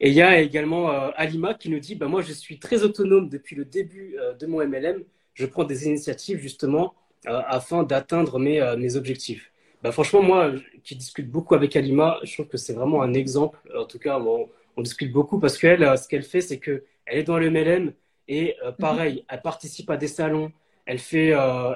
Et 0.01 0.09
il 0.11 0.14
y 0.14 0.22
a 0.22 0.41
également 0.41 0.91
euh, 0.91 1.11
Alima 1.16 1.55
qui 1.55 1.70
nous 1.70 1.81
dit 1.81 1.95
bah, 1.95 2.07
Moi, 2.07 2.22
je 2.22 2.33
suis 2.33 2.59
très 2.59 2.83
autonome 2.83 3.29
depuis 3.29 3.57
le 3.57 3.64
début 3.64 4.16
euh, 4.18 4.35
de 4.35 4.47
mon 4.47 4.66
MLM. 4.66 5.03
Je 5.35 5.47
prends 5.47 5.64
des 5.64 5.87
initiatives 5.87 6.39
justement 6.39 6.95
euh, 7.27 7.41
afin 7.47 7.83
d'atteindre 7.83 8.39
mes, 8.39 8.61
mes 8.79 8.97
objectifs. 8.97 9.53
Bah, 9.83 9.93
franchement, 9.93 10.22
moi 10.22 10.53
qui 10.85 10.97
discute 10.97 11.31
beaucoup 11.31 11.55
avec 11.55 11.77
Alima, 11.77 12.18
je 12.22 12.33
trouve 12.35 12.47
que 12.47 12.57
c'est 12.57 12.72
vraiment 12.72 13.03
un 13.03 13.14
exemple. 13.14 13.59
En 13.77 13.85
tout 13.85 13.99
cas, 13.99 14.18
on, 14.18 14.49
on 14.77 14.83
discute 14.83 15.12
beaucoup 15.12 15.39
parce 15.39 15.59
qu'elle, 15.59 15.99
ce 15.99 16.09
qu'elle 16.09 16.22
fait, 16.22 16.41
c'est 16.41 16.59
qu'elle 17.07 17.18
est 17.18 17.22
dans 17.22 17.38
le 17.38 17.50
MLM 17.50 17.92
et 18.28 18.57
pareil, 18.78 19.24
elle 19.28 19.42
participe 19.42 19.88
à 19.90 19.96
des 19.96 20.09
salons, 20.09 20.50
elle, 20.84 20.98
fait, 20.98 21.28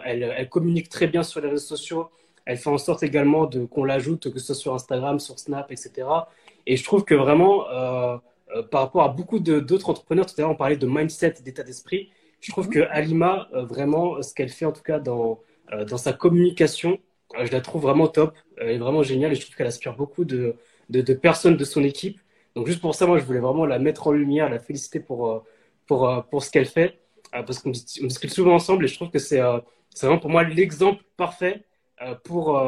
elle, 0.05 0.35
elle 0.37 0.49
communique 0.49 0.89
très 0.89 1.07
bien 1.07 1.23
sur 1.23 1.41
les 1.41 1.49
réseaux 1.49 1.77
sociaux. 1.77 2.11
Elle 2.45 2.57
fait 2.57 2.71
en 2.71 2.79
sorte 2.79 3.03
également 3.03 3.47
de, 3.47 3.65
qu'on 3.65 3.85
l'ajoute, 3.85 4.33
que 4.33 4.39
ce 4.41 4.47
soit 4.47 4.55
sur 4.57 4.75
Instagram, 4.75 5.21
sur 5.21 5.39
Snap, 5.39 5.71
etc. 5.71 6.09
Et 6.67 6.77
je 6.77 6.85
trouve 6.85 7.05
que 7.05 7.15
vraiment, 7.15 7.69
euh, 7.71 8.17
euh, 8.55 8.63
par 8.63 8.83
rapport 8.83 9.03
à 9.03 9.09
beaucoup 9.09 9.39
d'autres 9.39 9.91
entrepreneurs, 9.91 10.27
tout 10.27 10.35
à 10.39 10.43
l'heure 10.43 10.51
on 10.51 10.57
parlait 10.57 10.77
de 10.77 10.87
mindset, 10.87 11.35
d'état 11.45 11.63
d'esprit, 11.63 12.11
je 12.41 12.51
trouve 12.51 12.67
mhm. 12.67 12.73
que 12.73 12.81
Alima, 12.91 13.49
euh, 13.55 13.65
vraiment, 13.65 14.23
ce 14.23 14.35
qu'elle 14.35 14.49
fait 14.49 14.65
en 14.65 14.73
tout 14.73 14.83
cas 14.83 14.99
dans, 14.99 15.41
dans 15.89 15.99
sa 15.99 16.13
communication, 16.13 16.99
je 17.41 17.53
la 17.53 17.61
trouve 17.61 17.83
vraiment 17.83 18.09
top, 18.09 18.35
elle 18.57 18.71
est 18.71 18.79
vraiment 18.79 19.03
géniale 19.03 19.33
et 19.33 19.35
je 19.37 19.43
trouve 19.43 19.55
qu'elle 19.57 19.69
aspire 19.69 19.95
beaucoup 19.95 20.25
de, 20.25 20.57
de, 20.89 21.15
personnes 21.15 21.57
de 21.57 21.65
son 21.65 21.85
équipe. 21.85 22.21
Donc 22.55 22.67
juste 22.67 22.81
pour 22.81 22.95
ça, 22.95 23.07
moi, 23.07 23.19
je 23.19 23.25
voulais 23.25 23.41
vraiment 23.41 23.67
la 23.67 23.79
mettre 23.79 24.07
en 24.09 24.13
lumière, 24.13 24.49
la 24.51 24.59
féliciter 24.59 25.01
pour, 25.01 25.45
pour, 25.87 26.25
pour 26.31 26.43
ce 26.43 26.51
qu'elle 26.51 26.67
fait, 26.67 27.01
parce 27.33 27.59
qu'on 27.61 27.71
discute 27.71 28.31
souvent 28.31 28.55
ensemble 28.55 28.85
et 28.85 28.89
je 28.89 28.95
trouve 28.97 29.11
que 29.11 29.19
c'est 29.19 29.41
vraiment 30.03 30.19
pour 30.19 30.31
moi 30.31 30.43
l'exemple 30.45 31.03
parfait 31.17 31.65
pour, 32.25 32.61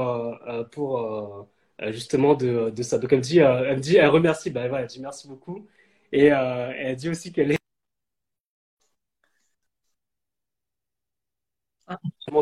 pour, 0.72 1.49
euh, 1.83 1.93
justement 1.93 2.35
de, 2.35 2.70
de, 2.70 2.83
ça. 2.83 2.99
Donc 2.99 3.12
elle 3.12 3.18
me 3.18 3.22
dit, 3.24 3.41
euh, 3.41 3.64
elle, 3.68 3.76
me 3.76 3.80
dit, 3.83 3.97
elle 3.97 4.09
remercie, 4.09 4.51
bah, 4.51 4.62
elle 4.64 4.87
dit 4.87 5.01
merci 5.01 5.28
beaucoup. 5.28 5.66
Et 6.12 6.33
euh, 6.33 6.72
elle 6.76 6.97
dit 6.97 7.09
aussi 7.09 7.33
qu'elle 7.33 7.53
est 7.53 7.59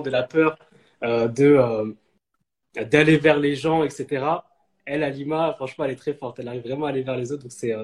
de 0.04 0.10
la 0.10 0.22
peur 0.22 0.58
de 1.02 1.96
d'aller 2.74 3.16
vers 3.18 3.38
les 3.38 3.56
gens, 3.56 3.84
etc. 3.84 4.49
Elle, 4.90 5.02
Alima, 5.02 5.52
franchement, 5.54 5.84
elle 5.84 5.92
est 5.92 5.96
très 5.96 6.14
forte. 6.14 6.38
Elle 6.38 6.48
arrive 6.48 6.62
vraiment 6.62 6.86
à 6.86 6.90
aller 6.90 7.02
vers 7.02 7.16
les 7.16 7.32
autres. 7.32 7.42
Donc, 7.42 7.52
c'est, 7.52 7.74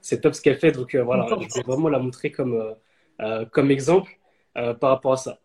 c'est 0.00 0.20
top 0.20 0.34
ce 0.34 0.42
qu'elle 0.42 0.58
fait. 0.58 0.72
Donc, 0.72 0.94
voilà, 0.94 1.26
je 1.28 1.54
vais 1.56 1.62
vraiment 1.62 1.88
la 1.88 1.98
montrer 1.98 2.30
comme, 2.30 2.74
comme 3.52 3.70
exemple 3.70 4.10
par 4.54 4.90
rapport 4.90 5.14
à 5.14 5.16
ça. 5.16 5.38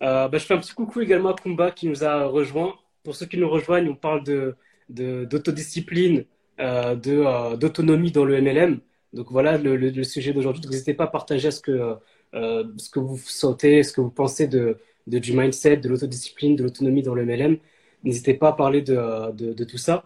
Bah, 0.00 0.30
je 0.32 0.38
fais 0.38 0.54
un 0.54 0.58
petit 0.58 0.74
coucou 0.74 1.00
également 1.00 1.30
à 1.30 1.34
Kumba 1.34 1.70
qui 1.70 1.88
nous 1.88 2.04
a 2.04 2.26
rejoint. 2.26 2.74
pour 3.04 3.14
ceux 3.14 3.26
qui 3.26 3.38
nous 3.38 3.48
rejoignent, 3.48 3.88
on 3.88 3.94
parle 3.94 4.22
de, 4.24 4.56
d'autodiscipline, 4.88 6.24
de, 6.58 7.56
d'autonomie 7.56 8.12
dans 8.12 8.24
le 8.24 8.40
MLM. 8.40 8.80
Donc 9.12 9.30
voilà 9.30 9.56
le, 9.58 10.04
sujet 10.04 10.32
d'aujourd'hui. 10.32 10.62
N'hésitez 10.68 10.94
pas 10.94 11.04
à 11.04 11.08
partager 11.08 11.50
ce 11.50 11.60
que, 11.60 11.96
ce 12.32 12.90
que 12.90 12.98
vous 13.00 13.16
sentez, 13.18 13.82
ce 13.82 13.92
que 13.92 14.00
vous 14.00 14.10
pensez 14.10 14.46
de, 14.46 14.78
de 15.06 15.18
du 15.18 15.32
mindset, 15.36 15.78
de 15.78 15.88
l'autodiscipline, 15.88 16.56
de 16.56 16.62
l'autonomie 16.64 17.02
dans 17.02 17.14
le 17.14 17.24
MLM. 17.24 17.58
N'hésitez 18.04 18.34
pas 18.34 18.48
à 18.48 18.52
parler 18.52 18.82
de, 18.82 19.32
de, 19.32 19.64
tout 19.64 19.78
ça. 19.78 20.04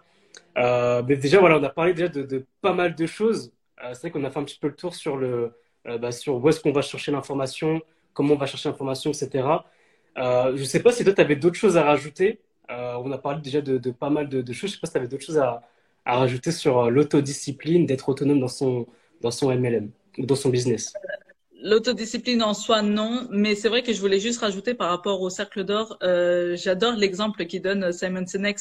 Mais 1.06 1.16
déjà, 1.16 1.40
voilà, 1.40 1.58
on 1.58 1.62
a 1.62 1.70
parlé 1.70 1.94
déjà 1.94 2.08
de, 2.08 2.46
pas 2.61 2.72
mal 2.72 2.94
de 2.94 3.06
choses. 3.06 3.52
c'est 3.78 4.00
vrai 4.00 4.11
qu'on 4.11 4.24
a 4.24 4.30
fait 4.30 4.38
un 4.38 4.44
petit 4.44 4.58
peu 4.58 4.68
le 4.68 4.74
tour 4.74 4.94
sur, 4.94 5.16
le, 5.16 5.52
bah, 5.84 6.12
sur 6.12 6.36
où 6.36 6.48
est-ce 6.48 6.61
qu'on 6.61 6.72
va 6.72 6.82
chercher 6.82 7.12
l'information, 7.12 7.80
comment 8.12 8.34
on 8.34 8.38
va 8.38 8.46
chercher 8.46 8.68
l'information, 8.68 9.11
etc. 9.11 9.46
Euh, 10.18 10.56
je 10.56 10.61
ne 10.61 10.66
sais 10.66 10.82
pas 10.82 10.92
si 10.92 11.04
toi, 11.04 11.12
tu 11.12 11.20
avais 11.20 11.36
d'autres 11.36 11.56
choses 11.56 11.76
à 11.76 11.84
rajouter. 11.84 12.40
Euh, 12.70 12.94
on 13.02 13.11
a 13.12 13.18
parlé 13.18 13.40
déjà 13.40 13.61
de, 13.61 13.90
pas 13.90 14.11
mal 14.11 14.28
de, 14.28 14.40
choses. 14.52 14.70
Je 14.70 14.74
ne 14.74 14.76
sais 14.76 14.80
pas 14.80 14.86
si 14.86 14.92
tu 14.92 14.98
avais 14.98 15.08
d'autres 15.08 15.24
choses 15.24 15.38
à, 15.38 15.62
rajouter 16.06 16.50
sur 16.50 16.78
euh, 16.80 16.90
l'autodiscipline, 16.90 17.86
d'être 17.86 18.08
autonome 18.08 18.40
dans 18.40 18.48
son, 18.48 18.86
dans 19.20 19.30
son 19.30 19.54
MLM 19.54 19.90
ou 20.18 20.26
dans 20.26 20.34
son 20.34 20.48
business. 20.50 20.92
L'autodiscipline 21.62 22.42
en 22.42 22.54
soi, 22.54 22.82
non. 22.82 23.28
Mais 23.30 23.54
c'est 23.54 23.68
vrai 23.68 23.82
que 23.82 23.92
je 23.92 24.00
voulais 24.00 24.20
juste 24.20 24.40
rajouter 24.40 24.74
par 24.74 24.90
rapport 24.90 25.20
au 25.20 25.30
cercle 25.30 25.64
d'or. 25.64 25.98
J'adore 26.54 26.94
l'exemple 26.94 27.46
qui 27.46 27.61
donne 27.61 27.92
Simon 27.92 28.26
Sinek, 28.26 28.58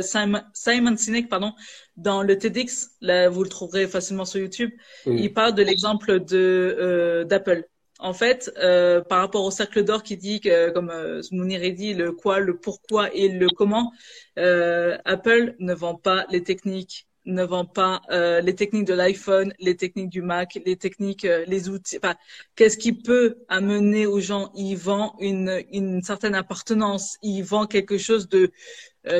Simon, 0.00 0.96
Sinek 0.96 1.28
pardon, 1.28 1.52
dans 1.96 2.22
le 2.22 2.38
TEDx. 2.38 2.90
Là, 3.00 3.28
vous 3.28 3.42
le 3.42 3.48
trouverez 3.48 3.86
facilement 3.86 4.24
sur 4.24 4.40
YouTube. 4.40 4.70
Il 5.06 5.32
parle 5.32 5.54
de 5.54 5.62
l'exemple 5.62 6.20
de 6.24 7.26
d'Apple 7.28 7.64
en 7.98 8.12
fait, 8.12 8.52
euh, 8.58 9.02
par 9.02 9.20
rapport 9.20 9.44
au 9.44 9.50
cercle 9.50 9.84
d'or 9.84 10.02
qui 10.02 10.16
dit 10.16 10.40
que, 10.40 10.70
comme 10.70 10.90
euh, 10.90 11.20
Mounir 11.32 11.62
a 11.62 11.70
dit, 11.70 11.94
le 11.94 12.12
quoi, 12.12 12.38
le 12.40 12.56
pourquoi 12.56 13.12
et 13.14 13.28
le 13.28 13.48
comment, 13.48 13.92
euh, 14.38 14.96
Apple 15.04 15.56
ne 15.58 15.74
vend 15.74 15.96
pas 15.96 16.24
les 16.30 16.42
techniques, 16.42 17.07
ne 17.28 17.44
vend 17.44 17.64
pas 17.64 18.00
euh, 18.10 18.40
les 18.40 18.54
techniques 18.54 18.86
de 18.86 18.94
l'iPhone, 18.94 19.52
les 19.60 19.76
techniques 19.76 20.10
du 20.10 20.22
Mac, 20.22 20.58
les 20.64 20.76
techniques, 20.76 21.24
euh, 21.24 21.44
les 21.46 21.68
outils. 21.68 21.98
Enfin, 22.02 22.16
qu'est-ce 22.56 22.76
qui 22.76 22.92
peut 22.92 23.38
amener 23.48 24.06
aux 24.06 24.20
gens 24.20 24.50
Il 24.54 24.76
vend 24.76 25.14
une, 25.20 25.62
une 25.72 26.02
certaine 26.02 26.34
appartenance. 26.34 27.16
Il 27.22 27.42
vend 27.42 27.66
quelque 27.66 27.98
chose 27.98 28.28
de 28.28 28.50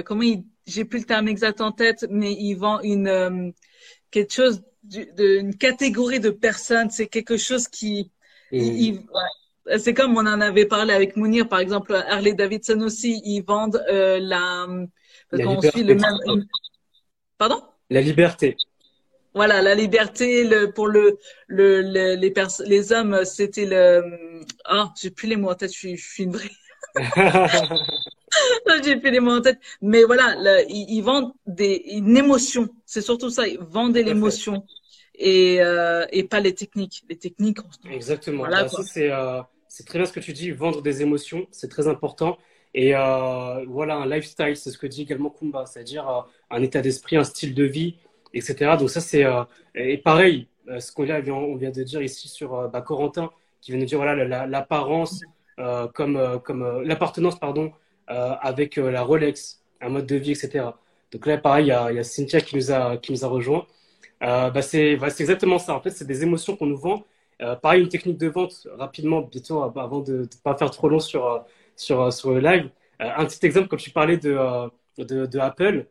comment 0.04 0.22
il, 0.22 0.44
J'ai 0.66 0.84
plus 0.84 1.00
le 1.00 1.04
terme 1.06 1.28
exact 1.28 1.60
en 1.60 1.72
tête, 1.72 2.06
mais 2.10 2.32
il 2.32 2.54
vend 2.54 2.80
une 2.80 3.54
quelque 4.10 4.32
chose 4.32 4.62
d'une 4.82 5.54
catégorie 5.56 6.20
de 6.20 6.30
personnes. 6.30 6.90
C'est 6.90 7.06
quelque 7.06 7.36
chose 7.36 7.68
qui 7.68 8.10
c'est 9.76 9.94
comme 9.94 10.16
on 10.16 10.26
en 10.26 10.40
avait 10.40 10.66
parlé 10.66 10.94
avec 10.94 11.16
Mounir, 11.16 11.48
par 11.48 11.58
exemple, 11.58 11.94
Harley 11.94 12.32
Davidson 12.32 12.80
aussi, 12.80 13.20
ils 13.24 13.42
vendent 13.42 13.82
euh, 13.90 14.18
la. 14.20 14.66
Parce 15.30 15.42
qu'on 15.42 15.60
suit 15.60 15.82
le 15.82 15.94
même. 15.94 16.46
Pardon? 17.36 17.62
La 17.90 18.00
liberté. 18.00 18.56
Voilà, 19.34 19.62
la 19.62 19.74
liberté 19.74 20.44
le, 20.44 20.72
pour 20.72 20.88
le, 20.88 21.18
le, 21.46 21.80
les, 21.80 22.32
les 22.66 22.92
hommes, 22.92 23.24
c'était 23.24 23.66
le. 23.66 24.42
Ah, 24.64 24.92
j'ai 25.00 25.10
plus 25.10 25.28
les 25.28 25.36
mots 25.36 25.50
en 25.50 25.54
tête, 25.54 25.72
je 25.72 25.78
suis, 25.78 25.96
je 25.96 26.04
suis 26.04 26.24
une 26.24 26.32
vraie. 26.32 26.50
j'ai 28.84 28.96
plus 28.96 29.10
les 29.10 29.20
mots 29.20 29.36
en 29.36 29.40
tête. 29.40 29.58
Mais 29.80 30.04
voilà, 30.04 30.34
ils, 30.68 31.02
vendent 31.02 31.32
des, 31.46 31.82
une 31.90 32.16
émotion. 32.16 32.68
C'est 32.84 33.02
surtout 33.02 33.30
ça, 33.30 33.46
ils 33.46 33.58
vendent 33.60 33.96
l'émotion 33.96 34.64
et, 35.14 35.58
euh, 35.60 36.06
et 36.10 36.24
pas 36.24 36.40
les 36.40 36.54
techniques. 36.54 37.04
Les 37.08 37.16
techniques. 37.16 37.58
Exactement. 37.90 38.44
Bah, 38.48 38.66
euh, 38.66 39.42
c'est 39.68 39.86
très 39.86 39.98
bien 39.98 40.06
ce 40.06 40.12
que 40.12 40.20
tu 40.20 40.32
dis. 40.32 40.50
Vendre 40.50 40.82
des 40.82 41.02
émotions, 41.02 41.46
c'est 41.50 41.68
très 41.68 41.88
important. 41.88 42.38
Et 42.74 42.94
euh, 42.94 43.64
voilà, 43.66 43.96
un 43.96 44.06
lifestyle, 44.06 44.56
c'est 44.56 44.70
ce 44.70 44.78
que 44.78 44.86
dit 44.86 45.02
également 45.02 45.30
Kumba, 45.30 45.66
c'est-à-dire 45.66 46.08
euh, 46.08 46.20
un 46.50 46.62
état 46.62 46.80
d'esprit, 46.80 47.16
un 47.16 47.24
style 47.24 47.54
de 47.54 47.64
vie, 47.64 47.96
etc. 48.34 48.76
Donc 48.78 48.90
ça, 48.90 49.00
c'est 49.00 49.24
euh, 49.24 49.44
et 49.74 49.98
pareil, 49.98 50.48
euh, 50.68 50.80
ce 50.80 50.92
qu'on 50.92 51.04
vient, 51.04 51.20
de 51.20 51.82
dire 51.82 52.02
ici 52.02 52.28
sur 52.28 52.68
bah, 52.68 52.82
Corentin, 52.82 53.30
qui 53.60 53.72
vient 53.72 53.80
de 53.80 53.86
dire 53.86 53.98
voilà 53.98 54.46
l'apparence 54.46 55.22
comme 55.94 56.40
comme 56.44 56.82
l'appartenance 56.82 57.38
pardon 57.38 57.72
avec 58.06 58.76
la 58.76 59.02
Rolex, 59.02 59.62
un 59.80 59.88
mode 59.88 60.06
de 60.06 60.16
vie, 60.16 60.32
etc. 60.32 60.66
Donc 61.12 61.26
là, 61.26 61.38
pareil, 61.38 61.66
il 61.66 61.68
y 61.68 61.98
a, 61.98 62.04
Cynthia 62.04 62.40
qui 62.40 62.56
nous 62.56 62.70
a 62.70 62.96
qui 62.98 63.12
nous 63.12 63.24
a 63.24 63.28
rejoint. 63.28 63.66
Euh, 64.22 64.50
bah 64.50 64.62
c'est 64.62 64.96
bah 64.96 65.08
exactement 65.08 65.58
ça. 65.58 65.74
En 65.74 65.80
fait, 65.80 65.90
c'est 65.90 66.06
des 66.06 66.22
émotions 66.22 66.56
qu'on 66.56 66.66
nous 66.66 66.76
vend. 66.78 67.04
Pareil, 67.62 67.82
une 67.82 67.88
technique 67.88 68.18
de 68.18 68.28
vente 68.28 68.66
rapidement, 68.78 69.22
bientôt, 69.22 69.62
avant 69.62 70.00
de 70.00 70.12
ne 70.22 70.26
pas 70.42 70.56
faire 70.56 70.70
trop 70.70 70.88
long 70.88 70.98
sur, 71.00 71.44
sur, 71.78 72.02
euh, 72.02 72.10
sur 72.10 72.32
le 72.32 72.40
live. 72.40 72.70
un 73.00 73.24
petit 73.26 73.44
exemple, 73.46 73.68
quand 73.68 73.76
tu 73.76 73.90
parlais 73.90 74.16
de, 74.18 74.36
de, 74.98 75.26
de, 75.26 75.38
Apple, 75.38 75.86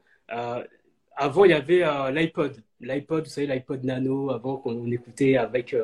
avant, 1.16 1.46
il 1.46 1.52
y 1.52 1.54
avait 1.54 1.84
l'iPod. 2.12 2.58
L'iPod, 2.80 3.24
vous 3.24 3.30
savez, 3.30 3.48
l'iPod 3.48 3.84
Nano, 3.84 4.30
avant 4.32 4.58
qu'on 4.58 4.92
écoutait 4.92 5.38
avec 5.38 5.76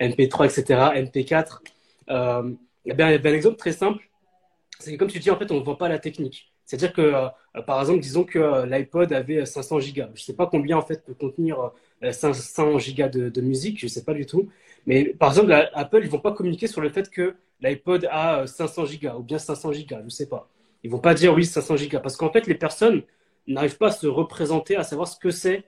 MP3, 0.00 0.46
etc., 0.46 0.90
MP4. 0.94 1.60
Euh, 2.10 2.50
eh 2.84 2.90
il 2.90 2.98
y 2.98 3.02
avait 3.02 3.30
un 3.30 3.34
exemple 3.34 3.56
très 3.56 3.72
simple. 3.72 4.02
C'est 4.78 4.92
que, 4.92 4.98
comme 4.98 5.08
tu 5.08 5.18
dis, 5.20 5.30
en 5.30 5.38
fait, 5.38 5.50
on 5.52 5.60
ne 5.60 5.64
vend 5.64 5.76
pas 5.76 5.88
la 5.88 5.98
technique. 5.98 6.52
C'est-à-dire 6.64 6.92
que, 6.92 7.00
euh, 7.02 7.62
par 7.66 7.80
exemple, 7.80 8.00
disons 8.00 8.24
que 8.24 8.38
euh, 8.38 8.66
l'iPod 8.66 9.12
avait 9.12 9.44
500 9.44 9.80
gigas. 9.80 10.06
Je 10.14 10.20
ne 10.20 10.24
sais 10.24 10.34
pas 10.34 10.46
combien, 10.46 10.76
en 10.78 10.82
fait, 10.82 11.04
peut 11.04 11.14
contenir 11.14 11.72
500 12.10 12.76
euh, 12.76 12.78
gigas 12.78 13.08
de, 13.08 13.40
musique, 13.40 13.78
je 13.78 13.86
ne 13.86 13.90
sais 13.90 14.04
pas 14.04 14.14
du 14.14 14.26
tout. 14.26 14.48
Mais 14.86 15.04
par 15.14 15.30
exemple, 15.30 15.52
Apple, 15.74 16.00
ils 16.02 16.10
vont 16.10 16.18
pas 16.18 16.32
communiquer 16.32 16.66
sur 16.66 16.80
le 16.80 16.88
fait 16.88 17.10
que 17.10 17.34
l'iPod 17.60 18.08
a 18.10 18.46
500 18.46 18.86
gigas 18.86 19.14
ou 19.14 19.22
bien 19.22 19.38
500 19.38 19.72
gigas, 19.72 20.00
je 20.00 20.04
ne 20.04 20.10
sais 20.10 20.28
pas. 20.28 20.48
Ils 20.82 20.90
vont 20.90 20.98
pas 20.98 21.14
dire 21.14 21.32
oui, 21.34 21.44
500 21.44 21.76
gigas. 21.76 22.00
Parce 22.00 22.16
qu'en 22.16 22.30
fait, 22.30 22.46
les 22.46 22.56
personnes 22.56 23.02
n'arrivent 23.46 23.78
pas 23.78 23.88
à 23.88 23.92
se 23.92 24.06
représenter, 24.06 24.76
à 24.76 24.82
savoir 24.82 25.08
ce 25.08 25.18
que 25.18 25.30
c'est 25.30 25.64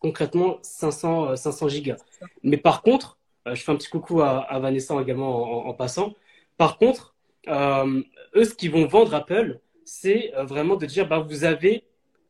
concrètement 0.00 0.58
500, 0.62 1.36
500 1.36 1.68
gigas. 1.68 1.96
Mais 2.42 2.56
par 2.56 2.82
contre, 2.82 3.18
je 3.46 3.54
fais 3.54 3.70
un 3.70 3.76
petit 3.76 3.88
coucou 3.88 4.20
à, 4.22 4.58
Vanessa 4.58 5.00
également 5.00 5.68
en, 5.68 5.74
passant. 5.74 6.14
Par 6.56 6.78
contre, 6.78 7.14
eux, 7.48 8.44
ce 8.44 8.54
qu'ils 8.54 8.72
vont 8.72 8.86
vendre 8.86 9.14
Apple, 9.14 9.60
c'est 9.84 10.34
euh, 10.34 10.44
vraiment 10.44 10.76
de 10.76 10.86
dire 10.86 11.06
bah, 11.06 11.18
vous 11.18 11.44
avez 11.44 11.84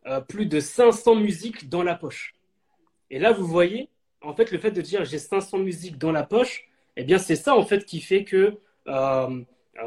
euh, 0.06 0.20
plus 0.20 0.46
de 0.46 0.60
500 0.60 1.16
musiques 1.16 1.68
dans 1.68 1.82
la 1.82 1.94
poche. 1.94 2.34
Et 3.10 3.18
là, 3.18 3.32
vous 3.32 3.46
voyez, 3.46 3.88
en 4.24 4.34
fait, 4.34 4.50
le 4.50 4.58
fait 4.58 4.70
de 4.70 4.80
dire 4.80 5.04
j'ai 5.04 5.18
500 5.18 5.58
musiques 5.58 5.98
dans 5.98 6.12
la 6.12 6.22
poche, 6.22 6.68
eh 6.96 7.04
bien, 7.04 7.18
c'est 7.18 7.36
ça, 7.36 7.56
en 7.56 7.64
fait, 7.64 7.84
qui 7.84 8.00
fait 8.00 8.24
que 8.24 8.58
euh, 8.88 9.42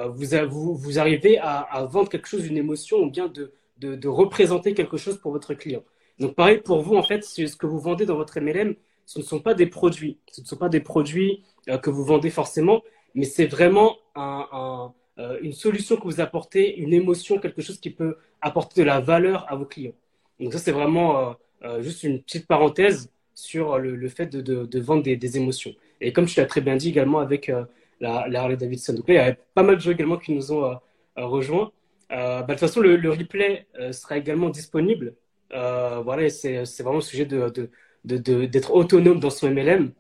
vous, 0.10 0.76
vous, 0.76 1.00
arrivez 1.00 1.38
à, 1.40 1.88
vendre 1.90 2.10
quelque 2.10 2.28
chose, 2.28 2.46
une 2.46 2.58
émotion, 2.58 2.98
ou 3.00 3.10
bien 3.10 3.28
de, 3.28 3.52
de, 3.78 4.08
représenter 4.08 4.74
quelque 4.74 4.98
chose 4.98 5.18
pour 5.18 5.32
votre 5.32 5.54
client. 5.54 5.84
Donc, 6.20 6.36
pareil, 6.36 6.60
pour 6.60 6.82
vous, 6.82 6.96
en 6.96 7.04
fait, 7.04 7.24
ce 7.24 7.56
que 7.56 7.68
vous 7.68 7.80
vendez 7.80 8.06
dans 8.06 8.16
votre 8.16 8.40
MLM, 8.40 8.76
ce 9.06 9.20
ne 9.20 9.24
sont 9.24 9.40
pas 9.40 9.54
des 9.54 9.68
produits. 9.68 10.20
Ce 10.32 10.42
ne 10.42 10.46
sont 10.46 10.58
pas 10.58 10.70
des 10.70 10.82
produits 10.82 11.44
que 11.82 11.90
vous 11.90 12.04
vendez 12.04 12.30
forcément, 12.30 12.82
mais 13.16 13.24
c'est 13.26 13.46
vraiment 13.46 13.98
un 14.16 14.94
euh, 15.20 15.40
une 15.42 15.54
solution 15.54 15.96
que 15.98 16.04
vous 16.04 16.22
apportez, 16.22 16.78
une 16.78 16.94
émotion, 16.94 17.40
quelque 17.40 17.62
chose 17.62 17.80
qui 17.80 17.90
peut 17.90 18.18
apporter 18.42 18.82
de 18.82 18.86
la 18.86 19.00
valeur 19.00 19.52
à 19.52 19.56
vos 19.56 19.66
clients. 19.66 19.96
Donc 20.40 20.54
ça, 20.54 20.60
c'est 20.60 20.72
vraiment 20.72 21.20
euh, 21.20 21.34
euh, 21.64 21.82
juste 21.82 22.04
une 22.04 22.22
petite 22.22 22.46
parenthèse 22.46 23.12
sur 23.38 23.78
le, 23.78 24.10
fait 24.10 24.26
de, 24.26 24.42
de, 24.42 24.80
vendre 24.80 25.04
des, 25.04 25.16
des, 25.16 25.38
émotions. 25.38 25.74
Et 26.02 26.12
comme 26.12 26.26
tu 26.26 26.40
l'as 26.40 26.48
très 26.48 26.62
bien 26.62 26.76
dit 26.76 26.90
également 26.90 27.20
avec 27.20 27.52
la, 28.00 28.28
la, 28.28 28.42
Harley 28.42 28.58
Davidson. 28.58 28.94
Donc 28.94 29.08
là, 29.08 29.14
il 29.14 29.18
y 29.18 29.20
a 29.20 29.36
pas 29.54 29.64
mal 29.64 29.76
de 29.76 29.82
gens 29.82 29.92
également 29.92 30.18
qui 30.18 30.34
nous 30.34 30.52
ont 30.52 30.80
rejoints. 31.16 31.72
Bah, 32.10 32.42
de 32.42 32.52
toute 32.54 32.60
façon, 32.60 32.82
le, 32.82 32.96
le 32.96 33.12
replay 33.12 33.68
sera 33.92 34.18
également 34.18 34.50
disponible. 34.50 35.14
voilà, 35.52 36.30
c'est 36.30 36.64
vraiment 36.80 36.96
le 36.96 37.02
sujet 37.02 37.26
de, 37.26 37.70
d'être 38.04 38.74
autonome 38.74 39.20
dans 39.20 39.30
son 39.30 39.52
MLM. 39.52 39.92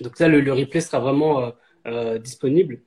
Donc 0.00 0.18
là, 0.18 0.28
le, 0.28 0.40
le 0.40 0.52
replay 0.52 0.80
sera 0.80 0.98
vraiment 0.98 1.52
disponible. 2.20 2.80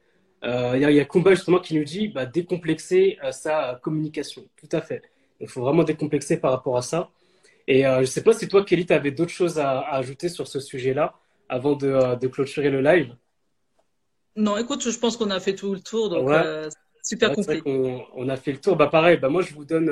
Euh, 0.43 0.73
il 0.75 0.81
y, 0.81 0.99
a 0.99 1.05
Kumba 1.05 1.31
justement 1.31 1.59
qui 1.59 1.75
nous 1.75 1.83
dit 1.83 2.07
bah, 2.07 2.25
décomplexer 2.25 3.17
euh, 3.23 3.31
sa 3.31 3.79
communication. 3.83 4.43
Tout 4.55 4.69
à 4.71 4.81
fait. 4.81 5.01
Il 5.39 5.47
faut 5.47 5.61
vraiment 5.61 5.83
décomplexer 5.83 6.37
par 6.37 6.51
rapport 6.51 6.77
à 6.77 6.81
ça. 6.81 7.09
Et 7.69 7.85
euh, 7.85 7.95
je 7.97 8.01
ne 8.01 8.05
sais 8.05 8.23
pas 8.23 8.33
si 8.33 8.49
toi, 8.49 8.65
Kelly, 8.65 8.85
tu 8.85 8.93
avais 8.93 9.11
d'autres 9.11 9.31
choses 9.31 9.57
à, 9.59 9.79
ajouter 9.79 10.27
sur 10.27 10.47
ce 10.47 10.59
sujet-là 10.59 11.13
avant 11.47 11.75
de, 11.75 12.19
de, 12.19 12.27
clôturer 12.27 12.69
le 12.69 12.81
live? 12.81 13.15
Non, 14.35 14.57
écoute, 14.57 14.89
je 14.89 14.99
pense 14.99 15.15
qu'on 15.15 15.29
a 15.29 15.39
fait 15.39 15.55
tout 15.55 15.73
le 15.73 15.79
tour, 15.79 16.09
donc 16.09 16.29
super 17.01 17.31
complet. 17.31 17.61
On, 17.65 18.27
a 18.27 18.35
fait 18.35 18.51
le 18.51 18.59
tour. 18.59 18.75
Bah 18.75 18.87
pareil, 18.87 19.17
bah 19.17 19.29
moi 19.29 19.41
je 19.41 19.53
vous 19.53 19.65
donne 19.65 19.91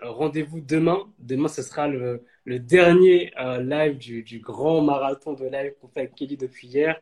rendez-vous 0.00 0.60
demain. 0.60 0.98
Demain, 1.18 1.48
ce 1.48 1.62
sera 1.62 1.88
le, 1.88 2.24
le 2.44 2.58
dernier 2.58 3.32
live 3.60 3.96
du, 3.96 4.22
du, 4.22 4.40
grand 4.40 4.82
marathon 4.82 5.32
de 5.32 5.44
live 5.46 5.72
qu'on 5.80 5.88
fait 5.88 6.00
avec 6.00 6.14
Kelly 6.14 6.36
depuis 6.36 6.68
hier. 6.68 7.00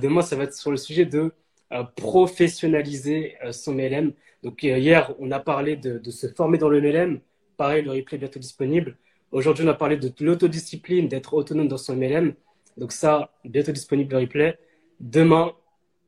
demain, 0.00 0.22
ça 0.22 0.34
va 0.34 0.44
être 0.44 0.54
sur 0.54 0.70
le 0.70 0.76
sujet 0.76 1.04
de 1.04 1.32
professionnaliser 1.96 3.36
euh, 3.44 3.52
son 3.52 3.74
MLM. 3.74 4.12
Donc 4.42 4.64
euh, 4.64 4.78
hier, 4.78 5.14
on 5.18 5.30
a 5.30 5.40
parlé 5.40 5.76
de, 5.76 6.10
se 6.10 6.26
former 6.28 6.58
dans 6.58 6.68
le 6.68 6.80
MLM. 6.80 7.20
Pareil, 7.56 7.82
le 7.82 7.92
replay 7.92 8.16
est 8.16 8.20
bientôt 8.20 8.40
disponible. 8.40 8.96
Aujourd'hui, 9.32 9.64
on 9.64 9.68
a 9.68 9.74
parlé 9.74 9.96
de 9.96 10.12
l'autodiscipline, 10.20 11.06
d'être 11.06 11.34
autonome 11.34 11.68
dans 11.68 11.76
son 11.76 11.94
MLM. 11.94 12.34
Donc 12.76 12.90
ça, 12.90 13.30
bientôt 13.44 13.70
disponible 13.70 14.12
le 14.12 14.18
replay. 14.18 14.58
Demain, 14.98 15.52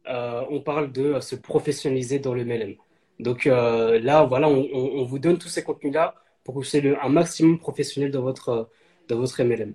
euh, 0.08 0.42
on 0.50 0.60
parle 0.60 0.90
de 0.90 1.20
se 1.20 1.36
professionnaliser 1.36 2.18
dans 2.18 2.34
le 2.34 2.44
MLM. 2.44 2.74
Donc 3.20 3.44
là, 3.44 4.24
voilà, 4.24 4.48
on, 4.48 5.04
vous 5.04 5.18
donne 5.20 5.38
tous 5.38 5.48
ces 5.48 5.62
contenus-là 5.62 6.16
pour 6.42 6.54
que 6.54 6.58
vous 6.58 6.64
soyez 6.64 6.96
un 7.00 7.08
maximum 7.08 7.60
professionnel 7.60 8.10
dans 8.10 8.22
votre, 8.22 8.68
dans 9.08 9.18
votre 9.18 9.40
MLM. 9.40 9.74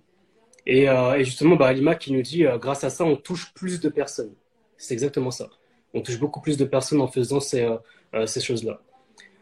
Et, 0.65 0.87
justement, 1.23 1.55
bah, 1.55 1.67
Alima 1.67 1.95
qui 1.95 2.11
nous 2.11 2.21
dit, 2.21 2.43
grâce 2.59 2.83
à 2.83 2.89
ça, 2.89 3.05
on 3.05 3.15
touche 3.15 3.53
plus 3.53 3.79
de 3.79 3.87
personnes. 3.87 4.33
C'est 4.75 4.93
exactement 4.93 5.31
ça. 5.31 5.49
On 5.93 6.01
touche 6.01 6.19
beaucoup 6.19 6.41
plus 6.41 6.57
de 6.57 6.65
personnes 6.65 6.99
en 6.99 7.07
faisant 7.07 7.39
ces, 7.39 7.65
ces 8.25 8.41
choses-là. 8.41 8.81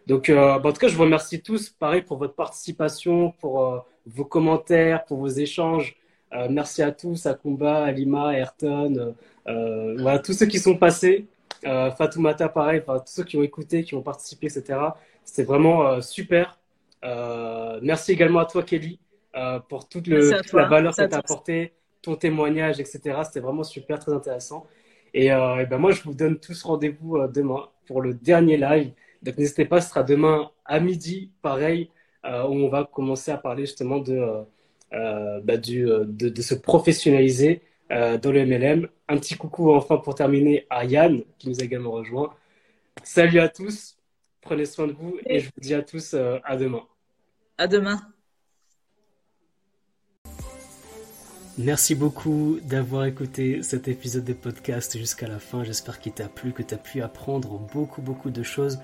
Donc, 0.05 0.29
bah, 0.29 0.61
en 0.63 0.71
tout 0.71 0.79
cas, 0.79 0.87
je 0.87 0.95
vous 0.95 1.03
remercie 1.03 1.41
tous, 1.41 1.69
pareil, 1.69 2.03
pour 2.03 2.17
votre 2.17 2.35
participation, 2.35 3.31
pour 3.39 3.83
vos 4.05 4.25
commentaires, 4.25 5.05
pour 5.05 5.19
vos 5.19 5.27
échanges. 5.27 5.95
Euh, 6.33 6.47
merci 6.49 6.81
à 6.81 6.91
tous, 6.91 7.25
à 7.25 7.33
Kumba, 7.33 7.85
à 7.85 7.91
Lima, 7.91 8.29
à 8.29 8.33
Ayrton, 8.33 8.95
euh, 8.97 9.11
euh, 9.47 9.95
voilà, 9.99 10.19
tous 10.19 10.33
ceux 10.33 10.45
qui 10.45 10.59
sont 10.59 10.77
passés. 10.77 11.27
Fatoumata, 11.97 12.47
pareil, 12.47 12.83
tous 12.85 13.01
ceux 13.05 13.23
qui 13.23 13.37
ont 13.37 13.41
écouté, 13.41 13.83
qui 13.83 13.95
ont 13.95 14.03
participé, 14.03 14.45
etc. 14.45 14.77
C'était 15.23 15.43
vraiment 15.43 15.99
super. 15.99 16.59
merci 17.81 18.11
également 18.11 18.39
à 18.39 18.45
toi, 18.45 18.61
Kelly, 18.61 18.99
pour 19.67 19.89
toute, 19.89 20.05
le, 20.05 20.29
la 20.53 20.65
valeur 20.67 20.95
que 20.95 21.07
tu 21.07 21.15
as 21.15 21.17
apportée, 21.17 21.73
ton 22.03 22.15
témoignage, 22.15 22.79
etc. 22.79 23.21
C'était 23.23 23.39
vraiment 23.39 23.63
super, 23.63 23.97
très 23.97 24.13
intéressant. 24.13 24.67
Et, 25.15 25.29
ben 25.29 25.77
moi, 25.79 25.89
je 25.89 26.03
vous 26.03 26.13
donne 26.13 26.37
tous 26.37 26.61
rendez-vous 26.61 27.17
demain 27.29 27.67
pour 27.87 27.99
le 28.03 28.13
dernier 28.13 28.57
live. 28.57 28.91
Donc 29.23 29.39
n'hésitez 29.39 29.65
pas, 29.65 29.81
ce 29.81 29.89
sera 29.89 30.03
demain 30.03 30.51
à 30.65 30.79
midi, 30.79 31.31
pareil, 31.41 31.89
où 32.25 32.53
on 32.53 32.69
va 32.69 32.85
commencer 32.85 33.31
à 33.31 33.37
parler 33.37 33.65
justement 33.65 33.99
de 33.99 34.45
euh, 34.93 35.41
bah, 35.41 35.57
du, 35.57 35.89
euh, 35.89 36.05
de, 36.05 36.41
se 36.41 36.53
professionnaliser 36.55 37.61
euh, 37.91 38.17
dans 38.17 38.31
le 38.31 38.45
MLM. 38.45 38.87
Un 39.09 39.17
petit 39.17 39.35
coucou 39.35 39.73
enfin 39.73 39.97
pour 39.97 40.15
terminer 40.15 40.65
à 40.69 40.85
Yann 40.85 41.21
qui 41.37 41.49
nous 41.49 41.59
a 41.59 41.63
également 41.63 41.91
rejoint. 41.91 42.33
Salut 43.03 43.39
à 43.39 43.49
tous, 43.49 43.97
prenez 44.41 44.65
soin 44.65 44.87
de 44.87 44.93
vous 44.93 45.17
et 45.25 45.39
je 45.39 45.47
vous 45.47 45.59
dis 45.59 45.73
à 45.73 45.81
tous 45.81 46.13
à 46.13 46.55
demain. 46.55 46.83
À 47.57 47.67
demain. 47.67 47.99
Merci 51.57 51.95
beaucoup 51.95 52.59
d'avoir 52.63 53.05
écouté 53.05 53.63
cet 53.63 53.87
épisode 53.87 54.23
de 54.23 54.33
podcast 54.33 54.97
jusqu'à 54.97 55.27
la 55.27 55.39
fin. 55.39 55.63
J'espère 55.63 55.99
qu'il 55.99 56.13
t'a 56.13 56.29
plu, 56.29 56.53
que 56.53 56.63
tu 56.63 56.73
as 56.73 56.77
pu 56.77 57.01
apprendre 57.01 57.59
beaucoup, 57.73 58.01
beaucoup 58.01 58.29
de 58.29 58.43
choses. 58.43 58.79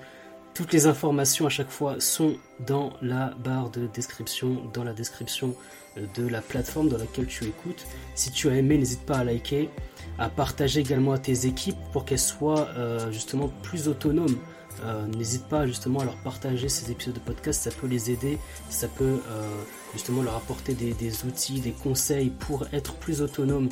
Toutes 0.54 0.72
les 0.74 0.86
informations 0.86 1.46
à 1.46 1.48
chaque 1.48 1.70
fois 1.70 1.96
sont 1.98 2.36
dans 2.60 2.92
la 3.00 3.30
barre 3.42 3.70
de 3.70 3.86
description, 3.86 4.58
dans 4.74 4.84
la 4.84 4.92
description 4.92 5.54
de 5.96 6.26
la 6.26 6.42
plateforme 6.42 6.90
dans 6.90 6.98
laquelle 6.98 7.26
tu 7.26 7.44
écoutes. 7.44 7.86
Si 8.14 8.30
tu 8.30 8.50
as 8.50 8.56
aimé, 8.56 8.76
n'hésite 8.76 9.06
pas 9.06 9.18
à 9.18 9.24
liker, 9.24 9.70
à 10.18 10.28
partager 10.28 10.80
également 10.80 11.12
à 11.12 11.18
tes 11.18 11.46
équipes 11.46 11.78
pour 11.92 12.04
qu'elles 12.04 12.18
soient 12.18 12.68
euh, 12.76 13.10
justement 13.10 13.50
plus 13.62 13.88
autonomes. 13.88 14.36
Euh, 14.84 15.06
n'hésite 15.06 15.44
pas 15.46 15.66
justement 15.66 16.00
à 16.00 16.04
leur 16.04 16.16
partager 16.16 16.68
ces 16.68 16.90
épisodes 16.90 17.14
de 17.14 17.20
podcast, 17.20 17.62
ça 17.62 17.70
peut 17.70 17.86
les 17.86 18.10
aider, 18.10 18.38
ça 18.70 18.88
peut 18.88 19.04
euh, 19.04 19.48
justement 19.92 20.22
leur 20.22 20.34
apporter 20.34 20.74
des, 20.74 21.24
outils, 21.24 21.60
des 21.60 21.72
conseils 21.72 22.30
pour 22.30 22.66
être 22.72 22.94
plus 22.94 23.20
autonomes 23.20 23.68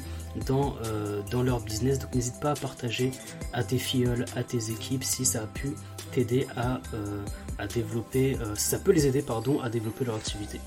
dans, 0.47 0.77
dans 1.31 1.43
leur 1.43 1.61
business. 1.61 1.99
Donc 1.99 2.15
n'hésite 2.15 2.39
pas 2.41 2.53
à 2.53 2.55
partager 2.55 3.13
à 3.53 3.65
tes 3.65 3.79
filleuls, 3.79 4.25
à 4.37 4.45
tes 4.45 4.71
équipes 4.71 5.05
si 5.05 5.25
ça 5.25 5.43
a 5.43 5.47
pu 5.47 5.75
t'aider 6.11 6.47
à, 6.57 6.81
à 7.59 7.67
développer, 7.67 8.37
ça 8.55 8.79
peut 8.79 8.93
les 8.93 9.07
aider 9.07 9.23
pardon, 9.23 9.61
à 9.61 9.69
développer 9.69 10.05
leur 10.05 10.17
activité. 10.17 10.61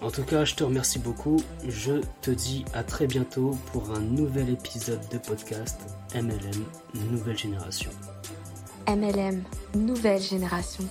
En 0.00 0.10
tout 0.10 0.22
cas, 0.22 0.44
je 0.44 0.54
te 0.54 0.62
remercie 0.62 0.98
beaucoup. 0.98 1.40
Je 1.66 2.02
te 2.20 2.30
dis 2.30 2.64
à 2.74 2.82
très 2.82 3.06
bientôt 3.06 3.56
pour 3.72 3.90
un 3.90 4.00
nouvel 4.00 4.50
épisode 4.50 5.00
de 5.10 5.16
podcast 5.16 5.80
MLM 6.14 6.64
Nouvelle 7.10 7.38
Génération. 7.38 7.90
MLM 8.86 9.42
Nouvelle 9.74 10.20
Génération. 10.20 10.84